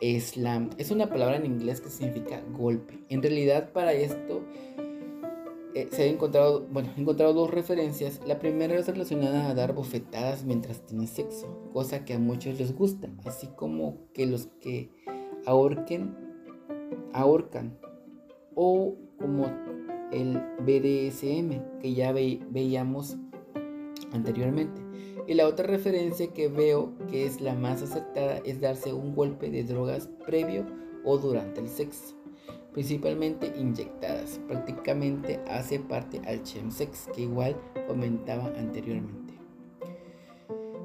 Slam 0.00 0.70
es 0.76 0.90
una 0.90 1.08
palabra 1.08 1.36
en 1.36 1.46
inglés 1.46 1.80
que 1.80 1.88
significa 1.88 2.42
golpe. 2.52 3.02
En 3.08 3.22
realidad 3.22 3.72
para 3.72 3.94
esto 3.94 4.42
eh, 5.74 5.88
se 5.90 6.04
han 6.04 6.14
encontrado, 6.14 6.66
bueno, 6.70 6.90
encontrado 6.96 7.32
dos 7.32 7.50
referencias. 7.50 8.20
La 8.26 8.38
primera 8.38 8.74
es 8.78 8.86
relacionada 8.86 9.48
a 9.48 9.54
dar 9.54 9.74
bofetadas 9.74 10.44
mientras 10.44 10.80
tienes 10.86 11.10
sexo, 11.10 11.70
cosa 11.72 12.04
que 12.04 12.14
a 12.14 12.18
muchos 12.18 12.58
les 12.58 12.74
gusta, 12.74 13.08
así 13.24 13.48
como 13.56 13.98
que 14.12 14.26
los 14.26 14.46
que 14.60 14.90
ahorquen, 15.44 16.16
ahorcan, 17.12 17.78
o 18.54 18.96
como 19.18 19.46
el 20.12 20.40
BDSM 20.60 21.80
que 21.80 21.94
ya 21.94 22.12
veíamos 22.12 23.16
anteriormente. 24.12 24.80
Y 25.26 25.34
la 25.34 25.46
otra 25.48 25.66
referencia 25.66 26.28
que 26.28 26.48
veo 26.48 26.92
que 27.10 27.26
es 27.26 27.40
la 27.40 27.54
más 27.54 27.82
acertada 27.82 28.38
es 28.44 28.60
darse 28.60 28.92
un 28.92 29.14
golpe 29.14 29.50
de 29.50 29.64
drogas 29.64 30.08
previo 30.24 30.64
o 31.04 31.18
durante 31.18 31.60
el 31.60 31.68
sexo 31.68 32.16
principalmente 32.76 33.54
inyectadas. 33.58 34.38
Prácticamente 34.46 35.40
hace 35.48 35.80
parte 35.80 36.20
al 36.26 36.42
chemsex 36.42 37.08
que 37.14 37.22
igual 37.22 37.56
comentaba 37.88 38.52
anteriormente. 38.58 39.32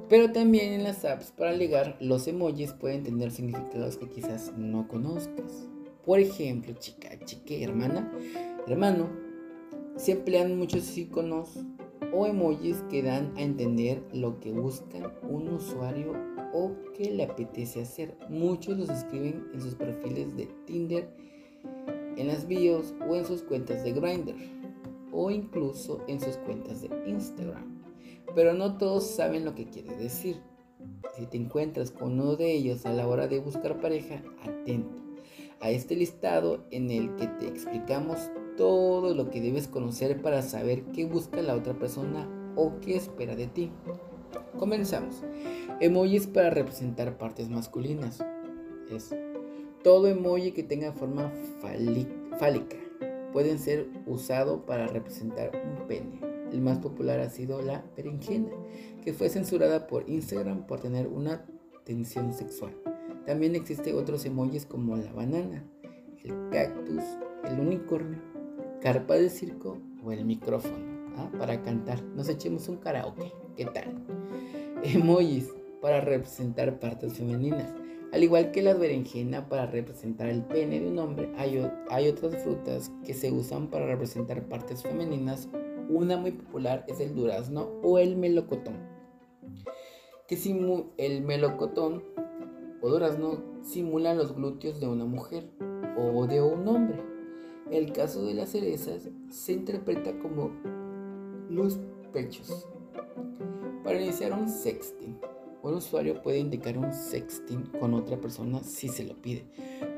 Pero 0.08 0.32
también 0.32 0.72
en 0.72 0.86
las 0.86 1.04
apps 1.04 1.34
para 1.34 1.52
ligar, 1.52 1.98
los 2.00 2.30
emojis 2.30 2.72
pueden 2.72 3.04
tener 3.04 3.30
significados 3.30 3.98
que 3.98 4.08
quizás 4.08 4.54
no 4.56 4.88
conozcas. 4.88 5.68
Por 6.06 6.22
ejemplo, 6.22 6.74
chica, 6.80 7.10
chique, 7.26 7.62
hermana, 7.62 8.10
hermano, 8.68 9.10
se 9.96 10.14
emplean 10.14 10.58
muchos 10.58 10.98
iconos 10.98 11.60
o 12.14 12.26
emojis 12.26 12.84
que 12.90 13.04
dan 13.04 13.34
a 13.38 13.42
entender 13.42 14.04
lo 14.14 14.40
que 14.40 14.52
busca 14.52 15.14
un 15.24 15.50
usuario 15.50 16.14
o 16.54 16.74
que 16.94 17.12
le 17.12 17.24
apetece 17.24 17.82
hacer. 17.82 18.18
Muchos 18.30 18.78
los 18.78 18.90
escriben 18.90 19.48
en 19.54 19.62
sus 19.62 19.76
perfiles 19.76 20.36
de 20.36 20.48
Tinder 20.66 21.10
en 22.18 22.28
las 22.28 22.48
bios 22.48 22.94
o 23.08 23.16
en 23.16 23.26
sus 23.26 23.42
cuentas 23.44 23.84
de 23.84 23.94
Grindr 23.94 24.36
o 25.12 25.32
incluso 25.32 26.02
en 26.08 26.20
sus 26.20 26.38
cuentas 26.38 26.82
de 26.82 26.90
Instagram. 27.08 27.82
Pero 28.36 28.54
no 28.54 28.78
todos 28.78 29.06
saben 29.06 29.46
lo 29.46 29.56
que 29.56 29.70
quiere 29.70 29.96
decir. 29.98 30.42
Si 31.18 31.26
te 31.26 31.38
encuentras 31.38 31.92
con 31.92 32.20
uno 32.20 32.36
de 32.36 32.52
ellos 32.54 32.86
a 32.86 32.94
la 32.94 33.08
hora 33.08 33.28
de 33.28 33.40
buscar 33.40 33.80
pareja, 33.80 34.24
atento 34.44 35.02
a 35.60 35.70
este 35.70 35.96
listado 35.96 36.66
en 36.72 36.90
el 36.90 37.16
que 37.16 37.28
te 37.28 37.48
explicamos 37.48 38.32
todo 38.62 39.16
lo 39.16 39.32
que 39.32 39.42
debes 39.42 39.68
conocer 39.68 40.22
para 40.22 40.44
saber 40.44 40.84
qué 40.94 41.04
busca 41.04 41.42
la 41.42 41.56
otra 41.56 41.74
persona 41.74 42.30
o 42.56 42.80
qué 42.80 42.96
espera 42.96 43.36
de 43.36 43.48
ti. 43.48 43.72
Comenzamos. 44.60 45.24
Emojis 45.80 46.28
para 46.28 46.52
representar 46.52 47.18
partes 47.18 47.50
masculinas. 47.50 48.24
Es 48.96 49.16
todo 49.84 50.08
emoji 50.08 50.52
que 50.52 50.62
tenga 50.62 50.92
forma 50.92 51.34
fálica 52.38 52.78
pueden 53.34 53.58
ser 53.58 53.88
usado 54.06 54.64
para 54.68 54.86
representar 54.86 55.52
un 55.56 55.88
pene. 55.88 56.20
El 56.52 56.62
más 56.62 56.78
popular 56.78 57.20
ha 57.20 57.32
sido 57.32 57.64
la 57.64 57.84
berenjena, 57.98 58.52
que 59.04 59.12
fue 59.12 59.30
censurada 59.30 59.88
por 59.88 60.08
Instagram 60.08 60.68
por 60.68 60.82
tener 60.82 61.08
una 61.08 61.48
tensión 61.84 62.32
sexual. 62.32 62.76
También 63.26 63.56
existen 63.56 63.96
otros 63.96 64.24
emojis 64.26 64.68
como 64.68 64.98
la 64.98 65.12
banana, 65.14 65.66
el 66.24 66.50
cactus, 66.52 67.04
el 67.46 67.60
unicornio, 67.60 68.31
carpa 68.82 69.16
de 69.16 69.30
circo 69.30 69.78
o 70.04 70.12
el 70.12 70.26
micrófono 70.26 70.76
¿ah? 71.18 71.30
para 71.38 71.62
cantar. 71.62 72.02
Nos 72.16 72.28
echemos 72.30 72.68
un 72.68 72.78
karaoke. 72.78 73.32
¿Qué 73.56 73.66
tal? 73.66 74.04
Emojis 74.84 75.50
para 75.82 76.02
representar 76.02 76.80
partes 76.80 77.14
femeninas. 77.14 77.74
Al 78.12 78.24
igual 78.24 78.52
que 78.52 78.62
la 78.62 78.74
berenjena 78.74 79.48
para 79.48 79.68
representar 79.68 80.28
el 80.28 80.44
pene 80.44 80.82
de 80.82 80.88
un 80.90 81.00
hombre, 81.00 81.32
hay, 81.38 81.66
hay 81.90 82.10
otras 82.10 82.44
frutas 82.44 82.92
que 83.06 83.14
se 83.14 83.32
usan 83.32 83.68
para 83.68 83.86
representar 83.86 84.44
partes 84.50 84.84
femeninas. 84.84 85.48
Una 85.90 86.18
muy 86.18 86.32
popular 86.32 86.84
es 86.88 87.00
el 87.00 87.16
durazno 87.16 87.70
o 87.84 88.00
el 88.00 88.18
melocotón. 88.18 88.76
Que 90.28 90.38
el 90.98 91.22
melocotón 91.22 92.04
o 92.82 92.90
durazno 92.90 93.44
simula 93.62 94.14
los 94.14 94.36
glúteos 94.36 94.80
de 94.80 94.88
una 94.88 95.06
mujer 95.06 95.50
o 95.98 96.26
de 96.26 96.42
un 96.42 96.68
hombre. 96.68 97.11
El 97.72 97.94
caso 97.94 98.26
de 98.26 98.34
las 98.34 98.50
cerezas 98.50 99.08
se 99.30 99.54
interpreta 99.54 100.20
como 100.20 100.52
los 101.50 101.80
pechos. 102.12 102.68
Para 103.82 104.02
iniciar 104.02 104.34
un 104.34 104.50
sexting, 104.50 105.18
un 105.64 105.76
usuario 105.76 106.22
puede 106.22 106.40
indicar 106.40 106.78
un 106.78 106.92
sexting 106.92 107.64
con 107.80 107.94
otra 107.94 108.20
persona 108.20 108.62
si 108.62 108.90
se 108.90 109.06
lo 109.06 109.16
pide, 109.22 109.46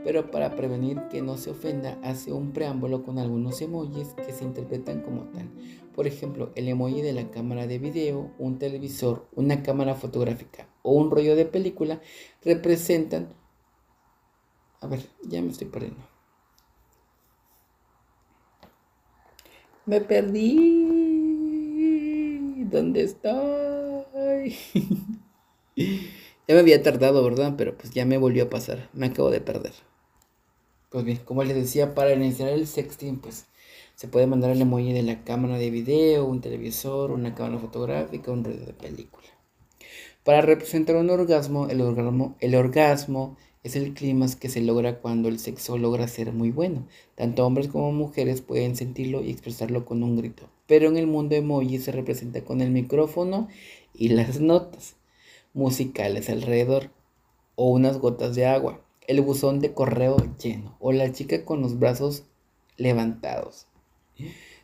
pero 0.04 0.30
para 0.30 0.56
prevenir 0.56 1.02
que 1.10 1.24
no 1.24 1.36
se 1.36 1.50
ofenda 1.50 1.98
hace 2.04 2.32
un 2.32 2.54
preámbulo 2.54 3.02
con 3.02 3.18
algunos 3.18 3.60
emojis 3.60 4.10
que 4.14 4.34
se 4.34 4.44
interpretan 4.44 5.02
como 5.02 5.24
tal. 5.32 5.50
Por 5.96 6.06
ejemplo, 6.06 6.52
el 6.54 6.68
emoji 6.68 7.02
de 7.02 7.14
la 7.14 7.32
cámara 7.32 7.66
de 7.66 7.80
video, 7.80 8.30
un 8.38 8.60
televisor, 8.60 9.28
una 9.34 9.64
cámara 9.64 9.96
fotográfica 9.96 10.68
o 10.84 10.94
un 10.94 11.10
rollo 11.10 11.36
de 11.36 11.46
película 11.46 12.02
representan... 12.44 13.30
A 14.80 14.86
ver, 14.86 15.00
ya 15.24 15.42
me 15.42 15.50
estoy 15.50 15.70
perdiendo. 15.70 16.13
Me 19.86 20.00
perdí. 20.00 21.04
¿Dónde 22.72 23.04
estoy? 23.04 24.56
Ya 26.46 26.56
me 26.56 26.60
había 26.60 26.84
tardado, 26.84 27.24
¿verdad? 27.24 27.54
Pero 27.58 27.78
pues 27.78 27.94
ya 27.94 28.06
me 28.06 28.18
volvió 28.18 28.44
a 28.44 28.50
pasar. 28.50 28.90
Me 28.92 29.06
acabo 29.06 29.32
de 29.32 29.40
perder. 29.40 29.72
Pues 30.90 31.06
bien, 31.06 31.20
como 31.24 31.42
les 31.46 31.56
decía, 31.56 31.96
para 31.96 32.14
iniciar 32.14 32.50
el 32.50 32.68
sexting, 32.68 33.20
pues 33.20 33.46
se 33.96 34.10
puede 34.10 34.28
mandar 34.28 34.52
el 34.52 34.62
emoji 34.62 34.92
de 34.92 35.04
la 35.04 35.24
cámara 35.24 35.58
de 35.58 35.70
video, 35.70 36.26
un 36.26 36.42
televisor, 36.42 37.12
una 37.12 37.34
cámara 37.34 37.60
fotográfica, 37.60 38.32
un 38.32 38.44
ruido 38.44 38.66
de 38.66 38.74
película. 38.74 39.26
Para 40.26 40.42
representar 40.42 40.98
un 40.98 41.10
orgasmo, 41.10 41.70
el 41.70 41.80
orgasmo, 41.80 42.36
el 42.42 42.56
orgasmo 42.56 43.38
es 43.64 43.78
el 43.78 43.94
clima 43.94 44.28
que 44.40 44.50
se 44.50 44.62
logra 44.62 45.00
cuando 45.00 45.30
el 45.30 45.40
sexo 45.40 45.78
logra 45.78 46.08
ser 46.08 46.34
muy 46.34 46.52
bueno. 46.52 46.86
Tanto 47.16 47.46
hombres 47.46 47.70
como 47.70 47.92
mujeres 47.92 48.42
pueden 48.42 48.76
sentirlo 48.76 49.24
y 49.24 49.32
expresarlo 49.32 49.86
con 49.86 50.04
un 50.04 50.18
grito. 50.18 50.50
Pero 50.68 50.90
en 50.90 50.98
el 50.98 51.08
mundo 51.08 51.36
emoji 51.36 51.80
se 51.80 51.94
representa 51.94 52.44
con 52.44 52.62
el 52.62 52.72
micrófono 52.72 53.48
y 53.94 54.10
las 54.10 54.40
notas 54.40 54.96
musicales 55.54 56.30
alrededor, 56.30 56.92
o 57.56 57.70
unas 57.70 58.00
gotas 58.00 58.36
de 58.36 58.46
agua, 58.48 58.82
el 59.08 59.22
buzón 59.22 59.60
de 59.60 59.74
correo 59.74 60.18
lleno, 60.42 60.76
o 60.80 60.92
la 60.92 61.12
chica 61.12 61.46
con 61.46 61.62
los 61.62 61.80
brazos 61.80 62.24
levantados. 62.78 63.68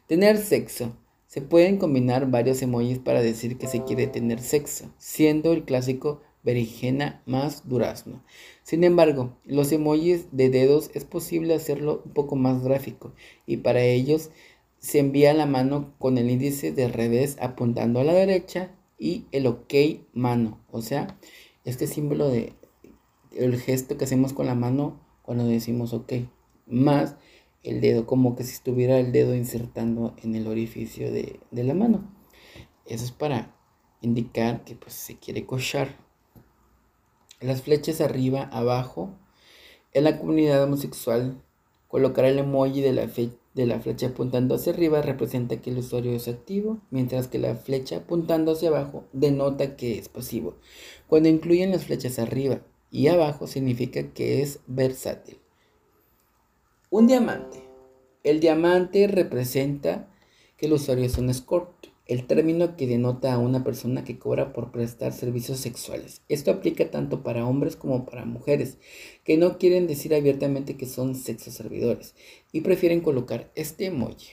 Tener 0.07 0.37
sexo. 0.37 0.95
Se 1.27 1.41
pueden 1.41 1.77
combinar 1.77 2.31
varios 2.31 2.59
emojis 2.63 2.97
para 2.97 3.21
decir 3.21 3.59
que 3.59 3.67
se 3.67 3.83
quiere 3.83 4.07
tener 4.07 4.41
sexo, 4.41 4.91
siendo 4.97 5.53
el 5.53 5.63
clásico 5.63 6.21
berenjena 6.43 7.21
más 7.25 7.67
durazno. 7.67 8.23
Sin 8.63 8.83
embargo, 8.83 9.37
los 9.43 9.71
emojis 9.71 10.27
de 10.31 10.49
dedos 10.49 10.91
es 10.93 11.05
posible 11.05 11.53
hacerlo 11.53 12.01
un 12.05 12.13
poco 12.13 12.35
más 12.35 12.63
gráfico 12.63 13.13
y 13.45 13.57
para 13.57 13.81
ellos 13.81 14.31
se 14.79 14.99
envía 14.99 15.33
la 15.33 15.45
mano 15.45 15.93
con 15.99 16.17
el 16.17 16.29
índice 16.29 16.71
de 16.71 16.87
revés 16.87 17.37
apuntando 17.41 17.99
a 17.99 18.03
la 18.03 18.13
derecha 18.13 18.75
y 18.97 19.25
el 19.31 19.47
ok 19.47 19.73
mano. 20.13 20.63
O 20.71 20.81
sea, 20.81 21.19
este 21.65 21.87
símbolo 21.87 22.29
de 22.29 22.53
el 23.35 23.59
gesto 23.59 23.97
que 23.97 24.05
hacemos 24.05 24.33
con 24.33 24.45
la 24.45 24.55
mano 24.55 24.99
cuando 25.21 25.45
decimos 25.45 25.93
ok. 25.93 26.13
Más 26.65 27.15
el 27.63 27.81
dedo, 27.81 28.05
como 28.05 28.35
que 28.35 28.43
si 28.43 28.53
estuviera 28.53 28.99
el 28.99 29.11
dedo 29.11 29.35
insertando 29.35 30.15
en 30.23 30.35
el 30.35 30.47
orificio 30.47 31.11
de, 31.11 31.39
la 31.51 31.73
mano. 31.73 32.09
Eso 32.85 33.05
es 33.05 33.11
para 33.11 33.55
indicar 34.01 34.63
que 34.63 34.75
pues, 34.75 34.93
se 34.93 35.17
quiere 35.17 35.45
cochar. 35.45 36.08
Las 37.41 37.61
flechas 37.61 38.01
arriba, 38.01 38.49
abajo. 38.51 39.15
En 39.93 40.03
la 40.03 40.19
comunidad 40.19 40.61
homosexual, 40.61 41.41
colocar 41.87 42.25
el 42.25 42.37
emoji 42.37 42.81
de 42.81 42.91
la, 42.91 43.79
flecha 43.79 44.07
apuntando 44.07 44.55
hacia 44.55 44.73
arriba 44.73 45.01
representa 45.01 45.61
que 45.61 45.69
el 45.69 45.77
usuario 45.77 46.11
es 46.11 46.27
activo, 46.27 46.81
mientras 46.91 47.29
que 47.29 47.39
la 47.39 47.55
flecha 47.55 47.97
apuntando 47.97 48.51
hacia 48.51 48.67
abajo 48.67 49.05
denota 49.13 49.77
que 49.77 49.97
es 49.97 50.09
pasivo. 50.09 50.57
Cuando 51.07 51.29
incluyen 51.29 51.71
las 51.71 51.85
flechas 51.85 52.19
arriba 52.19 52.59
y 52.91 53.07
abajo 53.07 53.47
significa 53.47 54.11
que 54.13 54.41
es 54.41 54.59
versátil. 54.67 55.39
Un 56.89 57.07
diamante. 57.07 57.63
El 58.23 58.41
diamante 58.41 59.07
representa 59.07 60.09
que 60.57 60.65
el 60.65 60.73
usuario 60.73 61.05
es 61.05 61.17
un 61.17 61.29
escort 61.29 61.78
el 62.09 62.25
término 62.25 62.75
que 62.75 62.87
denota 62.87 63.31
a 63.31 63.37
una 63.37 63.63
persona 63.63 64.03
que 64.03 64.17
cobra 64.17 64.51
por 64.51 64.71
prestar 64.71 65.13
servicios 65.13 65.59
sexuales. 65.59 66.23
Esto 66.27 66.49
aplica 66.49 66.89
tanto 66.89 67.21
para 67.21 67.45
hombres 67.45 67.75
como 67.75 68.07
para 68.07 68.25
mujeres, 68.25 68.79
que 69.23 69.37
no 69.37 69.59
quieren 69.59 69.85
decir 69.85 70.15
abiertamente 70.15 70.75
que 70.75 70.87
son 70.87 71.13
sexo 71.13 71.51
servidores 71.51 72.15
y 72.51 72.61
prefieren 72.61 73.01
colocar 73.01 73.51
este 73.53 73.85
emoji. 73.85 74.29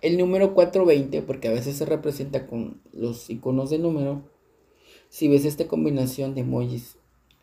El 0.00 0.16
número 0.16 0.54
420, 0.54 1.22
porque 1.22 1.48
a 1.48 1.52
veces 1.52 1.76
se 1.76 1.84
representa 1.84 2.46
con 2.46 2.80
los 2.92 3.28
iconos 3.28 3.70
de 3.70 3.80
número, 3.80 4.30
si 5.08 5.26
ves 5.26 5.44
esta 5.44 5.66
combinación 5.66 6.36
de 6.36 6.42
emojis 6.42 6.98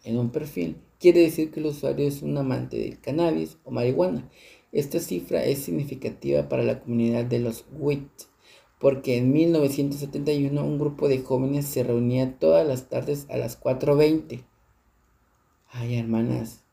en 0.05 0.17
un 0.17 0.29
perfil, 0.29 0.77
quiere 1.01 1.19
decir 1.19 1.51
que 1.51 1.59
el 1.59 1.65
usuario 1.65 2.07
es 2.07 2.21
un 2.21 2.37
amante 2.37 2.77
del 2.77 3.01
cannabis 3.01 3.57
o 3.65 3.71
marihuana. 3.71 4.29
Esta 4.71 5.01
cifra 5.01 5.43
es 5.43 5.59
significativa 5.59 6.47
para 6.47 6.63
la 6.63 6.79
comunidad 6.79 7.25
de 7.25 7.39
los 7.39 7.65
WIT 7.77 8.32
porque 8.83 9.15
en 9.15 9.31
1971 9.31 10.61
un 10.61 10.77
grupo 10.77 11.07
de 11.07 11.19
jóvenes 11.19 11.65
se 11.65 11.83
reunía 11.83 12.37
todas 12.37 12.67
las 12.67 12.89
tardes 12.89 13.27
a 13.29 13.37
las 13.37 13.57
4.20. 13.57 14.43
Ay, 15.69 15.95
hermanas, 15.95 16.65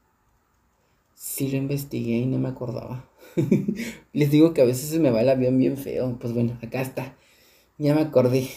sí 1.14 1.46
lo 1.52 1.56
investigué 1.56 2.16
y 2.16 2.26
no 2.26 2.40
me 2.40 2.48
acordaba. 2.48 3.08
Les 4.12 4.28
digo 4.32 4.52
que 4.54 4.60
a 4.60 4.64
veces 4.64 4.90
se 4.90 4.98
me 4.98 5.12
va 5.12 5.20
el 5.20 5.28
avión 5.28 5.56
bien 5.56 5.76
feo. 5.76 6.18
Pues 6.20 6.34
bueno, 6.34 6.58
acá 6.60 6.80
está. 6.80 7.16
Ya 7.78 7.94
me 7.94 8.00
acordé. 8.00 8.48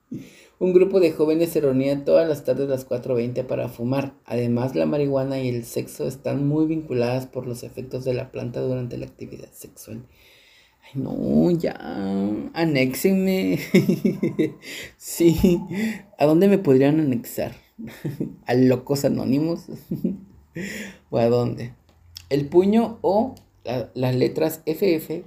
un 0.58 0.72
grupo 0.72 0.98
de 0.98 1.12
jóvenes 1.12 1.50
se 1.50 1.60
reunía 1.60 2.04
todas 2.04 2.28
las 2.28 2.42
tardes 2.42 2.66
a 2.66 2.70
las 2.70 2.88
4.20 2.88 3.46
para 3.46 3.68
fumar. 3.68 4.14
Además, 4.24 4.74
la 4.74 4.86
marihuana 4.86 5.38
y 5.38 5.48
el 5.48 5.64
sexo 5.64 6.08
están 6.08 6.44
muy 6.48 6.66
vinculadas 6.66 7.26
por 7.26 7.46
los 7.46 7.62
efectos 7.62 8.04
de 8.04 8.14
la 8.14 8.32
planta 8.32 8.60
durante 8.62 8.98
la 8.98 9.06
actividad 9.06 9.52
sexual. 9.52 10.02
No, 10.94 11.50
ya, 11.50 11.74
anéxenme. 12.54 13.58
sí, 14.96 15.60
¿a 16.18 16.26
dónde 16.26 16.48
me 16.48 16.58
podrían 16.58 17.00
anexar? 17.00 17.52
¿A 18.46 18.54
locos 18.54 19.04
anónimos? 19.04 19.66
¿O 21.10 21.18
a 21.18 21.26
dónde? 21.26 21.74
El 22.30 22.48
puño 22.48 22.98
o 23.02 23.34
las 23.94 24.14
letras 24.14 24.62
FF. 24.64 25.24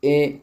Eh, 0.00 0.42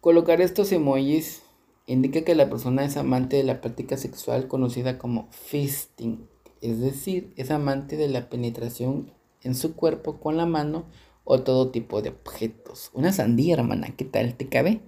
colocar 0.00 0.40
estos 0.40 0.72
emojis 0.72 1.42
indica 1.86 2.22
que 2.22 2.34
la 2.34 2.48
persona 2.48 2.84
es 2.84 2.96
amante 2.96 3.36
de 3.36 3.44
la 3.44 3.60
práctica 3.60 3.96
sexual 3.96 4.48
conocida 4.48 4.98
como 4.98 5.28
fisting, 5.30 6.28
es 6.60 6.80
decir, 6.80 7.32
es 7.36 7.50
amante 7.50 7.96
de 7.96 8.08
la 8.08 8.28
penetración 8.28 9.12
en 9.42 9.54
su 9.54 9.74
cuerpo 9.74 10.20
con 10.20 10.36
la 10.36 10.46
mano 10.46 10.86
o 11.24 11.42
todo 11.42 11.70
tipo 11.70 12.02
de 12.02 12.10
objetos. 12.10 12.90
Una 12.94 13.12
sandía, 13.12 13.54
hermana, 13.54 13.94
¿qué 13.96 14.04
tal? 14.04 14.34
¿Te 14.34 14.48
cabe? 14.48 14.80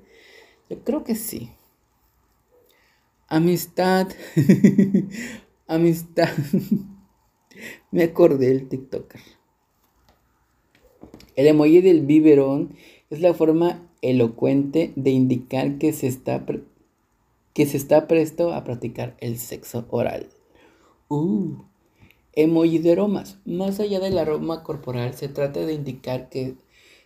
Yo 0.69 0.83
creo 0.83 1.05
que 1.05 1.15
sí. 1.15 1.51
Amistad. 3.29 4.09
Amistad. 5.67 6.29
Me 7.91 8.05
acordé 8.05 8.49
del 8.49 8.69
TikToker. 8.69 9.21
El 11.37 11.47
emoji 11.47 11.81
del 11.81 12.03
biberón 12.03 12.77
es 13.11 13.21
la 13.21 13.35
forma 13.35 13.89
elocuente 14.03 14.93
de 14.97 15.11
indicar 15.11 15.79
que 15.79 15.93
se 15.93 16.07
está, 16.07 16.45
que 17.53 17.67
se 17.67 17.77
está 17.77 18.07
presto 18.07 18.53
a 18.53 18.65
practicar 18.65 19.17
el 19.21 19.39
sexo 19.39 19.87
oral. 19.91 20.29
Uh. 21.09 21.74
Emoji 22.37 22.79
de 22.79 22.93
aromas. 22.93 23.39
Más 23.45 23.79
allá 23.81 24.01
del 24.01 24.19
aroma 24.19 24.63
corporal, 24.63 25.15
se 25.15 25.29
trata 25.29 25.61
de 25.61 25.75
indicar 25.75 26.29
que 26.29 26.57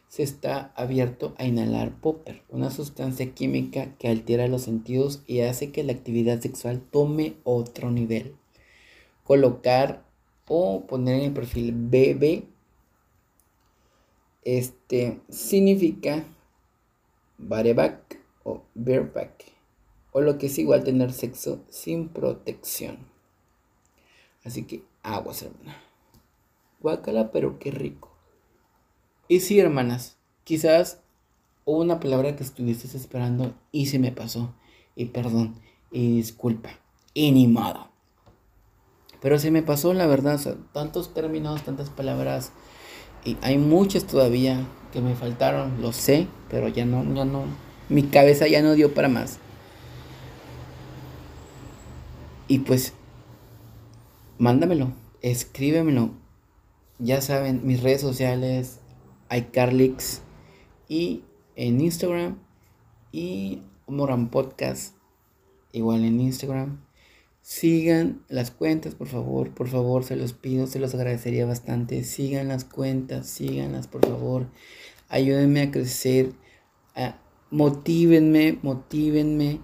se 0.09 0.23
está 0.23 0.73
abierto 0.75 1.35
a 1.37 1.45
inhalar 1.45 2.01
popper, 2.01 2.43
una 2.49 2.71
sustancia 2.71 3.35
química 3.35 3.95
que 3.99 4.09
altera 4.09 4.49
los 4.49 4.63
sentidos 4.63 5.23
y 5.27 5.41
hace 5.41 5.71
que 5.71 5.85
la 5.85 5.93
actividad 5.93 6.41
sexual 6.41 6.81
tome 6.81 7.37
otro 7.45 7.91
nivel. 7.91 8.37
Colocar 9.25 10.05
o 10.47 10.87
poner 10.87 11.17
en 11.17 11.25
el 11.27 11.33
perfil 11.33 11.73
BB 11.73 12.45
este, 14.45 15.21
significa 15.29 16.25
bareback 17.37 18.19
o 18.45 18.63
bareback. 18.75 19.45
O 20.13 20.23
lo 20.23 20.39
que 20.39 20.47
es 20.47 20.59
igual 20.59 20.85
tener 20.85 21.13
sexo 21.13 21.61
sin 21.69 22.09
protección. 22.09 22.97
Así 24.43 24.65
que 24.65 24.83
aguas, 25.15 25.43
hermana. 25.43 25.77
Guácala, 26.81 27.33
pero 27.33 27.59
qué 27.59 27.71
rico. 27.71 28.11
Y 29.27 29.41
sí, 29.41 29.59
hermanas, 29.59 30.17
quizás 30.45 31.01
hubo 31.65 31.81
una 31.81 32.01
palabra 32.01 32.37
que 32.37 32.45
estuviste 32.45 32.97
esperando 32.97 33.55
y 33.73 33.87
se 33.87 33.99
me 33.99 34.13
pasó. 34.13 34.55
Y 34.95 35.07
perdón, 35.07 35.57
y 35.91 36.17
disculpa. 36.17 36.71
Y 37.15 37.33
ni 37.33 37.47
modo. 37.47 37.89
Pero 39.21 39.39
se 39.39 39.51
me 39.51 39.63
pasó, 39.63 39.93
la 39.95 40.07
verdad, 40.07 40.41
tantos 40.73 41.13
términos, 41.13 41.63
tantas 41.63 41.91
palabras. 41.91 42.53
Y 43.25 43.37
hay 43.43 43.59
muchas 43.59 44.05
todavía 44.05 44.65
que 44.93 45.01
me 45.01 45.15
faltaron, 45.15 45.83
lo 45.83 45.93
sé, 45.93 46.29
pero 46.49 46.69
ya 46.69 46.85
no, 46.85 47.03
ya 47.15 47.25
no. 47.25 47.45
Mi 47.89 48.05
cabeza 48.05 48.47
ya 48.47 48.63
no 48.63 48.75
dio 48.75 48.95
para 48.95 49.09
más. 49.09 49.39
Y 52.47 52.61
pues, 52.61 52.95
mándamelo, 54.39 54.93
escríbemelo. 55.21 56.13
Ya 56.99 57.21
saben, 57.21 57.61
mis 57.65 57.83
redes 57.83 58.01
sociales, 58.01 58.81
iCarlix 59.31 60.23
y 60.89 61.25
en 61.55 61.81
Instagram 61.81 62.39
y 63.13 63.63
Moran 63.87 64.31
Podcast, 64.31 64.95
igual 65.73 66.05
en 66.05 66.21
Instagram. 66.21 66.81
Sigan 67.41 68.25
las 68.29 68.51
cuentas, 68.51 68.95
por 68.95 69.07
favor, 69.07 69.55
por 69.55 69.69
favor, 69.69 70.05
se 70.05 70.17
los 70.17 70.33
pido, 70.33 70.67
se 70.67 70.81
los 70.81 70.95
agradecería 70.95 71.47
bastante. 71.47 72.05
Sigan 72.05 72.49
las 72.49 72.65
cuentas, 72.65 73.27
síganlas, 73.27 73.87
por 73.87 74.05
favor. 74.07 74.49
Ayúdenme 75.09 75.63
a 75.63 75.71
crecer, 75.71 76.33
motívenme, 77.51 78.59
motívenme 78.63 79.61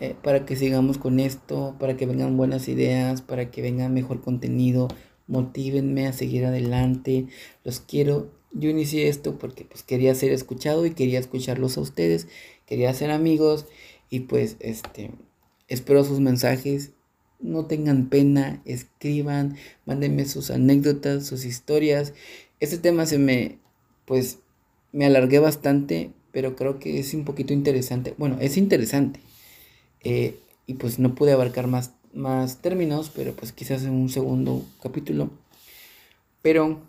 eh, 0.00 0.14
para 0.22 0.44
que 0.46 0.56
sigamos 0.56 0.98
con 0.98 1.20
esto, 1.20 1.76
para 1.78 1.96
que 1.96 2.06
vengan 2.06 2.36
buenas 2.36 2.68
ideas, 2.68 3.22
para 3.22 3.50
que 3.50 3.62
venga 3.62 3.88
mejor 3.88 4.20
contenido. 4.20 4.88
Motívenme 5.26 6.06
a 6.06 6.12
seguir 6.12 6.44
adelante. 6.46 7.26
Los 7.64 7.80
quiero. 7.80 8.32
Yo 8.52 8.70
inicié 8.70 9.08
esto 9.08 9.38
porque 9.38 9.64
pues 9.64 9.82
quería 9.82 10.14
ser 10.14 10.32
escuchado 10.32 10.86
y 10.86 10.92
quería 10.92 11.18
escucharlos 11.18 11.76
a 11.76 11.82
ustedes. 11.82 12.28
Quería 12.66 12.92
ser 12.94 13.10
amigos 13.10 13.66
y 14.10 14.20
pues 14.20 14.56
este 14.60 15.10
espero 15.68 16.02
sus 16.04 16.20
mensajes 16.20 16.92
no 17.40 17.66
tengan 17.66 18.08
pena, 18.08 18.60
escriban, 18.64 19.56
mándenme 19.86 20.24
sus 20.24 20.50
anécdotas, 20.50 21.26
sus 21.26 21.44
historias. 21.44 22.14
Este 22.60 22.78
tema 22.78 23.06
se 23.06 23.18
me, 23.18 23.58
pues, 24.04 24.40
me 24.92 25.06
alargué 25.06 25.38
bastante, 25.38 26.12
pero 26.32 26.56
creo 26.56 26.78
que 26.78 26.98
es 26.98 27.14
un 27.14 27.24
poquito 27.24 27.52
interesante. 27.52 28.14
Bueno, 28.18 28.38
es 28.40 28.56
interesante. 28.56 29.20
Eh, 30.02 30.38
y 30.66 30.74
pues 30.74 30.98
no 30.98 31.14
pude 31.14 31.32
abarcar 31.32 31.66
más, 31.66 31.92
más 32.12 32.58
términos, 32.58 33.10
pero 33.14 33.32
pues 33.34 33.52
quizás 33.52 33.82
en 33.84 33.92
un 33.92 34.08
segundo 34.08 34.62
capítulo. 34.82 35.30
Pero, 36.42 36.80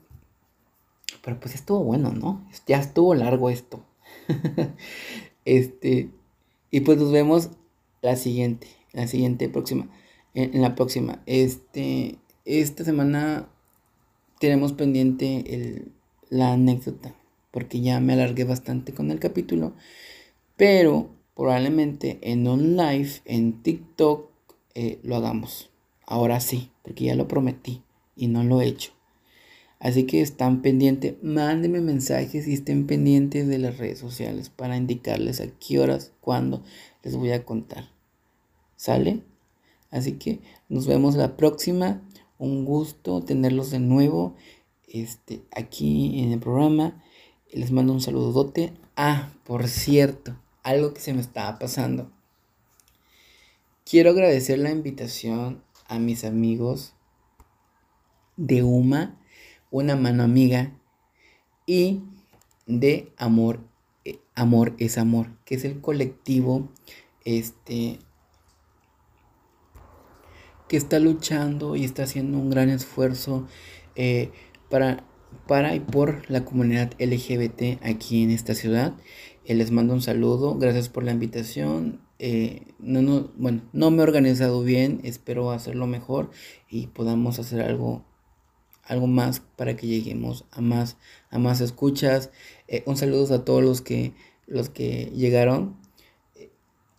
pero 1.24 1.39
pues 1.39 1.55
estuvo 1.55 1.84
bueno, 1.84 2.12
¿no? 2.12 2.47
Ya 2.68 2.80
estuvo 2.80 3.16
largo 3.16 3.49
esto. 3.49 3.84
este, 5.45 6.10
y 6.72 6.80
pues 6.82 6.97
nos 6.97 7.12
vemos 7.12 7.49
la 8.01 8.16
siguiente, 8.16 8.68
la 8.93 9.07
siguiente 9.07 9.49
próxima 9.49 9.89
en, 10.34 10.62
la 10.62 10.76
próxima. 10.76 11.22
Este, 11.26 12.18
esta 12.45 12.84
semana 12.84 13.49
tenemos 14.39 14.74
pendiente 14.74 15.43
el, 15.53 15.91
la 16.30 16.53
anécdota, 16.53 17.14
porque 17.51 17.82
ya 17.82 17.99
me 17.99 18.14
alargué 18.14 18.43
bastante 18.43 18.93
con 18.93 19.12
el 19.12 19.20
capítulo, 19.20 19.74
pero 20.55 21.10
probablemente 21.40 22.20
en 22.22 22.50
un 22.50 22.76
live, 22.76 23.22
en 23.24 23.64
TikTok, 23.64 24.30
eh, 24.76 25.00
lo 25.04 25.16
hagamos. 25.16 25.70
Ahora 26.06 26.42
sí, 26.42 26.70
porque 26.84 27.06
ya 27.06 27.16
lo 27.16 27.30
prometí 27.30 27.82
y 28.18 28.28
no 28.28 28.44
lo 28.44 28.60
he 28.60 28.68
hecho. 28.68 28.92
Así 29.80 30.04
que 30.04 30.20
están 30.20 30.62
pendientes, 30.62 31.16
mándenme 31.24 31.80
mensajes 31.80 32.46
y 32.46 32.52
estén 32.52 32.88
pendientes 32.88 33.48
de 33.48 33.58
las 33.58 33.78
redes 33.78 34.00
sociales 34.00 34.50
para 34.50 34.76
indicarles 34.76 35.40
a 35.40 35.48
qué 35.48 35.80
horas, 35.80 36.12
cuándo 36.20 36.62
les 37.04 37.16
voy 37.16 37.32
a 37.32 37.46
contar. 37.46 37.88
¿Sale? 38.76 39.24
Así 39.92 40.16
que 40.16 40.42
nos 40.68 40.88
vemos 40.88 41.16
la 41.16 41.38
próxima. 41.38 42.02
Un 42.38 42.66
gusto 42.66 43.22
tenerlos 43.22 43.72
de 43.72 43.80
nuevo 43.80 44.36
este, 44.90 45.42
aquí 45.56 46.22
en 46.22 46.34
el 46.34 46.40
programa. 46.42 47.02
Les 47.50 47.72
mando 47.72 47.94
un 47.94 48.02
saludote. 48.02 48.74
Ah, 48.98 49.32
por 49.46 49.70
cierto, 49.70 50.36
algo 50.64 50.93
que 50.93 51.01
se 51.01 51.14
me 51.14 51.22
estaba 51.22 51.60
pasando. 51.60 52.12
Quiero 53.86 54.12
agradecer 54.12 54.60
la 54.60 54.72
invitación 54.72 55.64
a 55.88 55.99
mis 55.99 56.24
amigos 56.24 56.93
de 58.38 58.64
UMA, 58.64 59.20
una 59.72 59.95
mano 59.95 60.24
amiga, 60.24 60.78
y 61.66 62.01
de 62.68 63.12
Amor, 63.18 63.60
eh, 64.05 64.20
Amor 64.36 64.76
es 64.78 64.97
Amor, 64.97 65.28
que 65.43 65.55
es 65.55 65.66
el 65.66 65.82
colectivo 65.82 66.70
este, 67.26 67.99
que 70.68 70.78
está 70.78 70.99
luchando 70.99 71.76
y 71.76 71.84
está 71.84 72.03
haciendo 72.03 72.38
un 72.38 72.49
gran 72.49 72.70
esfuerzo 72.70 73.47
eh, 73.95 74.32
para, 74.70 75.03
para 75.47 75.76
y 75.76 75.80
por 75.80 76.30
la 76.30 76.45
comunidad 76.45 76.93
LGBT 76.99 77.84
aquí 77.84 78.24
en 78.24 78.30
esta 78.30 78.53
ciudad. 78.53 78.93
Eh, 79.50 79.56
les 79.56 79.72
mando 79.72 79.95
un 79.95 80.02
saludo, 80.04 80.60
gracias 80.60 80.89
por 80.89 81.04
la 81.04 81.12
invitación. 81.12 82.02
Eh, 82.20 82.68
no, 82.78 83.02
no, 83.02 83.32
bueno, 83.36 83.64
no 83.74 83.89
me 83.89 83.97
he 83.97 84.04
organizado 84.04 84.62
bien, 84.62 85.02
espero 85.04 85.50
hacerlo 85.50 85.88
mejor 85.88 86.30
y 86.70 86.86
podamos 86.86 87.39
hacer 87.39 87.62
algo, 87.62 88.06
algo 88.84 89.08
más 89.08 89.39
para 89.56 89.76
que 89.76 89.88
lleguemos 89.88 90.45
a 90.52 90.62
más, 90.62 90.97
a 91.32 91.39
más 91.39 91.62
escuchas. 91.62 92.30
un 92.86 92.95
saludo 92.95 93.34
a 93.34 93.43
todos 93.43 93.64
los 93.64 93.82
que, 93.82 94.14
los 94.45 94.70
que 94.70 95.12
llegaron 95.16 95.78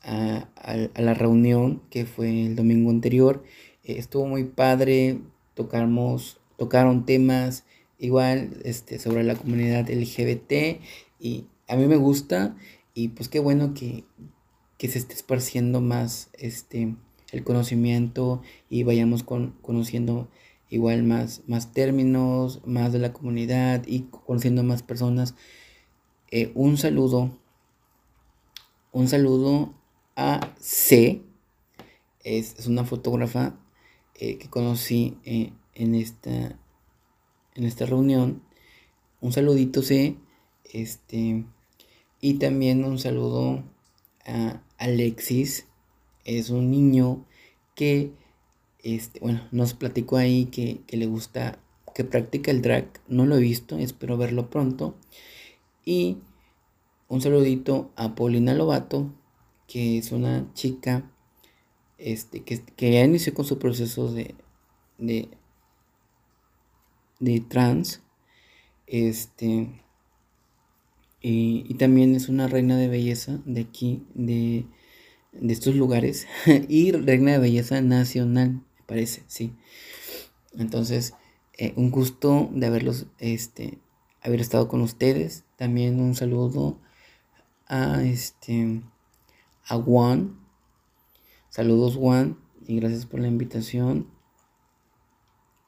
a, 0.02 0.48
la 0.96 1.14
reunión 1.14 1.80
que 1.88 2.04
fue 2.04 2.46
el 2.46 2.56
domingo 2.56 2.90
anterior. 2.90 3.44
Eh, 3.84 3.94
estuvo 3.98 4.26
muy 4.26 4.42
padre, 4.42 5.20
tocamos, 5.54 6.40
tocaron 6.56 7.06
temas 7.06 7.64
igual 8.00 8.56
este, 8.64 8.98
sobre 8.98 9.22
la 9.22 9.36
comunidad 9.36 9.88
LGBT 9.88 10.80
y 11.20 11.44
a 11.70 11.76
mí 11.76 11.86
me 11.86 11.96
gusta 11.96 12.56
y 12.94 13.08
pues 13.08 13.28
qué 13.28 13.38
bueno 13.38 13.74
que, 13.74 14.04
se 14.78 14.98
esté 14.98 15.14
esparciendo 15.14 15.80
más 15.80 16.30
este, 16.32 16.96
el 17.30 17.44
conocimiento 17.44 18.42
y 18.68 18.82
vayamos 18.82 19.22
con, 19.22 19.52
conociendo 19.62 20.28
igual 20.68 21.04
más, 21.04 21.42
más 21.46 21.72
términos, 21.72 22.60
más 22.64 22.92
de 22.92 22.98
la 22.98 23.12
comunidad 23.12 23.84
y 23.86 24.02
conociendo 24.24 24.62
más 24.64 24.82
personas. 24.82 25.34
Eh, 26.30 26.50
un 26.54 26.76
saludo, 26.76 27.30
un 28.92 29.08
saludo 29.08 29.74
a 30.16 30.52
C, 30.58 31.22
es, 32.24 32.66
una 32.66 32.84
fotógrafa 32.84 33.58
eh, 34.14 34.38
que 34.38 34.48
conocí 34.48 35.18
eh, 35.24 35.52
en, 35.74 35.94
esta, 35.94 36.58
en 37.54 37.64
esta 37.64 37.86
reunión. 37.86 38.42
Un 39.20 39.32
saludito 39.32 39.82
C, 39.82 40.16
este, 40.64 41.44
y 42.20 42.34
también 42.34 42.84
un 42.84 42.98
saludo 42.98 43.62
a 44.26 44.62
Alexis, 44.78 45.66
es 46.24 46.50
un 46.50 46.70
niño 46.70 47.24
que, 47.74 48.12
este, 48.82 49.20
bueno, 49.20 49.46
nos 49.50 49.74
platicó 49.74 50.16
ahí 50.16 50.46
que, 50.46 50.80
que 50.86 50.96
le 50.96 51.06
gusta, 51.06 51.58
que 51.94 52.04
practica 52.04 52.50
el 52.50 52.62
drag, 52.62 52.86
no 53.08 53.26
lo 53.26 53.36
he 53.36 53.40
visto, 53.40 53.78
espero 53.78 54.16
verlo 54.16 54.50
pronto. 54.50 54.94
Y 55.84 56.18
un 57.08 57.20
saludito 57.20 57.90
a 57.96 58.14
Paulina 58.14 58.54
Lobato, 58.54 59.12
que 59.66 59.98
es 59.98 60.12
una 60.12 60.52
chica 60.54 61.10
este, 62.00 62.42
que, 62.42 62.62
que 62.62 62.92
ya 62.92 63.04
inició 63.04 63.34
con 63.34 63.44
su 63.44 63.58
proceso 63.58 64.12
de, 64.12 64.34
de, 64.98 65.28
de 67.18 67.40
trans. 67.40 68.02
Este, 68.86 69.68
y, 71.22 71.74
también 71.74 72.14
es 72.14 72.28
una 72.28 72.48
reina 72.48 72.76
de 72.76 72.88
belleza 72.88 73.40
de 73.44 73.60
aquí, 73.62 74.04
de, 74.14 74.66
de 75.32 75.52
estos 75.52 75.74
lugares. 75.74 76.26
y 76.68 76.92
reina 76.92 77.32
de 77.32 77.38
belleza 77.38 77.80
nacional, 77.80 78.52
me 78.52 78.84
parece, 78.86 79.22
sí. 79.26 79.52
Entonces, 80.58 81.14
eh, 81.58 81.74
un 81.76 81.90
gusto 81.90 82.48
de 82.52 82.66
haberlos, 82.66 83.06
este, 83.18 83.78
haber 84.22 84.40
estado 84.40 84.68
con 84.68 84.80
ustedes. 84.80 85.44
También 85.56 86.00
un 86.00 86.14
saludo 86.14 86.78
a 87.66 88.02
este 88.02 88.82
a 89.66 89.76
Juan. 89.76 90.38
Saludos 91.48 91.96
Juan 91.96 92.38
y 92.66 92.76
gracias 92.76 93.06
por 93.06 93.20
la 93.20 93.28
invitación. 93.28 94.08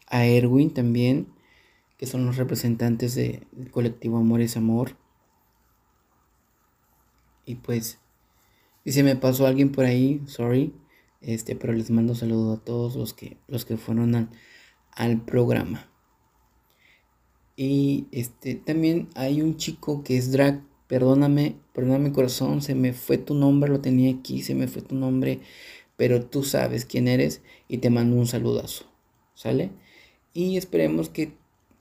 A 0.07 0.25
Erwin 0.27 0.73
también, 0.73 1.29
que 1.97 2.07
son 2.07 2.27
los 2.27 2.37
representantes 2.37 3.15
del 3.15 3.71
colectivo 3.71 4.19
Amor 4.19 4.41
es 4.41 4.57
Amor. 4.57 4.97
Y 7.45 7.57
pues, 7.57 7.99
si 8.85 8.93
se 8.93 9.03
me 9.03 9.17
pasó 9.17 9.47
alguien 9.47 9.73
por 9.73 9.85
ahí, 9.85 10.23
sorry. 10.27 10.75
Este, 11.21 11.55
pero 11.55 11.73
les 11.73 11.91
mando 11.91 12.15
saludos 12.15 12.59
a 12.59 12.65
todos 12.65 12.97
los 12.97 13.15
que, 13.15 13.37
los 13.47 13.65
que 13.65 13.77
fueron 13.77 14.15
al, 14.15 14.29
al 14.91 15.25
programa. 15.25 15.89
Y 17.57 18.07
este, 18.11 18.55
también 18.57 19.09
hay 19.15 19.41
un 19.43 19.57
chico 19.57 20.03
que 20.03 20.17
es 20.17 20.33
drag. 20.33 20.63
Perdóname, 20.89 21.57
perdóname 21.73 22.13
corazón, 22.13 22.61
se 22.61 22.75
me 22.75 22.93
fue 22.93 23.17
tu 23.17 23.35
nombre, 23.35 23.71
lo 23.71 23.81
tenía 23.81 24.15
aquí, 24.15 24.43
se 24.43 24.55
me 24.55 24.69
fue 24.69 24.83
tu 24.83 24.95
nombre, 24.95 25.41
pero 25.97 26.27
tú 26.27 26.43
sabes 26.43 26.85
quién 26.85 27.09
eres 27.09 27.41
y 27.67 27.79
te 27.79 27.89
mando 27.89 28.17
un 28.17 28.27
saludazo. 28.27 28.85
¿Sale? 29.35 29.71
Y 30.35 30.59
esperemos 30.59 31.09
que 31.09 31.35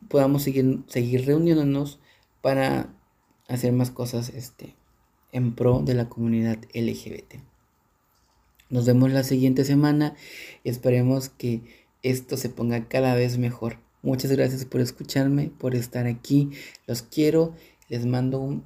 podamos 0.08 0.44
seguir, 0.44 0.84
seguir 0.88 1.26
reuniéndonos 1.26 2.00
para 2.42 2.94
hacer 3.48 3.74
más 3.74 3.92
cosas 3.92 4.30
este, 4.30 4.76
en 5.32 5.56
pro 5.56 5.80
de 5.80 5.94
la 5.94 6.10
comunidad 6.10 6.58
LGBT. 6.74 7.36
Nos 8.70 8.86
vemos 8.86 9.12
la 9.12 9.24
siguiente 9.24 9.66
semana 9.66 10.16
y 10.64 10.70
esperemos 10.70 11.30
que 11.30 11.62
esto 12.04 12.38
se 12.38 12.50
ponga 12.50 12.88
cada 12.88 13.16
vez 13.16 13.38
mejor. 13.38 13.78
Muchas 14.02 14.32
gracias 14.32 14.66
por 14.66 14.82
escucharme, 14.82 15.52
por 15.58 15.76
estar 15.76 16.08
aquí. 16.08 16.50
Los 16.88 17.02
quiero. 17.02 17.54
Les 17.90 18.06
mando 18.06 18.40
un 18.40 18.64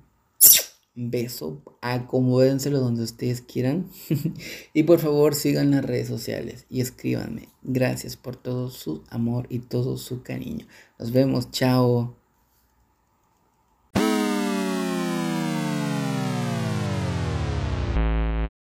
beso. 0.94 1.62
Acomódenselo 1.82 2.80
donde 2.80 3.04
ustedes 3.04 3.42
quieran. 3.42 3.90
y 4.74 4.84
por 4.84 5.00
favor 5.00 5.36
sigan 5.36 5.72
las 5.72 5.84
redes 5.84 6.08
sociales 6.08 6.66
y 6.70 6.82
escríbanme. 6.82 7.50
Gracias 7.64 8.16
por 8.16 8.36
todo 8.36 8.70
su 8.70 9.04
amor 9.10 9.48
y 9.50 9.60
todo 9.60 9.98
su 9.98 10.22
cariño. 10.22 10.68
Nos 11.00 11.12
vemos. 11.12 11.52
Chao. 11.52 12.25